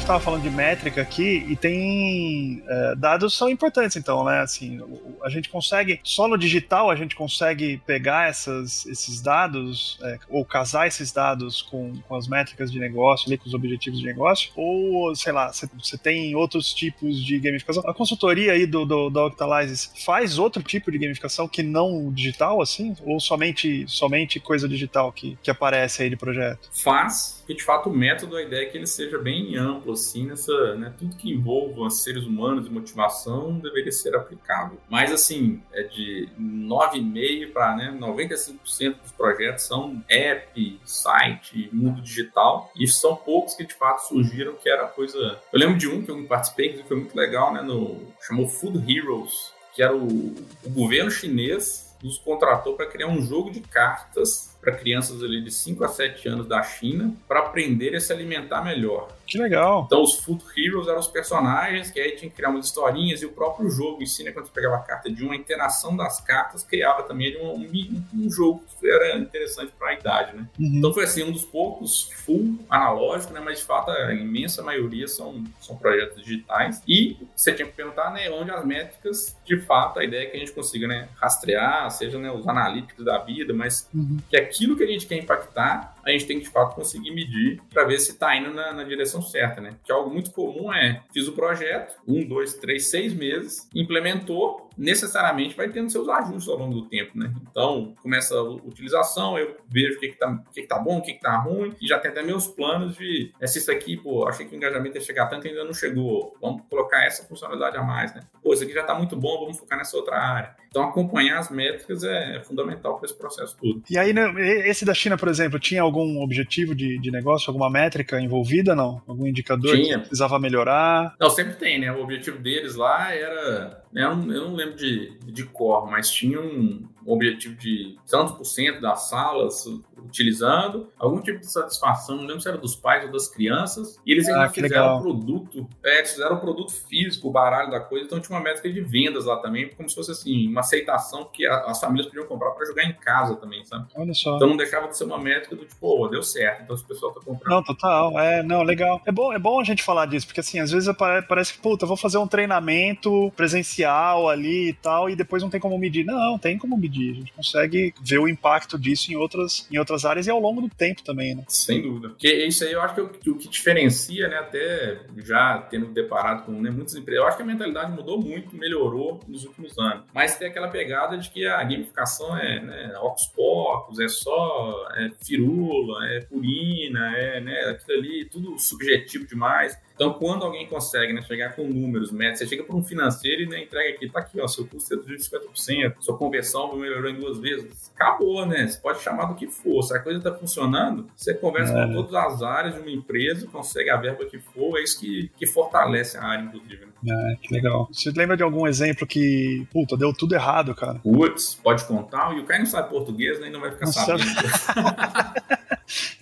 Estava 0.06 0.20
falando 0.20 0.44
de 0.44 0.52
métrica 0.52 1.02
aqui 1.02 1.44
e 1.50 1.56
tem 1.56 2.64
é, 2.68 2.96
dados 2.96 3.36
são 3.36 3.50
importantes 3.50 3.98
então, 3.98 4.24
né? 4.24 4.40
Assim, 4.40 4.80
a 5.24 5.30
gente 5.30 5.50
consegue 5.50 6.00
só 6.04 6.28
no 6.28 6.38
digital 6.38 6.92
a 6.92 6.96
gente 6.96 7.16
consegue 7.16 7.82
pegar 7.88 8.30
essas, 8.30 8.86
esses 8.86 9.20
dados 9.20 9.98
é, 10.04 10.20
ou 10.30 10.46
casar 10.46 10.88
esses 10.88 11.12
dados 11.12 11.64
com, 11.64 11.96
com 12.08 12.16
as 12.16 12.28
métricas 12.28 12.72
de 12.72 12.80
negócio, 12.80 13.28
ali, 13.28 13.36
com 13.36 13.48
os 13.48 13.56
objetivos 13.56 14.00
de 14.00 14.06
negócio, 14.06 14.52
ou 14.56 15.16
sei 15.16 15.34
lá, 15.34 15.52
você 15.52 15.98
tem 15.98 16.36
outros 16.36 16.72
tipos 16.72 17.24
de 17.24 17.40
gamificação. 17.40 17.82
A 17.88 17.94
consultoria 17.94 18.52
aí 18.52 18.68
do, 18.68 18.86
do, 18.86 19.10
do 19.10 19.26
Octalizes 19.26 19.92
faz 20.06 20.38
outro 20.38 20.62
tipo 20.62 20.92
de 20.92 21.00
gamificação 21.00 21.48
que 21.48 21.64
não 21.64 22.12
digital, 22.14 22.62
assim, 22.62 22.96
ou 23.04 23.20
somente 23.20 23.86
somente 23.88 24.40
coisa 24.40 24.70
digital 24.70 25.12
que, 25.12 25.36
que 25.42 25.50
aparece 25.50 26.04
aí 26.04 26.12
de 26.12 26.16
projeto? 26.16 26.70
Faz, 26.72 27.44
porque 27.46 27.54
de 27.54 27.64
fato 27.64 27.92
o 27.92 27.94
método 27.96 28.36
a 28.36 28.42
ideia 28.42 28.64
é 28.64 28.66
que 28.66 28.76
ele 28.76 28.88
seja 28.88 29.20
bem 29.20 29.56
amplo 29.56 29.94
assim 29.94 30.26
nessa, 30.26 30.76
né, 30.76 30.92
tudo 30.98 31.16
que 31.16 31.32
envolva 31.32 31.92
seres 31.92 32.24
humanos 32.24 32.66
e 32.66 32.72
motivação 32.72 33.60
deveria 33.60 33.92
ser 33.92 34.16
aplicável. 34.16 34.80
Mas 34.90 35.12
assim, 35.12 35.62
é 35.72 35.84
de 35.84 36.28
9,5 36.40 37.54
para 37.54 37.76
né, 37.76 37.98
95% 38.00 38.96
dos 39.00 39.12
projetos 39.12 39.66
são 39.66 40.04
app, 40.10 40.80
site, 40.84 41.70
mundo 41.72 42.02
digital. 42.02 42.72
E 42.76 42.88
são 42.88 43.16
poucos 43.16 43.54
que 43.54 43.64
de 43.64 43.76
fato 43.76 44.08
surgiram 44.08 44.56
que 44.56 44.68
era 44.68 44.88
coisa. 44.88 45.40
Eu 45.54 45.60
lembro 45.60 45.78
de 45.78 45.88
um 45.88 46.02
que 46.02 46.10
eu 46.10 46.24
participei 46.24 46.74
que 46.74 46.84
foi 46.84 46.98
muito 46.98 47.16
legal, 47.16 47.54
né, 47.54 47.62
no 47.62 48.02
chamou 48.26 48.48
Food 48.48 48.92
Heroes, 48.92 49.54
que 49.76 49.84
era 49.84 49.96
o, 49.96 50.34
o 50.64 50.70
governo 50.72 51.12
chinês 51.12 51.85
nos 52.04 52.18
contratou 52.18 52.76
para 52.76 52.86
criar 52.86 53.08
um 53.08 53.22
jogo 53.22 53.52
de 53.52 53.62
cartas 53.62 54.56
para 54.62 54.76
crianças 54.76 55.24
ali 55.24 55.42
de 55.42 55.52
5 55.52 55.84
a 55.84 55.88
7 55.88 56.28
anos 56.28 56.48
da 56.48 56.62
China 56.64 57.14
para 57.28 57.40
aprender 57.40 57.96
a 57.96 58.00
se 58.00 58.12
alimentar 58.12 58.64
melhor. 58.64 59.15
Que 59.26 59.38
legal. 59.38 59.84
Então 59.86 60.02
os 60.02 60.20
Food 60.20 60.44
Heroes 60.56 60.88
eram 60.88 61.00
os 61.00 61.08
personagens 61.08 61.92
que 61.92 62.00
aí 62.00 62.16
tinha 62.16 62.30
que 62.30 62.36
criar 62.36 62.50
umas 62.50 62.66
historinhas 62.66 63.22
e 63.22 63.26
o 63.26 63.32
próprio 63.32 63.70
jogo 63.70 64.02
ensina 64.02 64.32
quando 64.32 64.46
você 64.46 64.52
pegava 64.52 64.76
a 64.76 64.80
carta 64.80 65.12
de 65.12 65.24
uma 65.24 65.36
interação 65.36 65.96
das 65.96 66.22
cartas, 66.22 66.64
criava 66.64 67.04
também 67.04 67.36
um, 67.38 67.54
um, 67.54 68.04
um 68.26 68.30
jogo 68.30 68.64
que 68.80 68.90
era 68.90 69.18
interessante 69.18 69.74
para 69.78 69.90
a 69.90 69.94
idade, 69.94 70.36
né? 70.36 70.48
Uhum. 70.60 70.78
Então 70.78 70.94
foi 70.94 71.04
assim, 71.04 71.24
um 71.24 71.32
dos 71.32 71.44
poucos 71.44 72.10
full 72.26 72.58
analógico, 72.70 73.34
né? 73.34 73.40
Mas 73.40 73.60
de 73.60 73.66
fato 73.66 73.92
a 73.92 74.14
imensa 74.14 74.62
maioria 74.62 75.08
são, 75.08 75.44
são 75.60 75.76
projetos 75.78 76.24
digitais. 76.24 76.82
E 76.88 77.18
você 77.36 77.54
tinha 77.54 77.68
que 77.68 77.74
perguntar, 77.74 78.12
né, 78.12 78.30
onde 78.30 78.52
as 78.52 78.66
métricas, 78.66 79.36
de 79.46 79.60
fato, 79.62 80.00
a 80.00 80.04
ideia 80.04 80.24
é 80.24 80.26
que 80.28 80.38
a 80.38 80.40
gente 80.40 80.52
consiga, 80.52 80.88
né, 80.88 81.10
rastrear, 81.16 81.90
seja 81.92 82.18
né, 82.18 82.32
os 82.32 82.48
analíticos 82.48 83.04
da 83.04 83.18
vida, 83.20 83.54
mas 83.54 83.90
uhum. 83.94 84.18
que 84.30 84.38
aquilo 84.38 84.76
que 84.76 84.84
a 84.84 84.88
gente 84.88 85.06
quer 85.06 85.18
impactar, 85.18 85.95
a 86.06 86.12
gente 86.12 86.26
tem 86.26 86.38
que 86.38 86.46
de 86.46 86.52
fato 86.52 86.76
conseguir 86.76 87.12
medir 87.12 87.60
para 87.74 87.84
ver 87.84 88.00
se 88.00 88.12
está 88.12 88.36
indo 88.36 88.54
na, 88.54 88.72
na 88.72 88.84
direção 88.84 89.22
certa, 89.22 89.60
né? 89.60 89.76
Que 89.84 89.92
algo 89.92 90.10
muito 90.10 90.32
comum 90.32 90.72
é, 90.72 91.04
fiz 91.12 91.28
o 91.28 91.34
projeto, 91.34 91.96
um, 92.08 92.26
dois, 92.26 92.54
três, 92.54 92.88
seis 92.88 93.14
meses, 93.14 93.68
implementou, 93.74 94.65
necessariamente 94.78 95.56
vai 95.56 95.70
tendo 95.70 95.90
seus 95.90 96.08
ajustes 96.08 96.48
ao 96.48 96.58
longo 96.58 96.74
do 96.74 96.86
tempo, 96.88 97.18
né? 97.18 97.34
Então, 97.50 97.94
começa 98.02 98.36
a 98.36 98.42
utilização, 98.42 99.38
eu 99.38 99.56
vejo 99.70 99.98
o 99.98 100.00
que 100.00 100.10
que 100.10 100.18
tá, 100.18 100.30
o 100.30 100.52
que 100.52 100.62
que 100.62 100.68
tá 100.68 100.80
bom, 100.80 100.98
o 100.98 101.02
que 101.02 101.14
que 101.14 101.22
tá 101.22 101.38
ruim, 101.38 101.74
e 101.82 101.88
já 101.88 102.00
tem 102.00 102.12
até 102.12 102.22
meus 102.22 102.48
planos 102.48 102.96
de, 102.98 103.32
é, 103.40 103.48
se 103.48 103.60
isso 103.60 103.72
aqui, 103.72 103.98
pô, 103.98 104.28
achei 104.28 104.46
que 104.46 104.54
o 104.54 104.58
engajamento 104.58 104.98
ia 104.98 105.02
chegar 105.02 105.28
tanto 105.28 105.48
e 105.48 105.50
ainda 105.50 105.64
não 105.64 105.74
chegou, 105.74 106.36
vamos 106.42 106.64
colocar 106.70 107.06
essa 107.06 107.24
funcionalidade 107.24 107.78
a 107.78 107.84
mais, 107.84 108.14
né? 108.14 108.22
Pô, 108.44 108.54
isso 108.54 108.64
aqui 108.64 108.74
já 108.74 108.84
tá 108.84 108.96
muito 108.96 109.16
bom, 109.16 109.40
vamos 109.40 109.58
focar 109.58 109.78
nessa 109.78 109.96
outra 109.98 110.18
área. 110.18 110.56
Então, 110.68 110.84
acompanhar 110.84 111.40
as 111.40 111.50
métricas 111.50 112.04
é 112.04 112.42
fundamental 112.44 112.98
para 112.98 113.06
esse 113.06 113.18
processo 113.18 113.56
todo. 113.58 113.82
E 113.90 113.98
aí, 113.98 114.12
né, 114.12 114.34
esse 114.68 114.84
da 114.84 114.94
China, 114.94 115.18
por 115.18 115.30
exemplo, 115.30 115.58
tinha 115.58 115.82
algum 115.82 116.22
objetivo 116.22 116.76
de, 116.76 117.00
de 117.00 117.12
negócio, 117.12 117.50
alguma 117.50 117.70
métrica 117.70 118.20
envolvida, 118.20 118.76
não? 118.76 119.02
Algum 119.08 119.26
indicador 119.26 119.72
tinha. 119.72 119.96
que 119.96 120.00
precisava 120.00 120.38
melhorar? 120.38 121.16
Não, 121.20 121.30
sempre 121.30 121.54
tem, 121.54 121.80
né? 121.80 121.92
O 121.92 122.02
objetivo 122.04 122.40
deles 122.40 122.76
lá 122.76 123.14
era 123.14 123.86
não, 123.96 124.30
eu 124.30 124.50
não 124.50 124.56
lembro 124.56 124.65
de, 124.74 125.18
de 125.26 125.44
cor, 125.46 125.90
mas 125.90 126.10
tinha 126.10 126.40
um 126.40 126.84
objetivo 127.14 127.56
de 127.56 127.98
tantos 128.10 128.36
por 128.36 128.46
cento 128.46 128.82
das 128.82 129.10
salas 129.10 129.66
utilizando, 130.06 130.90
algum 130.98 131.20
tipo 131.22 131.40
de 131.40 131.52
satisfação, 131.52 132.18
não 132.18 132.26
lembro 132.26 132.42
se 132.42 132.48
era 132.48 132.58
dos 132.58 132.76
pais 132.76 133.06
ou 133.06 133.12
das 133.12 133.28
crianças, 133.28 134.00
e 134.06 134.12
eles 134.12 134.28
ainda 134.28 134.46
ah, 134.46 134.50
fizeram 134.50 134.98
o 134.98 135.02
produto, 135.02 135.68
é, 135.84 136.00
eles 136.00 136.12
fizeram 136.12 136.36
o 136.36 136.40
produto 136.40 136.72
físico, 136.72 137.28
o 137.28 137.32
baralho 137.32 137.72
da 137.72 137.80
coisa, 137.80 138.06
então 138.06 138.20
tinha 138.20 138.38
uma 138.38 138.44
métrica 138.44 138.72
de 138.72 138.82
vendas 138.82 139.26
lá 139.26 139.38
também, 139.38 139.70
como 139.70 139.90
se 139.90 139.96
fosse 139.96 140.12
assim, 140.12 140.48
uma 140.48 140.62
aceitação 140.62 141.26
que 141.26 141.46
a, 141.46 141.66
as 141.66 141.80
famílias 141.80 142.08
podiam 142.08 142.28
comprar 142.28 142.52
para 142.52 142.66
jogar 142.66 142.84
em 142.84 142.94
casa 142.94 143.36
também, 143.36 143.64
sabe? 143.66 143.88
Olha 143.96 144.14
só. 144.14 144.36
Então 144.36 144.48
não 144.48 144.58
deixava 144.58 144.88
de 144.88 144.98
ser 144.98 145.06
uma 145.06 145.18
métrica 145.18 145.56
do 145.56 145.66
tipo, 145.66 145.78
oh, 145.82 146.08
deu 146.08 146.24
certo, 146.24 146.64
então 146.64 146.76
as 146.76 146.84
pessoas 146.84 147.16
estão 147.16 147.34
comprando. 147.34 147.54
Não, 147.54 147.64
total, 147.64 148.20
é, 148.20 148.44
não, 148.44 148.64
legal. 148.64 149.02
É 149.06 149.12
bom, 149.12 149.34
é 149.34 149.40
bom 149.40 149.60
a 149.60 149.64
gente 149.64 149.84
falar 149.84 150.06
disso, 150.06 150.28
porque 150.28 150.40
assim, 150.40 150.60
às 150.60 150.72
vezes 150.72 150.94
parece 151.28 151.54
que, 151.54 151.60
puta, 151.60 151.86
eu 151.86 151.88
vou 151.88 151.98
fazer 151.98 152.18
um 152.18 152.28
treinamento 152.28 153.32
presencial 153.36 154.30
ali 154.30 154.70
e 154.70 154.74
tal, 154.74 155.10
e 155.10 155.16
depois 155.16 155.42
não 155.42 155.50
tem 155.50 155.60
como 155.60 155.78
medir. 155.78 156.06
Não, 156.06 156.38
tem 156.38 156.58
como 156.58 156.78
medir. 156.78 156.95
A 157.12 157.14
gente 157.14 157.34
consegue 157.34 157.94
ver 158.02 158.20
o 158.20 158.28
impacto 158.28 158.78
disso 158.78 159.12
em 159.12 159.16
outras, 159.16 159.68
em 159.72 159.78
outras 159.78 160.06
áreas 160.06 160.28
e 160.28 160.30
ao 160.30 160.40
longo 160.40 160.62
do 160.62 160.70
tempo 160.70 161.04
também, 161.04 161.36
né? 161.36 161.44
Sem 161.48 161.82
dúvida. 161.82 162.10
Porque 162.10 162.32
isso 162.46 162.64
aí 162.64 162.72
eu 162.72 162.82
acho 162.82 162.96
que 162.96 163.02
o, 163.02 163.10
que, 163.10 163.30
o 163.30 163.38
que 163.38 163.48
diferencia, 163.48 164.28
né, 164.28 164.38
até 164.38 165.02
já 165.18 165.60
tendo 165.70 165.88
deparado 165.88 166.44
com 166.44 166.52
né, 166.52 166.70
muitas 166.70 166.96
empresas, 166.96 167.22
eu 167.22 167.28
acho 167.28 167.38
que 167.38 167.44
a 167.44 167.46
mentalidade 167.46 167.92
mudou 167.92 168.22
muito, 168.22 168.56
melhorou 168.56 169.20
nos 169.28 169.46
últimos 169.46 169.78
anos. 169.78 170.06
Mas 170.14 170.38
tem 170.38 170.48
aquela 170.48 170.68
pegada 170.68 171.18
de 171.18 171.30
que 171.30 171.46
a 171.46 171.64
gamificação 171.64 172.38
é 172.38 172.60
né, 172.60 172.98
ocos 173.00 173.26
pocos, 173.28 174.00
é 174.00 174.08
só 174.08 174.88
é 174.96 175.12
firula, 175.24 176.06
é 176.08 176.22
purina, 176.22 177.18
é 177.18 177.40
né, 177.40 177.60
aquilo 177.70 178.00
ali, 178.00 178.26
tudo 178.26 178.58
subjetivo 178.58 179.26
demais. 179.28 179.78
Então, 179.96 180.14
quando 180.14 180.44
alguém 180.44 180.68
consegue 180.68 181.14
né, 181.14 181.22
chegar 181.22 181.56
com 181.56 181.64
números, 181.68 182.12
métodos, 182.12 182.40
você 182.40 182.48
chega 182.48 182.64
para 182.64 182.76
um 182.76 182.84
financeiro 182.84 183.44
e 183.44 183.48
né, 183.48 183.64
entrega 183.64 183.96
aqui, 183.96 184.10
tá 184.10 184.20
aqui, 184.20 184.40
ó, 184.42 184.48
seu 184.48 184.68
custo 184.68 184.94
é 184.94 184.98
de 184.98 185.16
50%, 185.16 185.96
sua 186.00 186.18
conversão 186.18 186.76
melhorou 186.76 187.10
em 187.10 187.16
duas 187.16 187.40
vezes. 187.40 187.92
Acabou, 187.96 188.46
né? 188.46 188.68
Você 188.68 188.78
pode 188.78 189.02
chamar 189.02 189.26
do 189.26 189.36
que 189.36 189.48
for. 189.48 189.82
Se 189.84 189.96
a 189.96 190.00
coisa 190.00 190.18
está 190.18 190.34
funcionando, 190.34 191.08
você 191.16 191.34
conversa 191.34 191.74
é. 191.74 191.88
com 191.88 191.94
todas 191.94 192.14
as 192.14 192.42
áreas 192.42 192.76
de 192.76 192.82
uma 192.82 192.92
empresa, 192.92 193.48
consegue 193.48 193.90
a 193.90 193.96
verba 193.96 194.26
que 194.26 194.38
for, 194.38 194.78
é 194.78 194.84
isso 194.84 195.00
que, 195.00 195.32
que 195.38 195.48
fortalece 195.48 196.18
a 196.18 196.24
área, 196.24 196.44
inclusive. 196.44 196.86
Né? 196.86 196.92
É, 197.34 197.36
que 197.48 197.54
legal. 197.54 197.88
Você 197.92 198.12
lembra 198.12 198.36
de 198.36 198.44
algum 198.44 198.68
exemplo 198.68 199.08
que, 199.08 199.66
puta, 199.72 199.96
deu 199.96 200.12
tudo 200.14 200.36
errado, 200.36 200.76
cara? 200.76 201.00
Putz, 201.00 201.56
pode 201.56 201.86
contar. 201.86 202.36
E 202.36 202.40
o 202.42 202.46
cara 202.46 202.60
não 202.60 202.66
sabe 202.66 202.90
português, 202.90 203.40
né, 203.40 203.50
não 203.50 203.62
vai 203.62 203.72
ficar 203.72 203.86
não 203.86 203.94
sabendo. 203.94 204.26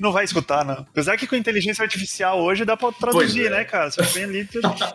não 0.04 0.12
vai 0.12 0.26
escutar, 0.26 0.63
não. 0.63 0.86
Apesar 0.92 1.18
que 1.18 1.26
com 1.26 1.36
inteligência 1.36 1.82
artificial 1.82 2.42
hoje 2.42 2.66
dá 2.66 2.78
pra 2.78 2.92
traduzir, 2.92 3.48
é. 3.48 3.50
né, 3.50 3.63
cara? 3.63 3.89
Você 3.89 4.02
vem 4.04 4.26
ali, 4.26 4.48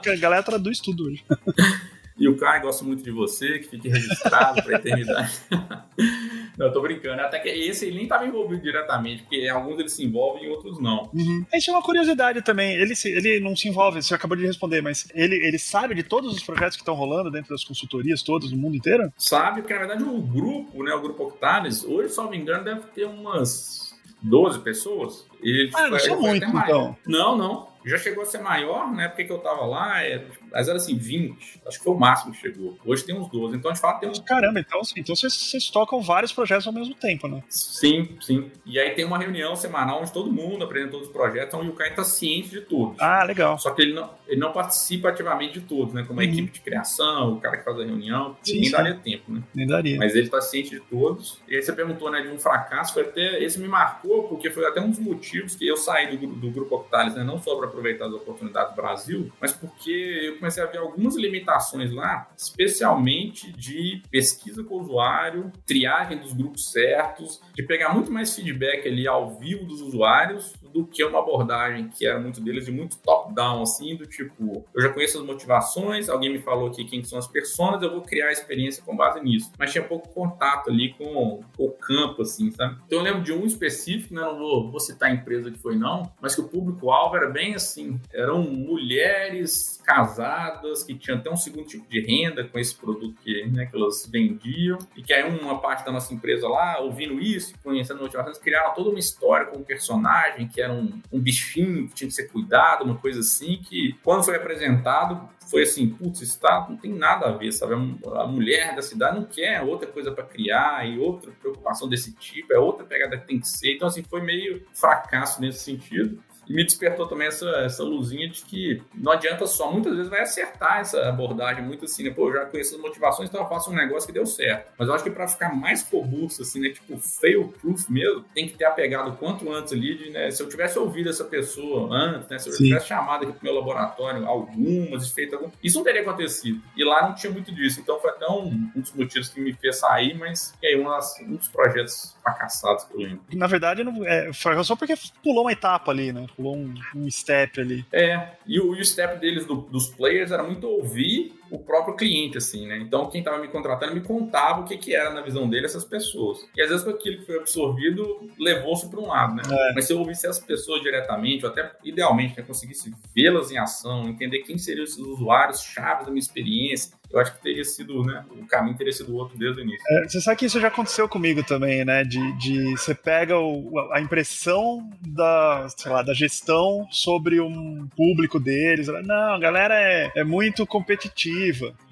a 0.06 0.16
galera 0.16 0.42
traduz 0.42 0.78
tudo 0.78 1.06
hoje. 1.06 1.24
E 2.18 2.28
o 2.28 2.36
Kai 2.36 2.60
gosta 2.60 2.84
muito 2.84 3.02
de 3.02 3.12
você, 3.12 3.60
que 3.60 3.68
fique 3.68 3.88
registrado 3.88 4.60
pra 4.60 4.74
eternidade. 4.74 5.40
não, 6.58 6.72
tô 6.72 6.82
brincando. 6.82 7.22
Até 7.22 7.38
que 7.38 7.48
esse 7.48 7.86
ele 7.86 7.94
nem 7.94 8.02
estava 8.04 8.26
envolvido 8.26 8.60
diretamente, 8.60 9.22
porque 9.22 9.46
alguns 9.46 9.78
eles 9.78 9.92
se 9.92 10.04
envolvem 10.04 10.44
e 10.44 10.48
outros 10.48 10.80
não. 10.80 11.08
Uhum. 11.14 11.46
Isso 11.54 11.70
é 11.70 11.74
uma 11.74 11.82
curiosidade 11.82 12.42
também. 12.42 12.74
Ele, 12.74 12.96
se, 12.96 13.08
ele 13.08 13.38
não 13.38 13.54
se 13.54 13.68
envolve, 13.68 14.02
você 14.02 14.14
acabou 14.14 14.36
de 14.36 14.44
responder, 14.44 14.82
mas 14.82 15.08
ele, 15.14 15.36
ele 15.36 15.60
sabe 15.60 15.94
de 15.94 16.02
todos 16.02 16.34
os 16.34 16.42
projetos 16.42 16.74
que 16.74 16.82
estão 16.82 16.96
rolando 16.96 17.30
dentro 17.30 17.50
das 17.50 17.62
consultorias 17.62 18.20
todas 18.20 18.50
no 18.50 18.58
mundo 18.58 18.76
inteiro? 18.76 19.12
Sabe, 19.16 19.60
porque 19.60 19.74
na 19.74 19.86
verdade 19.86 20.02
o 20.02 20.20
grupo, 20.20 20.82
né, 20.82 20.92
o 20.92 21.00
grupo 21.00 21.22
Octanes, 21.22 21.84
hoje, 21.84 22.12
só 22.12 22.28
me 22.28 22.36
engano, 22.36 22.64
deve 22.64 22.80
ter 22.88 23.04
umas 23.04 23.87
12 24.22 24.60
pessoas. 24.60 25.26
E, 25.42 25.70
ah, 25.74 25.88
não 25.88 25.98
são 25.98 26.20
muito, 26.20 26.46
então. 26.46 26.96
Não, 27.06 27.36
não. 27.36 27.68
Já 27.84 27.96
chegou 27.96 28.22
a 28.22 28.26
ser 28.26 28.38
maior, 28.38 28.92
na 28.92 29.04
época 29.04 29.24
que 29.24 29.32
eu 29.32 29.38
tava 29.38 29.64
lá, 29.64 30.02
é, 30.02 30.18
tipo, 30.18 30.47
mas 30.50 30.68
era 30.68 30.76
assim, 30.76 30.96
20. 30.96 31.60
Acho 31.66 31.78
que 31.78 31.84
foi 31.84 31.94
o 31.94 31.98
máximo 31.98 32.32
que 32.32 32.40
chegou. 32.40 32.76
Hoje 32.84 33.04
tem 33.04 33.14
uns 33.14 33.28
12. 33.28 33.56
Então 33.56 33.70
a 33.70 33.74
gente 33.74 33.80
fala 33.80 33.98
tem 33.98 34.08
uns. 34.08 34.18
Caramba, 34.20 34.60
então, 34.60 34.80
assim, 34.80 34.94
então 35.00 35.14
vocês, 35.14 35.32
vocês 35.32 35.70
tocam 35.70 36.00
vários 36.00 36.32
projetos 36.32 36.66
ao 36.66 36.72
mesmo 36.72 36.94
tempo, 36.94 37.28
né? 37.28 37.42
Sim, 37.48 38.16
sim. 38.20 38.50
E 38.64 38.78
aí 38.78 38.90
tem 38.90 39.04
uma 39.04 39.18
reunião 39.18 39.54
semanal 39.56 40.00
onde 40.00 40.12
todo 40.12 40.32
mundo 40.32 40.64
apresenta 40.64 40.92
todos 40.92 41.08
os 41.08 41.12
projetos, 41.12 41.54
onde 41.54 41.70
o 41.70 41.72
Kai 41.72 41.90
está 41.90 42.04
ciente 42.04 42.50
de 42.50 42.60
todos. 42.60 42.96
Ah, 43.00 43.24
legal. 43.24 43.58
Só 43.58 43.70
que 43.70 43.82
ele 43.82 43.94
não, 43.94 44.10
ele 44.26 44.40
não 44.40 44.52
participa 44.52 45.08
ativamente 45.08 45.60
de 45.60 45.66
todos, 45.66 45.94
né? 45.94 46.04
Como 46.06 46.20
a 46.20 46.24
uhum. 46.24 46.30
equipe 46.30 46.52
de 46.52 46.60
criação, 46.60 47.34
o 47.34 47.40
cara 47.40 47.56
que 47.56 47.64
faz 47.64 47.78
a 47.78 47.84
reunião, 47.84 48.36
sim, 48.42 48.54
nem 48.54 48.64
sim. 48.64 48.70
daria 48.70 48.94
tempo, 48.94 49.32
né? 49.32 49.42
Nem 49.54 49.66
daria. 49.66 49.98
Mas 49.98 50.14
ele 50.14 50.26
está 50.26 50.40
ciente 50.40 50.70
de 50.70 50.80
todos. 50.80 51.40
E 51.48 51.56
aí 51.56 51.62
você 51.62 51.72
perguntou, 51.72 52.10
né, 52.10 52.20
de 52.20 52.28
um 52.28 52.38
fracasso, 52.38 52.94
foi 52.94 53.02
até. 53.02 53.42
Esse 53.42 53.58
me 53.58 53.68
marcou, 53.68 54.24
porque 54.24 54.50
foi 54.50 54.66
até 54.66 54.80
um 54.80 54.90
dos 54.90 54.98
motivos 54.98 55.54
que 55.54 55.66
eu 55.66 55.76
saí 55.76 56.16
do, 56.16 56.26
do 56.26 56.50
grupo 56.50 56.76
Octalis, 56.76 57.14
né? 57.14 57.24
Não 57.24 57.40
só 57.40 57.56
para 57.56 57.66
aproveitar 57.66 58.06
as 58.06 58.12
oportunidades 58.12 58.74
do 58.74 58.76
Brasil, 58.76 59.32
mas 59.40 59.52
porque 59.52 60.32
eu 60.32 60.37
comecei 60.38 60.62
a 60.62 60.66
ver 60.66 60.78
algumas 60.78 61.16
limitações 61.16 61.92
lá, 61.92 62.30
especialmente 62.36 63.52
de 63.52 64.02
pesquisa 64.10 64.62
com 64.64 64.76
o 64.76 64.80
usuário, 64.80 65.52
triagem 65.66 66.18
dos 66.18 66.32
grupos 66.32 66.70
certos, 66.70 67.40
de 67.54 67.62
pegar 67.62 67.92
muito 67.92 68.10
mais 68.10 68.34
feedback 68.34 68.86
ali 68.88 69.06
ao 69.06 69.38
vivo 69.38 69.64
dos 69.64 69.80
usuários 69.80 70.54
do 70.72 70.86
que 70.86 71.04
uma 71.04 71.20
abordagem 71.20 71.88
que 71.88 72.06
era 72.06 72.18
muito 72.18 72.40
deles 72.40 72.64
de 72.64 72.72
muito 72.72 72.98
top-down, 72.98 73.62
assim, 73.62 73.96
do 73.96 74.06
tipo, 74.06 74.64
eu 74.74 74.82
já 74.82 74.90
conheço 74.90 75.18
as 75.18 75.24
motivações, 75.24 76.08
alguém 76.08 76.32
me 76.32 76.38
falou 76.38 76.68
aqui 76.68 76.84
quem 76.84 77.02
são 77.02 77.18
as 77.18 77.26
pessoas, 77.26 77.82
eu 77.82 77.90
vou 77.90 78.02
criar 78.02 78.28
a 78.28 78.32
experiência 78.32 78.82
com 78.82 78.96
base 78.96 79.20
nisso. 79.20 79.52
Mas 79.58 79.72
tinha 79.72 79.84
pouco 79.84 80.08
contato 80.08 80.70
ali 80.70 80.94
com, 80.94 81.42
o 81.58 81.70
campo, 81.70 82.22
assim, 82.22 82.50
sabe? 82.50 82.76
Então 82.86 82.98
eu 82.98 83.04
lembro 83.04 83.22
de 83.22 83.32
um 83.32 83.44
específico, 83.44 84.14
né, 84.14 84.22
não 84.22 84.38
vou, 84.38 84.70
vou 84.70 84.80
citar 84.80 85.10
a 85.10 85.12
empresa 85.12 85.50
que 85.50 85.58
foi 85.58 85.76
não, 85.76 86.10
mas 86.20 86.34
que 86.34 86.40
o 86.40 86.48
público-alvo 86.48 87.16
era 87.16 87.28
bem 87.28 87.54
assim, 87.54 88.00
eram 88.12 88.42
mulheres 88.42 89.80
casadas 89.84 90.82
que 90.82 90.94
tinham 90.94 91.18
até 91.18 91.30
um 91.30 91.36
segundo 91.36 91.66
tipo 91.66 91.88
de 91.88 92.00
renda 92.00 92.44
com 92.44 92.58
esse 92.58 92.74
produto 92.74 93.14
que, 93.22 93.46
né, 93.46 93.66
que 93.66 93.76
elas 93.76 94.06
vendiam, 94.10 94.78
e 94.96 95.02
que 95.02 95.12
aí 95.12 95.28
uma 95.28 95.60
parte 95.60 95.84
da 95.84 95.92
nossa 95.92 96.12
empresa 96.12 96.48
lá, 96.48 96.78
ouvindo 96.80 97.20
isso, 97.20 97.54
conhecendo 97.62 98.00
motivações, 98.00 98.38
criaram 98.38 98.74
toda 98.74 98.90
uma 98.90 98.98
história 98.98 99.46
com 99.46 99.58
o 99.58 99.64
personagem, 99.64 100.48
que 100.48 100.57
era 100.60 100.72
um, 100.72 101.00
um 101.12 101.20
bichinho 101.20 101.88
que 101.88 101.94
tinha 101.94 102.08
que 102.08 102.14
ser 102.14 102.28
cuidado, 102.28 102.84
uma 102.84 102.96
coisa 102.96 103.20
assim, 103.20 103.60
que 103.62 103.96
quando 104.02 104.24
foi 104.24 104.36
apresentado, 104.36 105.28
foi 105.50 105.62
assim, 105.62 105.88
putz, 105.88 106.20
isso 106.20 106.38
tá, 106.38 106.66
não 106.68 106.76
tem 106.76 106.92
nada 106.92 107.26
a 107.26 107.32
ver, 107.32 107.52
sabe? 107.52 107.74
A 107.74 108.26
mulher 108.26 108.74
da 108.74 108.82
cidade 108.82 109.18
não 109.18 109.24
quer 109.24 109.62
outra 109.62 109.88
coisa 109.88 110.12
para 110.12 110.24
criar 110.24 110.86
e 110.86 110.98
outra 110.98 111.32
preocupação 111.32 111.88
desse 111.88 112.12
tipo, 112.12 112.52
é 112.52 112.58
outra 112.58 112.84
pegada 112.84 113.16
que 113.16 113.26
tem 113.26 113.40
que 113.40 113.48
ser. 113.48 113.74
Então, 113.74 113.88
assim, 113.88 114.02
foi 114.02 114.20
meio 114.20 114.64
fracasso 114.74 115.40
nesse 115.40 115.60
sentido. 115.60 116.22
E 116.48 116.54
me 116.54 116.64
despertou 116.64 117.06
também 117.06 117.28
essa, 117.28 117.48
essa 117.58 117.82
luzinha 117.82 118.28
de 118.28 118.42
que 118.44 118.82
não 118.94 119.12
adianta 119.12 119.46
só, 119.46 119.70
muitas 119.70 119.94
vezes 119.94 120.08
vai 120.08 120.22
acertar 120.22 120.80
essa 120.80 121.08
abordagem 121.08 121.62
muito 121.62 121.84
assim, 121.84 122.04
né? 122.04 122.10
Pô, 122.10 122.28
eu 122.28 122.34
já 122.34 122.46
conheço 122.46 122.74
as 122.74 122.80
motivações, 122.80 123.28
então 123.28 123.42
eu 123.42 123.48
faço 123.48 123.70
um 123.70 123.74
negócio 123.74 124.06
que 124.06 124.12
deu 124.12 124.24
certo. 124.24 124.72
Mas 124.78 124.88
eu 124.88 124.94
acho 124.94 125.04
que 125.04 125.10
para 125.10 125.28
ficar 125.28 125.54
mais 125.54 125.86
robusto, 125.90 126.42
assim, 126.42 126.60
né? 126.60 126.70
Tipo, 126.70 126.98
fail 126.98 127.48
proof 127.60 127.88
mesmo, 127.90 128.24
tem 128.34 128.48
que 128.48 128.56
ter 128.56 128.64
apegado 128.64 129.16
quanto 129.16 129.50
antes 129.52 129.72
ali 129.72 129.96
de, 129.96 130.10
né? 130.10 130.30
Se 130.30 130.42
eu 130.42 130.48
tivesse 130.48 130.78
ouvido 130.78 131.10
essa 131.10 131.24
pessoa 131.24 131.94
antes, 131.94 132.28
né? 132.28 132.38
Se 132.38 132.48
eu 132.48 132.52
Sim. 132.54 132.64
tivesse 132.64 132.88
chamado 132.88 133.24
aqui 133.24 133.32
pro 133.32 133.44
meu 133.44 133.54
laboratório 133.54 134.26
algumas, 134.26 135.10
feito 135.10 135.34
algum. 135.34 135.50
Isso 135.62 135.76
não 135.76 135.84
teria 135.84 136.02
acontecido. 136.02 136.62
E 136.76 136.84
lá 136.84 137.08
não 137.08 137.14
tinha 137.14 137.32
muito 137.32 137.54
disso. 137.54 137.80
Então 137.80 138.00
foi 138.00 138.10
até 138.10 138.26
um, 138.26 138.70
um 138.74 138.80
dos 138.80 138.92
motivos 138.92 139.28
que 139.28 139.40
me 139.40 139.52
fez 139.52 139.78
sair, 139.78 140.16
mas 140.16 140.54
e 140.62 140.66
aí 140.66 140.80
um, 140.80 140.88
um 140.88 141.36
dos 141.36 141.48
projetos 141.48 142.16
fracassados 142.22 142.84
que 142.84 142.94
eu 142.94 143.00
lembro. 143.00 143.20
Na 143.32 143.46
verdade, 143.46 143.84
não, 143.84 144.04
é, 144.06 144.32
só 144.32 144.76
porque 144.76 144.94
pulou 145.22 145.44
uma 145.44 145.52
etapa 145.52 145.90
ali, 145.90 146.12
né? 146.12 146.26
Pulou 146.38 146.56
um, 146.56 146.72
um 146.94 147.10
step 147.10 147.60
ali. 147.60 147.84
É, 147.92 148.28
e 148.46 148.60
o, 148.60 148.76
e 148.76 148.80
o 148.80 148.84
step 148.84 149.18
deles, 149.18 149.44
do, 149.44 149.56
dos 149.56 149.88
players, 149.88 150.30
era 150.30 150.44
muito 150.44 150.68
ouvir 150.68 151.34
o 151.50 151.58
próprio 151.58 151.96
cliente, 151.96 152.38
assim, 152.38 152.66
né? 152.66 152.78
Então, 152.78 153.08
quem 153.08 153.20
estava 153.20 153.38
me 153.38 153.48
contratando 153.48 153.94
me 153.94 154.00
contava 154.00 154.60
o 154.60 154.64
que, 154.64 154.76
que 154.76 154.94
era 154.94 155.10
na 155.10 155.20
visão 155.20 155.48
dele 155.48 155.66
essas 155.66 155.84
pessoas. 155.84 156.38
E 156.56 156.62
às 156.62 156.70
vezes 156.70 156.86
aquilo 156.86 157.18
que 157.18 157.26
foi 157.26 157.38
absorvido 157.38 158.28
levou-se 158.38 158.88
para 158.88 159.00
um 159.00 159.06
lado, 159.06 159.36
né? 159.36 159.42
É. 159.50 159.74
Mas 159.74 159.86
se 159.86 159.92
eu 159.92 159.98
ouvisse 159.98 160.26
as 160.26 160.38
pessoas 160.38 160.82
diretamente, 160.82 161.44
ou 161.44 161.50
até 161.50 161.72
idealmente, 161.84 162.36
né, 162.36 162.44
conseguisse 162.46 162.92
vê-las 163.14 163.50
em 163.50 163.58
ação, 163.58 164.08
entender 164.08 164.40
quem 164.40 164.58
seriam 164.58 164.84
esses 164.84 164.98
usuários 164.98 165.62
chaves 165.62 166.06
da 166.06 166.10
minha 166.10 166.20
experiência, 166.20 166.98
eu 167.10 167.18
acho 167.18 167.34
que 167.34 167.42
teria 167.42 167.64
sido, 167.64 168.02
né? 168.04 168.22
O 168.30 168.46
caminho 168.46 168.76
teria 168.76 168.92
sido 168.92 169.16
outro 169.16 169.38
desde 169.38 169.60
o 169.60 169.64
início. 169.64 169.82
É, 169.90 170.06
você 170.06 170.20
sabe 170.20 170.36
que 170.36 170.44
isso 170.44 170.60
já 170.60 170.68
aconteceu 170.68 171.08
comigo 171.08 171.42
também, 171.42 171.82
né? 171.82 172.04
De, 172.04 172.32
de 172.36 172.72
você 172.72 172.94
pega 172.94 173.38
o, 173.38 173.72
a 173.92 174.00
impressão 174.00 174.88
da, 175.00 175.66
sei 175.74 175.90
lá, 175.90 176.02
da 176.02 176.12
gestão 176.12 176.86
sobre 176.90 177.40
um 177.40 177.88
público 177.96 178.38
deles. 178.38 178.88
Não, 178.88 179.34
a 179.34 179.38
galera 179.38 179.74
é, 179.74 180.12
é 180.16 180.24
muito 180.24 180.66
competitiva. 180.66 181.37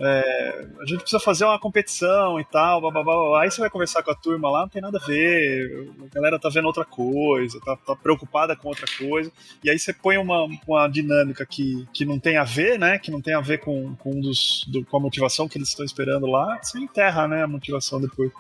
É, 0.01 0.67
a 0.81 0.87
gente 0.87 1.01
precisa 1.01 1.21
fazer 1.21 1.45
uma 1.45 1.59
competição 1.59 2.41
e 2.41 2.45
tal. 2.45 2.81
Blá, 2.81 2.91
blá, 2.91 3.03
blá. 3.03 3.43
Aí 3.43 3.51
você 3.51 3.61
vai 3.61 3.71
conversar 3.71 4.03
com 4.03 4.11
a 4.11 4.15
turma 4.15 4.51
lá, 4.51 4.61
não 4.63 4.69
tem 4.69 4.83
nada 4.83 4.99
a 5.03 5.07
ver. 5.07 5.91
A 6.11 6.15
galera 6.15 6.39
tá 6.39 6.49
vendo 6.49 6.67
outra 6.67 6.85
coisa, 6.85 7.61
tá, 7.61 7.77
tá 7.77 7.97
preocupada 7.97 8.57
com 8.57 8.69
outra 8.69 8.87
coisa. 8.99 9.31
E 9.63 9.71
aí 9.71 9.79
você 9.79 9.93
põe 9.93 10.19
uma, 10.19 10.47
uma 10.67 10.89
dinâmica 10.89 11.45
que, 11.47 11.87
que 11.93 12.05
não 12.05 12.19
tem 12.19 12.37
a 12.37 12.45
ver, 12.45 12.79
né? 12.79 12.99
Que 12.99 13.11
não 13.11 13.21
tem 13.21 13.35
a 13.35 13.41
ver 13.41 13.59
com, 13.59 13.95
com 13.97 14.11
um 14.11 14.21
dos. 14.21 14.65
Do, 14.69 14.85
com 14.85 15.01
motivação 15.01 15.49
que 15.49 15.59
eles 15.59 15.69
estão 15.69 15.85
esperando 15.85 16.27
lá, 16.27 16.59
você 16.61 16.79
enterra 16.79 17.29
né, 17.29 17.43
a 17.43 17.47
motivação 17.47 18.01
depois. 18.01 18.31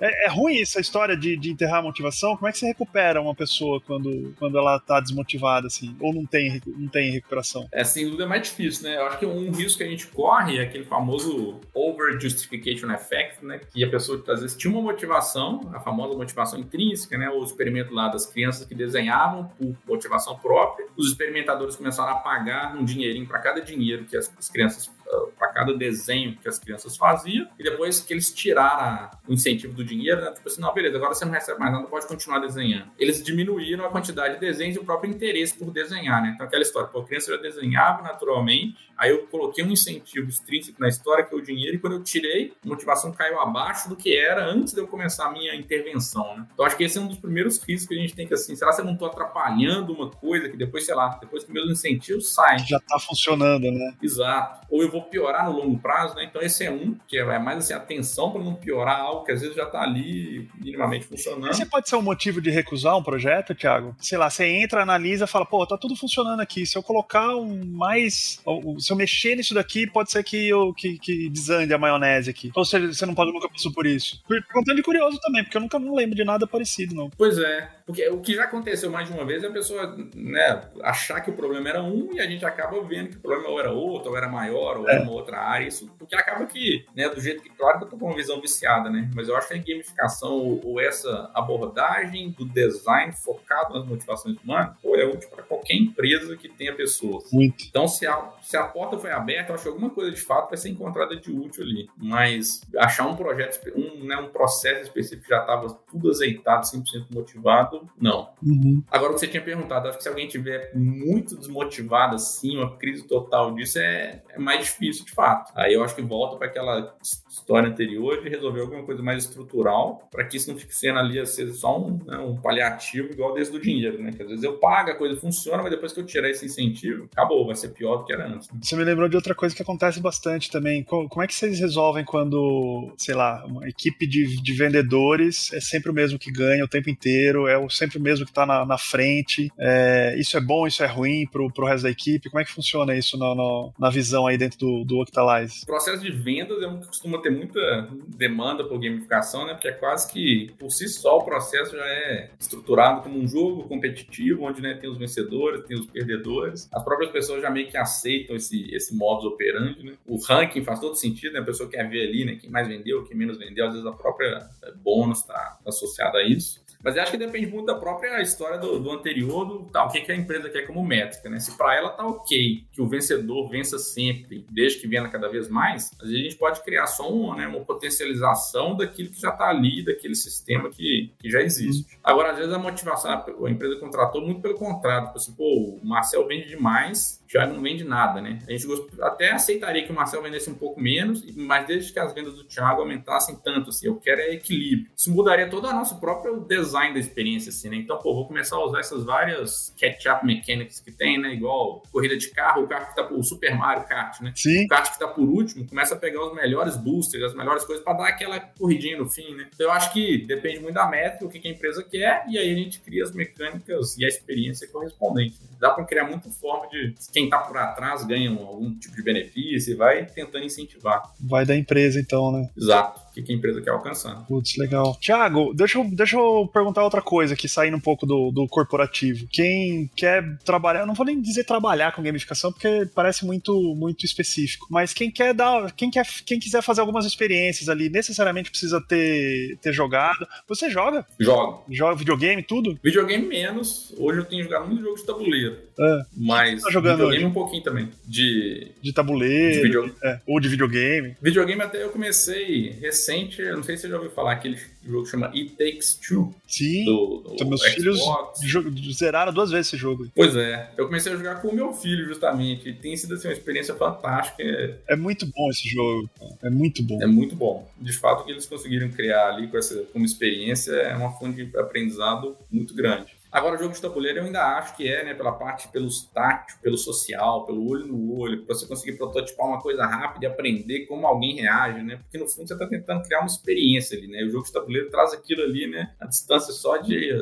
É, 0.00 0.26
é, 0.26 0.28
ruim 0.28 0.60
essa 0.60 0.80
história 0.80 1.16
de, 1.16 1.36
de 1.36 1.50
enterrar 1.50 1.78
a 1.80 1.82
motivação. 1.82 2.36
Como 2.36 2.48
é 2.48 2.52
que 2.52 2.58
você 2.58 2.66
recupera 2.66 3.20
uma 3.20 3.34
pessoa 3.34 3.80
quando, 3.80 4.34
quando 4.38 4.58
ela 4.58 4.78
tá 4.78 5.00
desmotivada, 5.00 5.66
assim? 5.66 5.96
Ou 6.00 6.12
não 6.12 6.26
tem, 6.26 6.60
não 6.66 6.88
tem 6.88 7.10
recuperação? 7.10 7.66
É, 7.72 7.84
sem 7.84 8.04
dúvida 8.04 8.24
é 8.24 8.26
mais 8.26 8.42
difícil, 8.42 8.84
né? 8.84 8.96
Eu 8.96 9.06
acho 9.06 9.18
que 9.18 9.26
um 9.26 9.50
risco 9.50 9.78
que 9.78 9.84
a 9.84 9.88
gente 9.88 10.06
corre 10.08 10.58
é 10.58 10.62
aquele 10.62 10.84
famoso 10.84 11.60
over 11.74 12.20
justification 12.20 12.90
effect, 12.90 13.44
né? 13.44 13.60
Que 13.72 13.84
a 13.84 13.90
pessoa 13.90 14.22
às 14.28 14.40
vezes 14.40 14.56
tinha 14.56 14.72
uma 14.72 14.82
motivação, 14.82 15.70
a 15.74 15.80
famosa 15.80 16.16
motivação 16.16 16.58
intrínseca, 16.58 17.16
né? 17.16 17.28
O 17.30 17.42
experimento 17.42 17.92
lá 17.92 18.08
das 18.08 18.26
crianças 18.26 18.66
que 18.66 18.74
desenhavam 18.74 19.48
por 19.58 19.76
motivação 19.86 20.38
própria. 20.38 20.86
Os 20.96 21.08
experimentadores 21.08 21.76
começaram 21.76 22.12
a 22.12 22.16
pagar 22.16 22.76
um 22.76 22.84
dinheirinho 22.84 23.26
para 23.26 23.38
cada 23.38 23.60
dinheiro 23.60 24.04
que 24.04 24.16
as, 24.16 24.32
as 24.38 24.48
crianças 24.48 24.90
para 25.38 25.48
cada 25.48 25.74
desenho 25.74 26.36
que 26.36 26.48
as 26.48 26.58
crianças 26.58 26.96
faziam, 26.96 27.46
e 27.58 27.62
depois 27.62 28.00
que 28.00 28.12
eles 28.12 28.32
tiraram 28.32 29.10
o 29.28 29.32
incentivo 29.32 29.72
do 29.72 29.84
dinheiro, 29.84 30.20
né? 30.20 30.32
Tipo 30.32 30.48
assim, 30.48 30.60
não, 30.60 30.72
beleza, 30.72 30.96
agora 30.96 31.14
você 31.14 31.24
não 31.24 31.32
recebe 31.32 31.58
mais 31.58 31.72
nada, 31.72 31.86
pode 31.86 32.06
continuar 32.06 32.38
desenhando. 32.38 32.90
Eles 32.98 33.22
diminuíram 33.22 33.84
a 33.84 33.90
quantidade 33.90 34.34
de 34.34 34.40
desenhos 34.40 34.76
e 34.76 34.78
o 34.78 34.84
próprio 34.84 35.10
interesse 35.10 35.56
por 35.56 35.70
desenhar, 35.70 36.22
né? 36.22 36.32
Então 36.34 36.46
aquela 36.46 36.62
história, 36.62 36.88
pô, 36.88 37.00
a 37.00 37.04
criança 37.04 37.34
já 37.34 37.40
desenhava 37.40 38.02
naturalmente, 38.02 38.76
aí 38.96 39.10
eu 39.10 39.26
coloquei 39.26 39.64
um 39.64 39.70
incentivo 39.70 40.28
extrínseco 40.28 40.80
na 40.80 40.88
história, 40.88 41.24
que 41.24 41.34
é 41.34 41.38
o 41.38 41.42
dinheiro, 41.42 41.76
e 41.76 41.78
quando 41.78 41.94
eu 41.94 42.02
tirei, 42.02 42.54
a 42.64 42.68
motivação 42.68 43.12
caiu 43.12 43.40
abaixo 43.40 43.88
do 43.88 43.96
que 43.96 44.16
era 44.16 44.44
antes 44.44 44.72
de 44.72 44.80
eu 44.80 44.86
começar 44.86 45.26
a 45.26 45.30
minha 45.30 45.54
intervenção, 45.54 46.36
né? 46.36 46.46
Então 46.52 46.64
acho 46.64 46.76
que 46.76 46.84
esse 46.84 46.98
é 46.98 47.00
um 47.00 47.08
dos 47.08 47.18
primeiros 47.18 47.62
riscos 47.62 47.88
que 47.88 47.94
a 47.94 47.98
gente 48.00 48.14
tem 48.14 48.26
que, 48.26 48.34
assim, 48.34 48.54
será 48.56 48.74
que 48.74 48.80
eu 48.80 48.84
não 48.84 48.94
estou 48.94 49.08
atrapalhando 49.08 49.92
uma 49.92 50.10
coisa 50.10 50.48
que 50.48 50.56
depois, 50.56 50.84
sei 50.84 50.94
lá, 50.94 51.18
depois 51.20 51.44
que 51.44 51.52
meus 51.52 51.70
incentivos 51.70 52.34
saem. 52.34 52.58
Já 52.60 52.78
está 52.78 52.98
funcionando, 52.98 53.70
né? 53.70 53.94
Exato. 54.02 54.66
Ou 54.70 54.82
eu 54.82 54.90
vou 54.90 54.95
piorar 55.02 55.46
no 55.46 55.56
longo 55.56 55.78
prazo, 55.78 56.14
né? 56.14 56.24
Então 56.24 56.42
esse 56.42 56.64
é 56.64 56.70
um, 56.70 56.96
que 57.06 57.18
é 57.18 57.38
mais 57.38 57.58
assim, 57.58 57.74
atenção 57.74 58.30
para 58.30 58.42
não 58.42 58.54
piorar 58.54 59.00
algo 59.00 59.24
que 59.24 59.32
às 59.32 59.40
vezes 59.40 59.56
já 59.56 59.64
está 59.64 59.82
ali 59.82 60.48
minimamente 60.60 61.06
funcionando. 61.06 61.50
Esse 61.50 61.66
pode 61.66 61.88
ser 61.88 61.96
um 61.96 62.02
motivo 62.02 62.40
de 62.40 62.50
recusar 62.50 62.96
um 62.96 63.02
projeto, 63.02 63.54
Thiago? 63.54 63.94
Sei 63.98 64.18
lá, 64.18 64.28
você 64.28 64.46
entra, 64.46 64.82
analisa, 64.82 65.26
fala, 65.26 65.46
pô, 65.46 65.66
tá 65.66 65.76
tudo 65.76 65.96
funcionando 65.96 66.40
aqui. 66.40 66.66
Se 66.66 66.76
eu 66.76 66.82
colocar 66.82 67.36
um 67.36 67.64
mais. 67.64 68.40
Se 68.78 68.92
eu 68.92 68.96
mexer 68.96 69.36
nisso 69.36 69.54
daqui, 69.54 69.86
pode 69.86 70.10
ser 70.10 70.22
que, 70.22 70.48
eu, 70.48 70.72
que, 70.74 70.98
que 70.98 71.28
desande 71.28 71.72
a 71.72 71.78
maionese 71.78 72.30
aqui. 72.30 72.50
Ou 72.54 72.64
seja, 72.64 72.92
você 72.92 73.06
não 73.06 73.14
pode 73.14 73.32
nunca 73.32 73.48
passar 73.48 73.70
por 73.70 73.86
isso. 73.86 74.22
Perguntando 74.26 74.76
de 74.76 74.82
curioso 74.82 75.18
também, 75.20 75.42
porque 75.42 75.56
eu 75.56 75.60
nunca 75.60 75.78
não 75.78 75.94
lembro 75.94 76.14
de 76.14 76.24
nada 76.24 76.46
parecido, 76.46 76.94
não. 76.94 77.10
Pois 77.10 77.38
é. 77.38 77.68
Porque 77.86 78.08
o 78.08 78.20
que 78.20 78.34
já 78.34 78.44
aconteceu 78.44 78.90
mais 78.90 79.08
de 79.08 79.14
uma 79.14 79.24
vez 79.24 79.44
é 79.44 79.46
a 79.46 79.52
pessoa 79.52 79.96
né, 80.14 80.62
achar 80.82 81.20
que 81.20 81.30
o 81.30 81.34
problema 81.34 81.68
era 81.68 81.82
um 81.82 82.12
e 82.12 82.20
a 82.20 82.26
gente 82.26 82.44
acaba 82.44 82.82
vendo 82.82 83.10
que 83.10 83.16
o 83.16 83.20
problema 83.20 83.48
ou 83.48 83.60
era 83.60 83.72
outro, 83.72 84.10
ou 84.10 84.16
era 84.16 84.28
maior, 84.28 84.78
ou 84.78 84.85
era 84.88 85.02
uma 85.02 85.12
outra 85.12 85.38
área. 85.38 85.66
Isso, 85.66 85.90
porque 85.98 86.14
acaba 86.14 86.46
que, 86.46 86.84
né, 86.94 87.08
do 87.08 87.20
jeito 87.20 87.42
que, 87.42 87.50
claro 87.50 87.78
que 87.78 87.84
eu 87.84 87.88
tô 87.88 87.96
com 87.96 88.06
uma 88.06 88.16
visão 88.16 88.40
viciada, 88.40 88.90
né? 88.90 89.10
Mas 89.14 89.28
eu 89.28 89.36
acho 89.36 89.48
que 89.48 89.54
a 89.54 89.58
gamificação 89.58 90.32
ou, 90.32 90.60
ou 90.64 90.80
essa 90.80 91.30
abordagem 91.34 92.30
do 92.30 92.44
design 92.44 93.12
focado 93.12 93.74
nas 93.74 93.86
motivações 93.86 94.36
humanas, 94.42 94.76
pô, 94.82 94.96
é 94.96 95.04
útil 95.06 95.28
para 95.30 95.42
qualquer 95.42 95.74
empresa 95.74 96.36
que 96.36 96.48
tenha 96.48 96.74
pessoas. 96.74 97.30
Muito. 97.32 97.64
Então, 97.68 97.88
se 97.88 98.06
a, 98.06 98.32
se 98.42 98.56
a 98.56 98.64
porta 98.64 98.98
foi 98.98 99.10
aberta, 99.10 99.50
eu 99.50 99.54
acho 99.54 99.64
que 99.64 99.70
alguma 99.70 99.90
coisa 99.90 100.10
de 100.10 100.20
fato 100.20 100.48
vai 100.48 100.56
ser 100.56 100.68
encontrada 100.68 101.16
de 101.16 101.30
útil 101.30 101.64
ali. 101.64 101.88
Mas 101.96 102.60
achar 102.76 103.06
um 103.06 103.16
projeto, 103.16 103.60
um, 103.76 104.04
né, 104.04 104.16
um 104.16 104.28
processo 104.28 104.82
específico 104.82 105.24
que 105.24 105.30
já 105.30 105.40
estava 105.40 105.68
tudo 105.90 106.10
azeitado, 106.10 106.66
100% 106.66 107.06
motivado, 107.10 107.88
não. 107.98 108.30
Uhum. 108.42 108.82
Agora, 108.90 109.12
o 109.12 109.14
que 109.14 109.20
você 109.20 109.28
tinha 109.28 109.42
perguntado, 109.42 109.88
acho 109.88 109.98
que 109.98 110.02
se 110.02 110.08
alguém 110.08 110.28
tiver 110.28 110.70
muito 110.74 111.36
desmotivado 111.36 112.16
assim, 112.16 112.56
uma 112.56 112.76
crise 112.76 113.06
total 113.06 113.54
disso, 113.54 113.78
é, 113.78 114.22
é 114.30 114.38
mais 114.38 114.60
difícil 114.60 114.75
de 114.80 115.12
fato. 115.12 115.52
Aí 115.54 115.72
eu 115.74 115.82
acho 115.82 115.94
que 115.94 116.02
volta 116.02 116.36
para 116.36 116.46
aquela 116.46 116.96
história 117.28 117.68
anterior 117.68 118.22
de 118.22 118.28
resolver 118.28 118.60
alguma 118.60 118.82
coisa 118.82 119.02
mais 119.02 119.24
estrutural, 119.24 120.08
para 120.10 120.24
que 120.24 120.36
isso 120.36 120.50
não 120.50 120.58
fique 120.58 120.74
sendo 120.74 120.98
ali 120.98 121.18
a 121.18 121.26
ser 121.26 121.52
só 121.52 121.78
um, 121.78 121.98
né, 122.04 122.18
um 122.18 122.36
paliativo 122.36 123.12
igual 123.12 123.34
desde 123.34 123.52
do 123.52 123.60
dinheiro, 123.60 124.02
né? 124.02 124.12
Que 124.12 124.22
às 124.22 124.28
vezes 124.28 124.44
eu 124.44 124.58
pago, 124.58 124.90
a 124.90 124.94
coisa 124.94 125.20
funciona, 125.20 125.62
mas 125.62 125.70
depois 125.70 125.92
que 125.92 126.00
eu 126.00 126.06
tirar 126.06 126.30
esse 126.30 126.46
incentivo, 126.46 127.08
acabou, 127.12 127.46
vai 127.46 127.54
ser 127.54 127.68
pior 127.68 127.98
do 127.98 128.04
que 128.04 128.12
era 128.12 128.26
antes. 128.26 128.50
Né? 128.50 128.58
Você 128.62 128.76
me 128.76 128.84
lembrou 128.84 129.08
de 129.08 129.16
outra 129.16 129.34
coisa 129.34 129.54
que 129.54 129.62
acontece 129.62 130.00
bastante 130.00 130.50
também. 130.50 130.82
Como 130.82 131.22
é 131.22 131.26
que 131.26 131.34
vocês 131.34 131.58
resolvem 131.58 132.04
quando, 132.04 132.92
sei 132.96 133.14
lá, 133.14 133.44
uma 133.46 133.68
equipe 133.68 134.06
de, 134.06 134.40
de 134.42 134.52
vendedores 134.52 135.52
é 135.52 135.60
sempre 135.60 135.90
o 135.90 135.94
mesmo 135.94 136.18
que 136.18 136.30
ganha 136.30 136.64
o 136.64 136.68
tempo 136.68 136.90
inteiro, 136.90 137.48
é 137.48 137.56
sempre 137.70 137.98
o 137.98 138.00
mesmo 138.00 138.24
que 138.24 138.30
está 138.30 138.46
na, 138.46 138.64
na, 138.64 138.78
frente? 138.78 139.50
É, 139.58 140.16
isso 140.18 140.36
é 140.36 140.40
bom, 140.40 140.66
isso 140.66 140.82
é 140.82 140.86
ruim 140.86 141.26
pro, 141.30 141.50
pro 141.52 141.66
resto 141.66 141.84
da 141.84 141.90
equipe? 141.90 142.28
Como 142.30 142.40
é 142.40 142.44
que 142.44 142.52
funciona 142.52 142.94
isso 142.94 143.18
na, 143.18 143.34
na, 143.34 143.68
na 143.78 143.90
visão 143.90 144.26
aí 144.26 144.36
dentro 144.36 144.58
do, 144.58 144.65
do 144.84 144.98
Octalize? 145.00 145.62
O 145.62 145.66
processo 145.66 146.02
de 146.02 146.10
vendas 146.10 146.62
é 146.62 146.66
um 146.66 146.80
que 146.80 146.86
costuma 146.86 147.20
ter 147.20 147.30
muita 147.30 147.88
demanda 148.08 148.64
por 148.64 148.78
gamificação, 148.78 149.46
né? 149.46 149.54
Porque 149.54 149.68
é 149.68 149.72
quase 149.72 150.10
que 150.12 150.52
por 150.58 150.70
si 150.70 150.88
só 150.88 151.18
o 151.18 151.24
processo 151.24 151.76
já 151.76 151.84
é 151.84 152.30
estruturado 152.38 153.02
como 153.02 153.18
um 153.18 153.26
jogo 153.26 153.64
competitivo, 153.68 154.44
onde 154.44 154.60
né, 154.60 154.74
tem 154.74 154.90
os 154.90 154.98
vencedores, 154.98 155.64
tem 155.64 155.78
os 155.78 155.86
perdedores. 155.86 156.68
As 156.72 156.84
próprias 156.84 157.10
pessoas 157.10 157.42
já 157.42 157.50
meio 157.50 157.68
que 157.68 157.76
aceitam 157.76 158.36
esse, 158.36 158.74
esse 158.74 158.94
modus 158.94 159.24
operandi, 159.24 159.82
né? 159.82 159.94
O 160.06 160.16
ranking 160.16 160.64
faz 160.64 160.80
todo 160.80 160.94
sentido, 160.96 161.32
né? 161.32 161.40
A 161.40 161.44
pessoa 161.44 161.68
quer 161.68 161.88
ver 161.88 162.08
ali, 162.08 162.24
né? 162.24 162.36
Quem 162.36 162.50
mais 162.50 162.68
vendeu, 162.68 163.04
quem 163.04 163.16
menos 163.16 163.38
vendeu, 163.38 163.66
às 163.66 163.72
vezes 163.72 163.86
a 163.86 163.92
própria 163.92 164.48
é, 164.62 164.72
bônus 164.72 165.20
está 165.20 165.58
associada 165.66 166.18
a 166.18 166.26
isso. 166.26 166.65
Mas 166.86 166.94
eu 166.94 167.02
acho 167.02 167.10
que 167.10 167.18
depende 167.18 167.48
muito 167.48 167.66
da 167.66 167.74
própria 167.74 168.22
história 168.22 168.58
do, 168.58 168.78
do 168.78 168.92
anterior, 168.92 169.44
do 169.44 169.64
tal, 169.64 169.88
o 169.88 169.90
que, 169.90 170.02
que 170.02 170.12
a 170.12 170.14
empresa 170.14 170.48
quer 170.48 170.68
como 170.68 170.84
métrica, 170.84 171.28
né? 171.28 171.40
Se 171.40 171.58
para 171.58 171.74
ela 171.74 171.90
tá 171.90 172.06
ok 172.06 172.64
que 172.70 172.80
o 172.80 172.86
vencedor 172.86 173.48
vença 173.48 173.76
sempre, 173.76 174.46
desde 174.48 174.78
que 174.78 174.86
venda 174.86 175.08
cada 175.08 175.28
vez 175.28 175.48
mais, 175.48 175.90
às 176.00 176.08
vezes 176.08 176.20
a 176.20 176.22
gente 176.22 176.36
pode 176.36 176.62
criar 176.62 176.86
só 176.86 177.12
uma, 177.12 177.34
né, 177.34 177.48
uma 177.48 177.64
potencialização 177.64 178.76
daquilo 178.76 179.10
que 179.10 179.20
já 179.20 179.30
está 179.30 179.48
ali, 179.48 179.84
daquele 179.84 180.14
sistema 180.14 180.70
que, 180.70 181.12
que 181.18 181.28
já 181.28 181.42
existe. 181.42 181.98
Agora, 182.04 182.30
às 182.30 182.38
vezes 182.38 182.52
a 182.52 182.58
motivação, 182.58 183.10
a 183.10 183.50
empresa 183.50 183.80
contratou 183.80 184.24
muito 184.24 184.40
pelo 184.40 184.54
contrário, 184.54 185.06
tipo 185.06 185.18
assim, 185.18 185.34
pô, 185.34 185.80
o 185.82 185.84
Marcel 185.84 186.24
vende 186.28 186.46
demais, 186.46 187.20
já 187.28 187.46
não 187.46 187.60
vende 187.60 187.84
nada, 187.84 188.20
né? 188.20 188.38
A 188.46 188.52
gente 188.52 188.66
até 189.00 189.32
aceitaria 189.32 189.84
que 189.84 189.92
o 189.92 189.94
Marcel 189.94 190.22
vendesse 190.22 190.50
um 190.50 190.54
pouco 190.54 190.80
menos, 190.80 191.24
mas 191.34 191.66
desde 191.66 191.92
que 191.92 191.98
as 191.98 192.12
vendas 192.12 192.34
do 192.34 192.44
Thiago 192.44 192.80
aumentassem 192.80 193.36
tanto, 193.36 193.70
assim, 193.70 193.86
eu 193.86 193.96
quero 193.96 194.20
é 194.20 194.34
equilíbrio. 194.34 194.90
Isso 194.96 195.12
mudaria 195.12 195.48
todo 195.48 195.66
o 195.66 195.72
nosso 195.72 196.00
próprio 196.00 196.40
design 196.40 196.94
da 196.94 197.00
experiência, 197.00 197.50
assim, 197.50 197.68
né? 197.68 197.76
Então, 197.76 197.98
pô, 197.98 198.14
vou 198.14 198.26
começar 198.26 198.56
a 198.56 198.64
usar 198.64 198.80
essas 198.80 199.04
várias 199.04 199.74
catch-up 199.78 200.24
mechanics 200.24 200.80
que 200.80 200.92
tem, 200.92 201.20
né? 201.20 201.34
Igual 201.34 201.82
corrida 201.92 202.16
de 202.16 202.30
carro, 202.30 202.62
o 202.62 202.68
carro 202.68 202.88
que 202.88 202.96
tá 202.96 203.04
por 203.04 203.22
Super 203.22 203.56
Mario 203.56 203.84
Kart, 203.86 204.20
né? 204.20 204.32
Sim. 204.34 204.64
O 204.64 204.68
kart 204.68 204.92
que 204.92 204.98
tá 204.98 205.08
por 205.08 205.28
último 205.28 205.66
começa 205.66 205.94
a 205.94 205.98
pegar 205.98 206.24
os 206.24 206.34
melhores 206.34 206.76
boosters, 206.76 207.24
as 207.24 207.34
melhores 207.34 207.64
coisas 207.64 207.84
para 207.84 207.98
dar 207.98 208.08
aquela 208.08 208.38
corridinha 208.40 208.96
no 208.96 209.08
fim, 209.08 209.34
né? 209.34 209.48
Então, 209.54 209.66
eu 209.66 209.72
acho 209.72 209.92
que 209.92 210.18
depende 210.26 210.60
muito 210.60 210.74
da 210.74 210.88
métrica, 210.88 211.24
o 211.24 211.28
que 211.28 211.46
a 211.46 211.50
empresa 211.50 211.82
quer, 211.82 212.24
e 212.28 212.38
aí 212.38 212.52
a 212.52 212.56
gente 212.56 212.80
cria 212.80 213.02
as 213.02 213.12
mecânicas 213.12 213.96
e 213.98 214.04
a 214.04 214.08
experiência 214.08 214.68
correspondente. 214.68 215.36
Né? 215.42 215.48
Dá 215.58 215.70
para 215.70 215.84
criar 215.84 216.04
muita 216.04 216.30
forma 216.30 216.68
de 216.68 216.94
quem 217.16 217.24
está 217.24 217.38
por 217.38 217.56
atrás 217.56 218.04
ganha 218.04 218.30
algum 218.30 218.78
tipo 218.78 218.94
de 218.94 219.02
benefício 219.02 219.72
e 219.72 219.74
vai 219.74 220.04
tentando 220.04 220.44
incentivar. 220.44 221.02
Vai 221.18 221.46
da 221.46 221.56
empresa, 221.56 221.98
então, 221.98 222.30
né? 222.30 222.50
Exato 222.54 223.05
que, 223.22 223.32
a 223.32 223.34
empresa 223.34 223.60
quer 223.60 223.70
alcançar. 223.70 224.26
Putz, 224.26 224.56
legal. 224.56 224.96
Tiago, 225.00 225.52
deixa 225.54 225.78
eu, 225.78 225.84
deixa 225.84 226.16
eu 226.16 226.48
perguntar 226.52 226.84
outra 226.84 227.02
coisa 227.02 227.34
aqui, 227.34 227.48
saindo 227.48 227.76
um 227.76 227.80
pouco 227.80 228.06
do, 228.06 228.30
do 228.30 228.46
corporativo. 228.46 229.26
Quem 229.30 229.90
quer 229.96 230.38
trabalhar, 230.44 230.86
não 230.86 230.94
vou 230.94 231.06
nem 231.06 231.20
dizer 231.20 231.44
trabalhar 231.44 231.92
com 231.92 232.02
gamificação, 232.02 232.52
porque 232.52 232.88
parece 232.94 233.24
muito, 233.24 233.74
muito 233.74 234.04
específico, 234.04 234.66
mas 234.70 234.92
quem 234.92 235.10
quer 235.10 235.34
dar, 235.34 235.72
quem, 235.72 235.90
quer, 235.90 236.06
quem 236.24 236.38
quiser 236.38 236.62
fazer 236.62 236.80
algumas 236.80 237.06
experiências 237.06 237.68
ali, 237.68 237.88
necessariamente 237.88 238.50
precisa 238.50 238.80
ter, 238.80 239.56
ter 239.60 239.72
jogado. 239.72 240.26
Você 240.48 240.68
joga? 240.70 241.06
Jogo. 241.18 241.64
Joga 241.70 241.96
videogame, 241.96 242.42
tudo? 242.42 242.78
Videogame 242.82 243.26
menos. 243.26 243.94
Hoje 243.96 244.20
eu 244.20 244.24
tenho 244.24 244.44
jogado 244.44 244.66
muito 244.66 244.82
jogo 244.82 244.96
de 244.96 245.04
tabuleiro. 245.04 245.56
É. 245.78 246.02
Mas 246.16 246.62
tá 246.62 246.70
jogando 246.70 246.98
videogame 246.98 247.24
hoje? 247.24 247.30
um 247.30 247.34
pouquinho 247.34 247.62
também. 247.62 247.88
De, 248.06 248.68
de 248.80 248.92
tabuleiro. 248.92 249.54
De 249.54 249.62
video... 249.62 249.94
é, 250.02 250.20
ou 250.26 250.40
de 250.40 250.48
videogame. 250.48 251.16
Videogame 251.20 251.62
até 251.62 251.82
eu 251.82 251.90
comecei 251.90 252.70
recente 252.80 253.05
recente, 253.06 253.40
eu 253.40 253.56
não 253.56 253.62
sei 253.62 253.76
se 253.76 253.82
você 253.82 253.88
já 253.88 253.96
ouviu 253.96 254.10
falar, 254.10 254.32
aquele 254.32 254.58
jogo 254.84 255.04
que 255.04 255.10
chama 255.10 255.26
It 255.28 255.50
Takes 255.50 255.94
Two. 255.94 256.34
Sim, 256.46 256.84
do, 256.84 257.22
do 257.24 257.34
então, 257.34 257.48
meus 257.48 257.60
Xbox. 257.62 258.40
filhos 258.40 258.98
zeraram 258.98 259.32
duas 259.32 259.50
vezes 259.50 259.68
esse 259.68 259.76
jogo. 259.76 260.08
Pois 260.14 260.34
é, 260.34 260.70
eu 260.76 260.86
comecei 260.86 261.12
a 261.12 261.16
jogar 261.16 261.40
com 261.40 261.48
o 261.48 261.54
meu 261.54 261.72
filho, 261.72 262.06
justamente, 262.06 262.68
e 262.68 262.72
tem 262.72 262.96
sido 262.96 263.14
assim, 263.14 263.28
uma 263.28 263.34
experiência 263.34 263.74
fantástica. 263.74 264.42
É 264.88 264.96
muito 264.96 265.26
bom 265.26 265.50
esse 265.50 265.68
jogo, 265.68 266.10
é 266.42 266.50
muito 266.50 266.82
bom. 266.82 267.02
É 267.02 267.06
muito 267.06 267.36
bom. 267.36 267.68
De 267.80 267.92
fato, 267.92 268.22
o 268.22 268.24
que 268.24 268.32
eles 268.32 268.46
conseguiram 268.46 268.88
criar 268.90 269.28
ali 269.28 269.48
com 269.48 269.56
essa, 269.56 269.82
como 269.92 270.04
experiência 270.04 270.72
é 270.72 270.94
uma 270.96 271.12
fonte 271.12 271.44
de 271.44 271.58
aprendizado 271.58 272.36
muito 272.50 272.74
grande. 272.74 273.15
Agora, 273.30 273.56
o 273.56 273.58
jogo 273.58 273.74
de 273.74 273.80
tabuleiro 273.80 274.18
eu 274.18 274.24
ainda 274.24 274.56
acho 274.56 274.76
que 274.76 274.88
é, 274.88 275.04
né, 275.04 275.14
pela 275.14 275.32
parte, 275.32 275.68
pelo 275.68 275.88
tátil, 276.14 276.56
pelo 276.62 276.78
social, 276.78 277.44
pelo 277.44 277.68
olho 277.68 277.86
no 277.86 278.16
olho, 278.16 278.44
para 278.44 278.54
você 278.54 278.66
conseguir 278.66 278.96
prototipar 278.96 279.46
uma 279.46 279.60
coisa 279.60 279.84
rápida 279.84 280.26
e 280.26 280.28
aprender 280.28 280.86
como 280.86 281.06
alguém 281.06 281.36
reage, 281.36 281.82
né? 281.82 281.96
Porque 281.96 282.18
no 282.18 282.28
fundo 282.28 282.46
você 282.46 282.54
está 282.54 282.66
tentando 282.66 283.02
criar 283.02 283.20
uma 283.20 283.26
experiência 283.26 283.96
ali, 283.98 284.06
né? 284.06 284.22
O 284.24 284.30
jogo 284.30 284.44
de 284.44 284.52
tabuleiro 284.52 284.90
traz 284.90 285.12
aquilo 285.12 285.42
ali, 285.42 285.66
né? 285.66 285.94
A 286.00 286.06
distância 286.06 286.52
só 286.52 286.76
de 286.78 287.12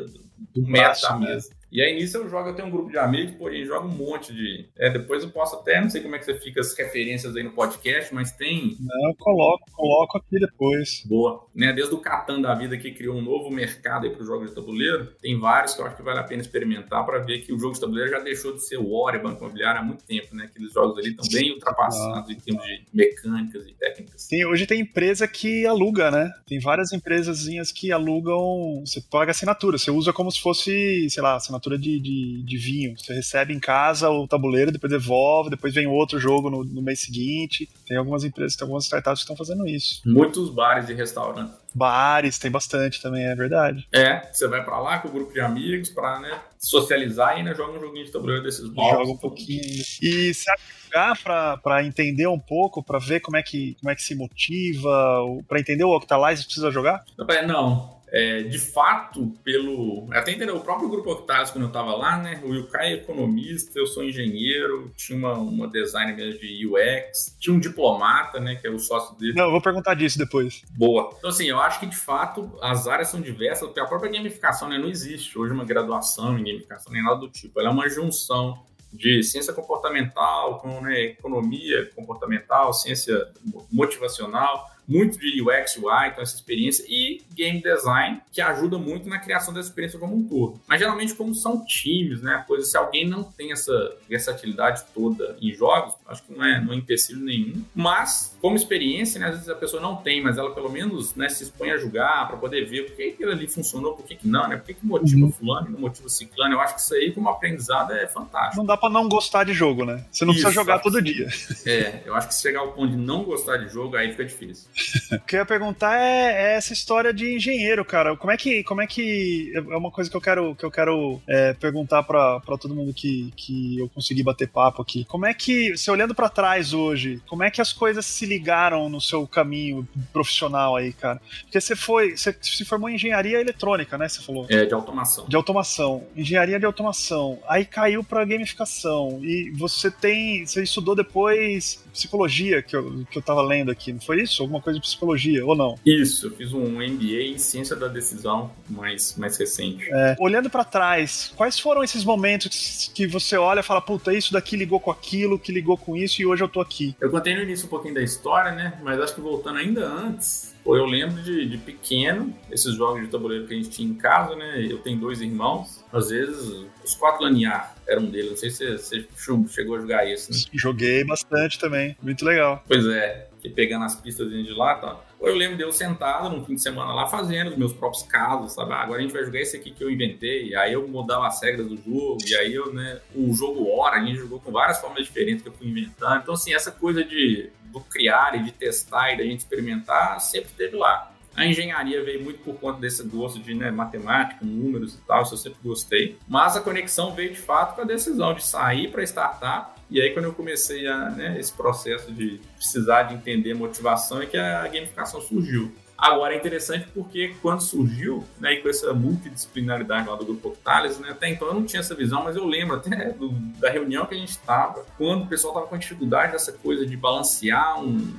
um 0.55 0.67
metro 0.67 1.01
da 1.01 1.17
mesa. 1.17 1.49
E 1.75 1.81
aí 1.81 1.93
nisso 1.93 2.15
eu 2.15 2.29
jogo, 2.29 2.47
eu 2.47 2.55
tenho 2.55 2.69
um 2.69 2.71
grupo 2.71 2.89
de 2.89 2.97
amigos, 2.97 3.35
pô, 3.35 3.49
e 3.49 3.65
jogo 3.65 3.85
um 3.85 3.91
monte 3.91 4.33
de. 4.33 4.65
É, 4.77 4.89
depois 4.89 5.21
eu 5.23 5.29
posso 5.29 5.57
até, 5.57 5.81
não 5.81 5.89
sei 5.89 6.01
como 6.01 6.15
é 6.15 6.19
que 6.19 6.23
você 6.23 6.35
fica 6.35 6.61
as 6.61 6.73
referências 6.73 7.35
aí 7.35 7.43
no 7.43 7.51
podcast, 7.51 8.15
mas 8.15 8.31
tem. 8.31 8.77
Não, 8.79 9.09
eu 9.09 9.15
coloco, 9.19 9.69
coloco 9.73 10.17
aqui 10.17 10.39
depois. 10.39 11.03
Boa. 11.05 11.45
Né, 11.53 11.73
desde 11.73 11.93
o 11.93 11.97
Catan 11.97 12.39
da 12.39 12.55
vida 12.55 12.77
que 12.77 12.91
criou 12.91 13.17
um 13.17 13.21
novo 13.21 13.51
mercado 13.51 14.05
aí 14.05 14.09
para 14.09 14.23
o 14.23 14.25
jogo 14.25 14.45
de 14.45 14.55
tabuleiro, 14.55 15.07
tem 15.21 15.37
vários 15.37 15.73
que 15.73 15.81
eu 15.81 15.85
acho 15.85 15.97
que 15.97 16.01
vale 16.01 16.19
a 16.19 16.23
pena 16.23 16.41
experimentar 16.41 17.05
para 17.05 17.19
ver 17.19 17.39
que 17.39 17.51
o 17.51 17.59
jogo 17.59 17.73
de 17.73 17.81
tabuleiro 17.81 18.09
já 18.09 18.19
deixou 18.19 18.53
de 18.53 18.65
ser 18.65 18.77
o 18.77 19.09
e 19.09 19.19
Banco 19.19 19.43
Imobiliário 19.43 19.81
há 19.81 19.83
muito 19.83 20.05
tempo, 20.05 20.33
né? 20.33 20.45
Aqueles 20.45 20.71
jogos 20.71 20.97
ali 20.97 21.09
estão 21.09 21.27
bem 21.29 21.51
ultrapassados 21.51 22.29
ah. 22.29 22.31
em 22.31 22.39
termos 22.39 22.63
de 22.63 22.85
mecânicas 22.93 23.67
e 23.67 23.73
técnicas. 23.73 24.27
Tem, 24.29 24.45
hoje 24.45 24.65
tem 24.65 24.79
empresa 24.79 25.27
que 25.27 25.65
aluga, 25.65 26.09
né? 26.09 26.31
Tem 26.47 26.57
várias 26.57 26.93
empresazinhas 26.93 27.69
que 27.69 27.91
alugam. 27.91 28.81
Você 28.85 29.01
paga 29.01 29.31
assinatura, 29.31 29.77
você 29.77 29.91
usa 29.91 30.13
como 30.13 30.31
se 30.31 30.39
fosse, 30.39 31.09
sei 31.09 31.21
lá, 31.21 31.35
assinatura 31.35 31.64
de, 31.69 31.99
de, 31.99 32.43
de, 32.43 32.57
vinho. 32.57 32.95
Você 32.97 33.13
recebe 33.13 33.53
em 33.53 33.59
casa 33.59 34.09
o 34.09 34.27
tabuleiro, 34.27 34.71
depois 34.71 34.91
devolve, 34.91 35.49
depois 35.49 35.73
vem 35.73 35.87
outro 35.87 36.19
jogo 36.19 36.49
no, 36.49 36.63
no 36.63 36.81
mês 36.81 36.99
seguinte. 36.99 37.69
Tem 37.87 37.97
algumas 37.97 38.23
empresas, 38.23 38.55
tem 38.55 38.65
algumas 38.65 38.85
startups 38.85 39.19
que 39.19 39.31
estão 39.31 39.35
fazendo 39.35 39.67
isso. 39.67 40.01
Muitos 40.05 40.49
bares 40.49 40.89
e 40.89 40.93
restaurantes. 40.93 41.55
Bares, 41.73 42.39
tem 42.39 42.49
bastante 42.49 43.01
também, 43.01 43.25
é 43.25 43.35
verdade. 43.35 43.85
É, 43.93 44.31
você 44.31 44.47
vai 44.47 44.63
para 44.63 44.79
lá 44.79 44.99
com 44.99 45.09
o 45.09 45.11
grupo 45.11 45.33
de 45.33 45.41
amigos 45.41 45.89
para 45.89 46.19
né, 46.21 46.39
socializar 46.57 47.33
e 47.33 47.39
ainda 47.39 47.53
joga 47.53 47.77
um 47.77 47.81
joguinho 47.81 48.05
de 48.05 48.11
tabuleiro 48.11 48.43
desses 48.43 48.69
bares. 48.69 48.99
Joga 48.99 49.11
um 49.11 49.17
pouquinho. 49.17 49.83
E 50.01 50.33
você 50.33 50.51
jogar 50.95 51.59
para 51.61 51.83
entender 51.83 52.27
um 52.27 52.39
pouco, 52.39 52.81
para 52.81 52.97
ver 52.97 53.19
como 53.19 53.35
é 53.35 53.43
que 53.43 53.75
como 53.81 53.91
é 53.91 53.95
que 53.95 54.01
se 54.01 54.15
motiva, 54.15 55.21
para 55.47 55.59
entender 55.59 55.83
o 55.83 55.95
Octalize 55.95 56.45
precisa 56.45 56.71
jogar? 56.71 57.03
Não, 57.45 57.99
é, 58.11 58.43
de 58.43 58.59
fato, 58.59 59.33
pelo. 59.43 60.07
Até 60.13 60.31
entendeu, 60.31 60.57
o 60.57 60.61
próprio 60.61 60.87
grupo 60.87 61.11
Octavio, 61.11 61.51
quando 61.51 61.63
eu 61.63 61.67
estava 61.67 61.95
lá, 61.95 62.17
né? 62.17 62.41
O 62.43 62.53
Yukai 62.53 62.93
é 62.93 62.95
economista, 62.95 63.77
eu 63.77 63.87
sou 63.87 64.03
engenheiro, 64.03 64.91
tinha 64.95 65.17
uma, 65.17 65.33
uma 65.33 65.67
designer 65.67 66.37
de 66.37 66.67
UX, 66.67 67.35
tinha 67.39 67.55
um 67.55 67.59
diplomata, 67.59 68.39
né? 68.39 68.55
Que 68.55 68.67
é 68.67 68.69
o 68.69 68.79
sócio 68.79 69.17
dele. 69.17 69.33
Não, 69.33 69.45
eu 69.45 69.51
vou 69.51 69.61
perguntar 69.61 69.95
disso 69.95 70.17
depois. 70.17 70.61
Boa. 70.71 71.13
Então, 71.17 71.29
assim, 71.29 71.45
eu 71.49 71.59
acho 71.59 71.79
que 71.79 71.87
de 71.87 71.97
fato 71.97 72.57
as 72.61 72.87
áreas 72.87 73.09
são 73.09 73.19
diversas, 73.19 73.67
porque 73.67 73.79
a 73.79 73.85
própria 73.85 74.11
gamificação 74.11 74.69
né, 74.69 74.77
não 74.77 74.89
existe 74.89 75.37
hoje 75.37 75.53
uma 75.53 75.65
graduação 75.65 76.37
em 76.37 76.43
gamificação, 76.43 76.93
nem 76.93 77.03
nada 77.03 77.17
do 77.17 77.29
tipo. 77.29 77.59
Ela 77.59 77.69
é 77.69 77.71
uma 77.71 77.89
junção 77.89 78.63
de 78.93 79.23
ciência 79.23 79.51
comportamental 79.51 80.59
com 80.59 80.81
né, 80.81 81.01
economia 81.01 81.89
comportamental, 81.95 82.73
ciência 82.73 83.27
motivacional 83.71 84.74
muito 84.87 85.17
de 85.19 85.41
UX, 85.41 85.77
UI, 85.77 86.07
então 86.07 86.21
essa 86.21 86.35
experiência, 86.35 86.85
e 86.87 87.21
game 87.33 87.61
design, 87.61 88.21
que 88.31 88.41
ajuda 88.41 88.77
muito 88.77 89.09
na 89.09 89.19
criação 89.19 89.53
dessa 89.53 89.69
experiência 89.69 89.99
como 89.99 90.15
um 90.15 90.27
todo. 90.27 90.59
Mas 90.67 90.79
geralmente, 90.79 91.15
como 91.15 91.33
são 91.33 91.65
times, 91.65 92.21
né, 92.21 92.43
coisa, 92.47 92.65
se 92.65 92.77
alguém 92.77 93.07
não 93.07 93.23
tem 93.23 93.51
essa 93.51 93.97
versatilidade 94.07 94.83
toda 94.93 95.37
em 95.41 95.51
jogos, 95.53 95.95
acho 96.07 96.23
que 96.23 96.33
não 96.33 96.45
é, 96.45 96.61
não 96.61 96.73
é 96.73 96.75
empecilho 96.75 97.19
nenhum. 97.19 97.63
Mas, 97.73 98.35
como 98.41 98.55
experiência, 98.55 99.19
né, 99.19 99.27
às 99.27 99.35
vezes 99.35 99.49
a 99.49 99.55
pessoa 99.55 99.81
não 99.81 99.95
tem, 99.95 100.21
mas 100.21 100.37
ela 100.37 100.53
pelo 100.53 100.69
menos 100.69 101.15
né, 101.15 101.27
se 101.29 101.43
expõe 101.43 101.71
a 101.71 101.77
julgar 101.77 102.27
para 102.27 102.37
poder 102.37 102.65
ver 102.65 102.85
por 102.85 102.95
que 102.95 103.03
aquilo 103.09 103.31
ali 103.31 103.47
funcionou, 103.47 103.93
por 103.93 104.05
que, 104.05 104.15
que 104.15 104.27
não, 104.27 104.47
né, 104.47 104.57
por 104.57 104.65
que, 104.65 104.75
que 104.75 104.85
motiva 104.85 105.25
uhum. 105.25 105.31
fulano 105.31 105.67
e 105.69 105.71
não 105.71 105.79
motiva 105.79 106.07
ciclano. 106.07 106.53
Eu 106.53 106.59
acho 106.59 106.75
que 106.75 106.81
isso 106.81 106.93
aí, 106.93 107.11
como 107.11 107.29
aprendizado, 107.29 107.91
é 107.93 108.07
fantástico. 108.07 108.57
Não 108.57 108.65
dá 108.65 108.77
para 108.77 108.89
não 108.89 109.09
gostar 109.09 109.43
de 109.43 109.53
jogo, 109.53 109.85
né? 109.85 110.05
Você 110.11 110.25
não 110.25 110.33
isso, 110.33 110.43
precisa 110.43 110.61
jogar 110.61 110.79
todo 110.79 111.01
dia. 111.01 111.27
É, 111.65 112.01
eu 112.05 112.15
acho 112.15 112.27
que 112.27 112.35
se 112.35 112.41
chegar 112.41 112.59
ao 112.59 112.71
ponto 112.73 112.91
de 112.91 112.97
não 112.97 113.23
gostar 113.23 113.57
de 113.57 113.69
jogo, 113.69 113.95
aí 113.95 114.11
fica 114.11 114.25
difícil. 114.25 114.69
o 115.11 115.25
que 115.25 115.35
eu 115.35 115.39
ia 115.39 115.45
perguntar 115.45 115.99
é, 115.99 116.53
é, 116.53 116.55
essa 116.55 116.73
história 116.73 117.13
de 117.13 117.35
engenheiro, 117.35 117.83
cara. 117.83 118.15
Como 118.15 118.31
é 118.31 118.37
que. 118.37 118.63
Como 118.63 118.81
é 118.81 118.87
que. 118.87 119.51
É 119.55 119.77
uma 119.77 119.91
coisa 119.91 120.09
que 120.09 120.15
eu 120.15 120.21
quero, 120.21 120.55
que 120.55 120.63
eu 120.63 120.71
quero 120.71 121.21
é, 121.27 121.53
perguntar 121.53 122.03
para 122.03 122.39
todo 122.59 122.75
mundo 122.75 122.93
que, 122.93 123.33
que 123.35 123.79
eu 123.79 123.89
consegui 123.89 124.23
bater 124.23 124.47
papo 124.47 124.81
aqui. 124.81 125.05
Como 125.05 125.25
é 125.25 125.33
que, 125.33 125.75
você 125.75 125.89
olhando 125.95 126.13
para 126.13 126.29
trás 126.29 126.73
hoje, 126.73 127.21
como 127.27 127.43
é 127.43 127.49
que 127.49 127.61
as 127.61 127.73
coisas 127.73 128.05
se 128.05 128.25
ligaram 128.25 128.89
no 128.89 129.01
seu 129.01 129.25
caminho 129.25 129.87
profissional 130.13 130.75
aí, 130.75 130.93
cara? 130.93 131.21
Porque 131.41 131.59
você 131.59 131.75
foi. 131.75 132.15
Você 132.15 132.35
se 132.41 132.65
formou 132.65 132.89
em 132.89 132.95
engenharia 132.95 133.39
eletrônica, 133.39 133.97
né? 133.97 134.07
Você 134.07 134.21
falou? 134.21 134.45
É, 134.49 134.65
de 134.65 134.73
automação. 134.73 135.25
De 135.27 135.35
automação. 135.35 136.03
Engenharia 136.15 136.59
de 136.59 136.65
automação. 136.65 137.39
Aí 137.47 137.65
caiu 137.65 138.03
pra 138.03 138.25
gamificação. 138.25 139.19
E 139.23 139.51
você 139.51 139.89
tem. 139.89 140.45
Você 140.45 140.63
estudou 140.63 140.95
depois 140.95 141.83
psicologia, 141.95 142.61
que 142.61 142.75
eu, 142.75 143.05
que 143.09 143.17
eu 143.17 143.21
tava 143.21 143.41
lendo 143.41 143.71
aqui, 143.71 143.93
não 143.93 144.01
foi 144.01 144.21
isso? 144.21 144.41
Alguma 144.43 144.61
coisa 144.61 144.77
de 144.77 144.85
psicologia, 144.85 145.45
ou 145.45 145.55
não? 145.55 145.79
Isso, 145.85 146.27
eu 146.27 146.31
fiz 146.31 146.51
um 146.51 146.65
MBA 146.81 147.23
em 147.23 147.37
ciência 147.37 147.75
da 147.75 147.87
decisão 147.87 148.51
mais, 148.69 149.15
mais 149.17 149.37
recente. 149.37 149.87
É, 149.89 150.15
olhando 150.19 150.49
para 150.49 150.65
trás, 150.65 151.31
quais 151.35 151.57
foram 151.57 151.83
esses 151.83 152.03
momentos 152.03 152.91
que 152.93 153.07
você 153.07 153.37
olha 153.37 153.61
e 153.61 153.63
fala, 153.63 153.81
puta, 153.81 154.13
isso 154.13 154.33
daqui 154.33 154.57
ligou 154.57 154.79
com 154.79 154.91
aquilo, 154.91 155.39
que 155.39 155.53
ligou 155.53 155.77
com 155.77 155.84
isso 155.93 156.21
e 156.21 156.25
hoje 156.25 156.41
eu 156.41 156.47
tô 156.47 156.61
aqui? 156.61 156.95
Eu 157.01 157.11
contei 157.11 157.35
no 157.35 157.41
início 157.41 157.65
um 157.65 157.69
pouquinho 157.69 157.95
da 157.95 158.01
história, 158.01 158.53
né? 158.53 158.79
Mas 158.81 158.97
acho 159.01 159.13
que 159.13 159.19
voltando 159.19 159.57
ainda 159.57 159.85
antes, 159.85 160.55
Pô, 160.65 160.75
eu 160.75 160.85
lembro 160.85 161.21
de, 161.21 161.47
de, 161.47 161.59
pequeno, 161.59 162.33
esses 162.49 162.73
jogos 162.73 163.03
de 163.03 163.07
tabuleiro 163.07 163.45
que 163.45 163.53
a 163.53 163.57
gente 163.57 163.69
tinha 163.69 163.87
em 163.87 163.93
casa, 163.93 164.35
né? 164.35 164.65
Eu 164.67 164.79
tenho 164.79 164.99
dois 164.99 165.21
irmãos. 165.21 165.85
Às 165.93 166.09
vezes, 166.09 166.65
os 166.83 166.95
quatro 166.95 167.23
lanear 167.23 167.75
era 167.87 168.01
um 168.01 168.09
deles. 168.09 168.31
Não 168.31 168.37
sei 168.37 168.49
se 168.49 168.75
você 168.75 169.05
chegou 169.47 169.75
a 169.75 169.79
jogar 169.79 170.11
isso, 170.11 170.31
né? 170.31 170.39
Joguei 170.51 171.03
bastante 171.03 171.59
também. 171.59 171.95
Muito 172.01 172.25
legal. 172.25 172.63
Pois 172.67 172.83
é. 172.87 173.27
Que 173.39 173.47
pegando 173.47 173.85
as 173.85 173.95
pistas 173.95 174.27
de 174.27 174.51
lá, 174.53 174.73
tá? 174.73 174.99
Eu 175.19 175.35
lembro 175.35 175.57
de 175.57 175.63
eu 175.63 175.71
sentado 175.71 176.29
num 176.29 176.45
fim 176.45 176.55
de 176.55 176.61
semana 176.61 176.93
lá 176.93 177.07
fazendo 177.07 177.51
os 177.51 177.57
meus 177.57 177.73
próprios 177.73 178.03
casos, 178.03 178.53
sabe? 178.53 178.73
Ah, 178.73 178.81
agora 178.81 178.99
a 178.99 179.01
gente 179.01 179.13
vai 179.13 179.23
jogar 179.23 179.39
esse 179.39 179.57
aqui 179.57 179.71
que 179.71 179.83
eu 179.83 179.89
inventei. 179.89 180.55
Aí 180.55 180.73
eu 180.73 180.87
mudava 180.87 181.27
as 181.27 181.41
regras 181.41 181.67
do 181.67 181.77
jogo. 181.77 182.17
E 182.25 182.35
aí 182.35 182.53
eu, 182.53 182.73
né? 182.73 182.99
O 183.13 183.33
jogo 183.33 183.69
hora, 183.69 183.97
a 183.97 184.05
gente 184.05 184.19
jogou 184.19 184.39
com 184.39 184.51
várias 184.51 184.79
formas 184.79 185.05
diferentes 185.05 185.41
que 185.41 185.49
eu 185.49 185.53
fui 185.53 185.67
inventando. 185.67 186.21
Então, 186.21 186.33
assim, 186.33 186.53
essa 186.53 186.71
coisa 186.71 187.03
de 187.03 187.49
do 187.75 187.81
criar 187.81 188.35
e 188.35 188.43
de 188.43 188.51
testar 188.51 189.11
e 189.11 189.17
da 189.17 189.23
gente 189.23 189.39
experimentar 189.39 190.21
sempre 190.21 190.51
teve 190.55 190.77
lá. 190.77 191.11
A 191.35 191.45
engenharia 191.45 192.01
veio 192.01 192.23
muito 192.23 192.39
por 192.39 192.55
conta 192.55 192.79
desse 192.79 193.03
gosto 193.03 193.39
de 193.39 193.53
né, 193.53 193.69
matemática, 193.69 194.45
números 194.45 194.93
e 194.93 194.97
tal, 194.99 195.23
isso 195.23 195.33
eu 195.33 195.37
sempre 195.37 195.59
gostei. 195.61 196.17
Mas 196.27 196.55
a 196.55 196.61
conexão 196.61 197.13
veio 197.13 197.31
de 197.31 197.39
fato 197.39 197.75
com 197.75 197.81
a 197.81 197.83
decisão 197.83 198.33
de 198.33 198.45
sair 198.45 198.89
para 198.89 199.03
startup. 199.03 199.74
E 199.89 200.01
aí, 200.01 200.11
quando 200.11 200.25
eu 200.25 200.33
comecei 200.33 200.87
a, 200.87 201.09
né, 201.09 201.39
esse 201.39 201.53
processo 201.53 202.11
de 202.11 202.39
precisar 202.55 203.03
de 203.03 203.15
entender 203.15 203.53
motivação, 203.53 204.21
é 204.21 204.25
que 204.25 204.37
a 204.37 204.63
gamificação 204.67 205.21
surgiu. 205.21 205.71
Agora 205.97 206.33
é 206.33 206.37
interessante 206.37 206.87
porque 206.93 207.35
quando 207.41 207.61
surgiu, 207.61 208.23
né, 208.39 208.53
e 208.53 208.61
com 208.61 208.67
essa 208.67 208.93
multidisciplinaridade 208.93 210.09
lá 210.09 210.15
do 210.15 210.25
Grupo 210.25 210.49
Octales, 210.49 210.99
né, 210.99 211.11
até 211.11 211.29
então 211.29 211.47
eu 211.47 211.53
não 211.53 211.63
tinha 211.63 211.79
essa 211.79 211.95
visão, 211.95 212.21
mas 212.23 212.35
eu 212.35 212.45
lembro 212.45 212.75
até 212.75 213.11
do, 213.11 213.29
da 213.59 213.69
reunião 213.69 214.05
que 214.05 214.13
a 214.13 214.17
gente 214.17 214.31
estava, 214.31 214.85
quando 214.97 215.23
o 215.23 215.27
pessoal 215.27 215.53
estava 215.53 215.67
com 215.67 215.77
dificuldade 215.77 216.33
dessa 216.33 216.51
coisa 216.51 216.85
de 216.85 216.97
balancear 216.97 217.79
um, 217.81 218.13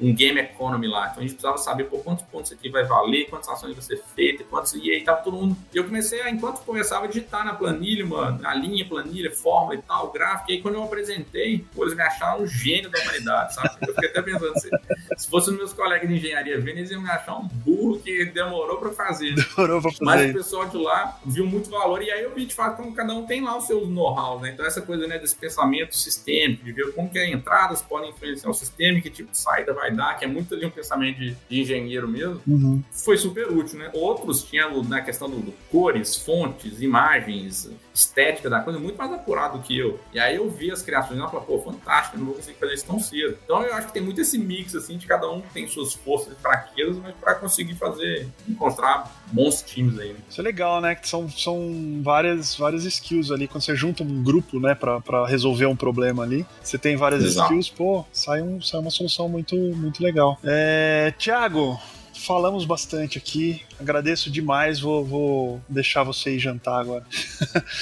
um 0.00 0.14
game 0.14 0.40
economy 0.40 0.86
lá. 0.86 1.08
Então 1.08 1.18
a 1.18 1.20
gente 1.22 1.34
precisava 1.34 1.58
saber 1.58 1.84
por 1.84 2.02
quantos 2.02 2.24
pontos 2.26 2.52
aqui 2.52 2.68
vai 2.68 2.84
valer, 2.84 3.28
quantas 3.28 3.48
ações 3.48 3.74
vai 3.74 3.82
ser 3.82 4.02
feitas, 4.14 4.46
quantos. 4.48 4.74
E 4.74 4.90
aí 4.90 5.02
tava 5.02 5.22
todo 5.22 5.36
mundo. 5.36 5.56
E 5.72 5.76
eu 5.76 5.84
comecei 5.84 6.20
a, 6.22 6.30
enquanto 6.30 6.64
começava 6.64 7.04
a 7.04 7.08
digitar 7.08 7.44
na 7.44 7.54
planilha, 7.54 8.04
uma, 8.04 8.32
na 8.32 8.54
linha, 8.54 8.84
planilha, 8.84 9.30
fórmula 9.30 9.76
e 9.76 9.82
tal, 9.82 10.10
gráfico. 10.10 10.50
E 10.50 10.54
aí 10.54 10.62
quando 10.62 10.74
eu 10.74 10.82
apresentei, 10.82 11.64
pô, 11.74 11.84
eles 11.84 11.94
me 11.94 12.02
acharam 12.02 12.42
um 12.42 12.46
gênio 12.46 12.90
da 12.90 13.00
humanidade, 13.00 13.54
sabe? 13.54 13.70
Eu 13.82 13.94
fiquei 13.94 14.08
até 14.08 14.22
pensando 14.22 14.52
assim, 14.52 14.68
se 15.16 15.28
fosse 15.28 15.50
os 15.50 15.56
meus 15.56 15.72
colegas 15.72 16.08
de 16.08 16.16
engenharia 16.16 16.60
vendo, 16.60 16.78
eles 16.78 16.90
iam 16.90 17.00
me 17.00 17.10
achar 17.10 17.36
um 17.36 17.46
burro 17.46 17.98
que 18.00 18.24
demorou 18.26 18.78
para 18.78 18.90
fazer. 18.90 19.34
Demorou 19.34 19.80
pra 19.80 19.90
fazer. 19.90 20.04
Mas 20.04 20.30
o 20.30 20.34
pessoal 20.34 20.66
de 20.66 20.76
lá 20.76 21.18
viu 21.24 21.46
muito 21.46 21.70
valor. 21.70 22.02
E 22.02 22.10
aí 22.10 22.22
eu 22.22 22.34
vi 22.34 22.46
de 22.46 22.54
fato 22.54 22.76
como 22.76 22.94
cada 22.94 23.12
um 23.14 23.26
tem 23.26 23.42
lá 23.42 23.56
os 23.56 23.66
seus 23.66 23.88
know-how, 23.88 24.40
né? 24.40 24.50
Então 24.52 24.66
essa 24.66 24.82
coisa 24.82 25.06
né, 25.06 25.18
desse 25.18 25.36
pensamento 25.36 25.96
sistêmico, 25.96 26.64
de 26.64 26.72
ver 26.72 26.92
como 26.92 27.10
que 27.10 27.18
as 27.18 27.28
entradas 27.28 27.82
podem 27.82 28.10
influenciar 28.10 28.50
o 28.50 28.54
sistema, 28.54 29.00
que 29.00 29.10
tipo 29.10 29.30
de 29.30 29.38
saída 29.38 29.72
vai 29.72 29.83
dar, 29.90 30.14
que 30.14 30.24
é 30.24 30.28
muito 30.28 30.54
ali 30.54 30.66
um 30.66 30.70
pensamento 30.70 31.18
de, 31.18 31.36
de 31.48 31.60
engenheiro 31.60 32.08
mesmo, 32.08 32.40
uhum. 32.46 32.82
foi 32.90 33.16
super 33.16 33.48
útil, 33.48 33.78
né? 33.78 33.90
Outros 33.94 34.44
tinham 34.44 34.82
na 34.82 34.96
né, 34.96 35.02
questão 35.02 35.28
do, 35.28 35.38
do, 35.38 35.52
cores, 35.70 36.16
fontes, 36.16 36.80
imagens, 36.80 37.70
estética 37.94 38.50
da 38.50 38.60
coisa 38.60 38.78
muito 38.78 38.98
mais 38.98 39.12
apurado 39.12 39.58
do 39.58 39.64
que 39.64 39.78
eu. 39.78 40.00
E 40.12 40.18
aí 40.18 40.34
eu 40.34 40.50
vi 40.50 40.70
as 40.70 40.82
criações 40.82 41.16
e 41.18 41.22
eu 41.22 41.28
falei, 41.28 41.46
pô, 41.46 41.60
fantástico, 41.60 42.16
eu 42.16 42.18
não 42.18 42.26
vou 42.26 42.34
conseguir 42.34 42.58
fazer 42.58 42.74
isso 42.74 42.86
tão 42.86 42.98
cedo. 42.98 43.38
Então 43.44 43.62
eu 43.62 43.72
acho 43.74 43.86
que 43.86 43.92
tem 43.92 44.02
muito 44.02 44.20
esse 44.20 44.36
mix, 44.36 44.74
assim, 44.74 44.98
de 44.98 45.06
cada 45.06 45.30
um 45.30 45.40
tem 45.40 45.68
suas 45.68 45.94
forças 45.94 46.32
e 46.32 46.36
fraquezas, 46.36 46.96
mas 46.96 47.14
para 47.14 47.36
conseguir 47.36 47.76
fazer, 47.76 48.26
encontrar 48.48 49.10
bons 49.30 49.62
times 49.62 49.98
aí. 49.98 50.12
Né? 50.12 50.18
Isso 50.28 50.40
é 50.40 50.44
legal, 50.44 50.80
né? 50.80 50.94
Que 50.96 51.08
são, 51.08 51.28
são 51.30 52.00
várias, 52.02 52.56
várias 52.56 52.84
skills 52.84 53.30
ali. 53.30 53.46
Quando 53.46 53.62
você 53.62 53.76
junta 53.76 54.02
um 54.02 54.22
grupo, 54.22 54.58
né, 54.58 54.74
para 54.74 55.26
resolver 55.26 55.66
um 55.66 55.76
problema 55.76 56.24
ali, 56.24 56.44
você 56.62 56.76
tem 56.76 56.96
várias 56.96 57.22
Exato. 57.22 57.52
skills, 57.52 57.70
pô, 57.70 58.04
sai, 58.12 58.42
um, 58.42 58.60
sai 58.60 58.80
uma 58.80 58.90
solução 58.90 59.28
muito, 59.28 59.54
muito 59.54 60.02
legal. 60.02 60.38
É, 60.42 61.12
Tiago, 61.16 61.78
falamos 62.24 62.64
bastante 62.64 63.18
aqui. 63.18 63.62
Agradeço 63.78 64.30
demais. 64.30 64.80
Vou, 64.80 65.04
vou 65.04 65.62
deixar 65.68 66.02
você 66.02 66.36
ir 66.36 66.38
jantar 66.38 66.80
agora. 66.80 67.04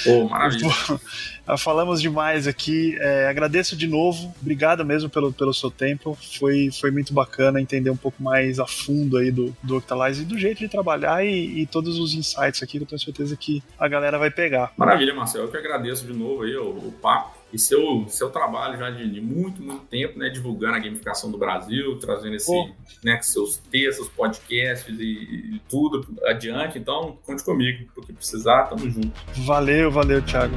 Oh, 0.05 0.27
maravilha. 0.29 0.69
falamos 1.57 2.01
demais 2.01 2.47
aqui. 2.47 2.97
É, 2.99 3.27
agradeço 3.27 3.75
de 3.75 3.87
novo. 3.87 4.33
Obrigado 4.41 4.85
mesmo 4.85 5.09
pelo, 5.09 5.31
pelo 5.31 5.53
seu 5.53 5.71
tempo. 5.71 6.17
Foi, 6.37 6.69
foi 6.71 6.91
muito 6.91 7.13
bacana 7.13 7.61
entender 7.61 7.89
um 7.89 7.97
pouco 7.97 8.21
mais 8.21 8.59
a 8.59 8.67
fundo 8.67 9.17
aí 9.17 9.31
do, 9.31 9.55
do 9.63 9.77
Octalize 9.77 10.21
e 10.21 10.25
do 10.25 10.37
jeito 10.37 10.59
de 10.59 10.67
trabalhar 10.67 11.25
e, 11.25 11.61
e, 11.61 11.65
todos 11.65 11.97
os 11.97 12.13
insights 12.13 12.61
aqui 12.61 12.77
que 12.77 12.83
eu 12.83 12.87
tenho 12.87 12.99
certeza 12.99 13.35
que 13.35 13.63
a 13.79 13.87
galera 13.87 14.17
vai 14.17 14.29
pegar. 14.29 14.71
Maravilha, 14.77 15.13
Marcelo. 15.13 15.45
Eu 15.45 15.51
que 15.51 15.57
agradeço 15.57 16.05
de 16.05 16.13
novo 16.13 16.43
aí 16.43 16.55
o, 16.55 16.69
o 16.69 16.91
papo 17.01 17.42
e 17.53 17.59
seu, 17.59 18.05
seu 18.07 18.31
trabalho 18.31 18.77
já 18.77 18.89
de, 18.89 19.07
de, 19.09 19.21
muito, 19.21 19.61
muito 19.61 19.85
tempo, 19.85 20.17
né, 20.17 20.29
divulgando 20.29 20.75
a 20.75 20.79
gamificação 20.79 21.29
do 21.29 21.37
Brasil, 21.37 21.97
trazendo 21.99 22.35
esse, 22.35 22.73
né, 23.03 23.19
seus 23.21 23.57
textos, 23.57 24.09
podcasts 24.09 24.97
e, 24.99 25.55
e, 25.55 25.61
tudo 25.69 26.05
adiante. 26.25 26.79
Então, 26.79 27.17
conte 27.23 27.43
comigo, 27.43 27.87
o 27.95 28.01
que 28.01 28.11
precisar, 28.11 28.63
tamo 28.63 28.89
junto. 28.89 29.11
Valeu, 29.45 29.91
valeu, 29.91 30.21
Thiago. 30.23 30.55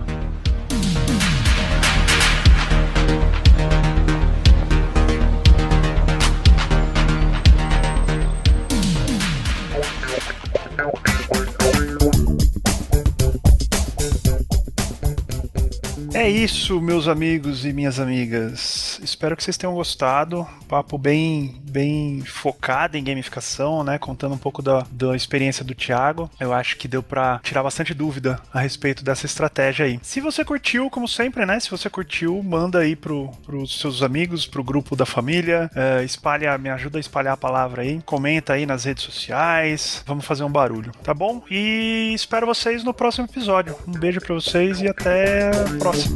É 16.26 16.28
isso, 16.28 16.80
meus 16.80 17.06
amigos 17.06 17.64
e 17.64 17.72
minhas 17.72 18.00
amigas. 18.00 18.98
Espero 19.00 19.36
que 19.36 19.44
vocês 19.44 19.56
tenham 19.56 19.72
gostado. 19.72 20.44
Papo 20.66 20.98
bem, 20.98 21.54
bem 21.62 22.20
focado 22.22 22.96
em 22.96 23.04
gamificação, 23.04 23.84
né? 23.84 23.96
Contando 23.96 24.34
um 24.34 24.38
pouco 24.38 24.60
da, 24.60 24.84
da 24.90 25.14
experiência 25.14 25.64
do 25.64 25.72
Thiago. 25.72 26.28
Eu 26.40 26.52
acho 26.52 26.78
que 26.78 26.88
deu 26.88 27.00
para 27.00 27.38
tirar 27.44 27.62
bastante 27.62 27.94
dúvida 27.94 28.40
a 28.52 28.58
respeito 28.58 29.04
dessa 29.04 29.24
estratégia 29.24 29.86
aí. 29.86 30.00
Se 30.02 30.20
você 30.20 30.44
curtiu, 30.44 30.90
como 30.90 31.06
sempre, 31.06 31.46
né? 31.46 31.60
Se 31.60 31.70
você 31.70 31.88
curtiu, 31.88 32.42
manda 32.42 32.80
aí 32.80 32.96
pro, 32.96 33.30
pros 33.44 33.78
seus 33.78 34.02
amigos, 34.02 34.48
pro 34.48 34.64
grupo 34.64 34.96
da 34.96 35.06
família. 35.06 35.70
É, 35.76 36.02
espalha, 36.02 36.58
me 36.58 36.70
ajuda 36.70 36.98
a 36.98 37.00
espalhar 37.00 37.34
a 37.34 37.36
palavra 37.36 37.82
aí. 37.82 38.02
Comenta 38.04 38.54
aí 38.54 38.66
nas 38.66 38.82
redes 38.82 39.04
sociais. 39.04 40.02
Vamos 40.04 40.24
fazer 40.24 40.42
um 40.42 40.50
barulho, 40.50 40.90
tá 41.04 41.14
bom? 41.14 41.44
E 41.48 42.10
espero 42.16 42.46
vocês 42.46 42.82
no 42.82 42.92
próximo 42.92 43.28
episódio. 43.28 43.76
Um 43.86 43.92
beijo 43.92 44.20
para 44.20 44.34
vocês 44.34 44.80
e 44.80 44.88
até 44.88 45.50
a 45.50 45.78
próxima. 45.78 46.15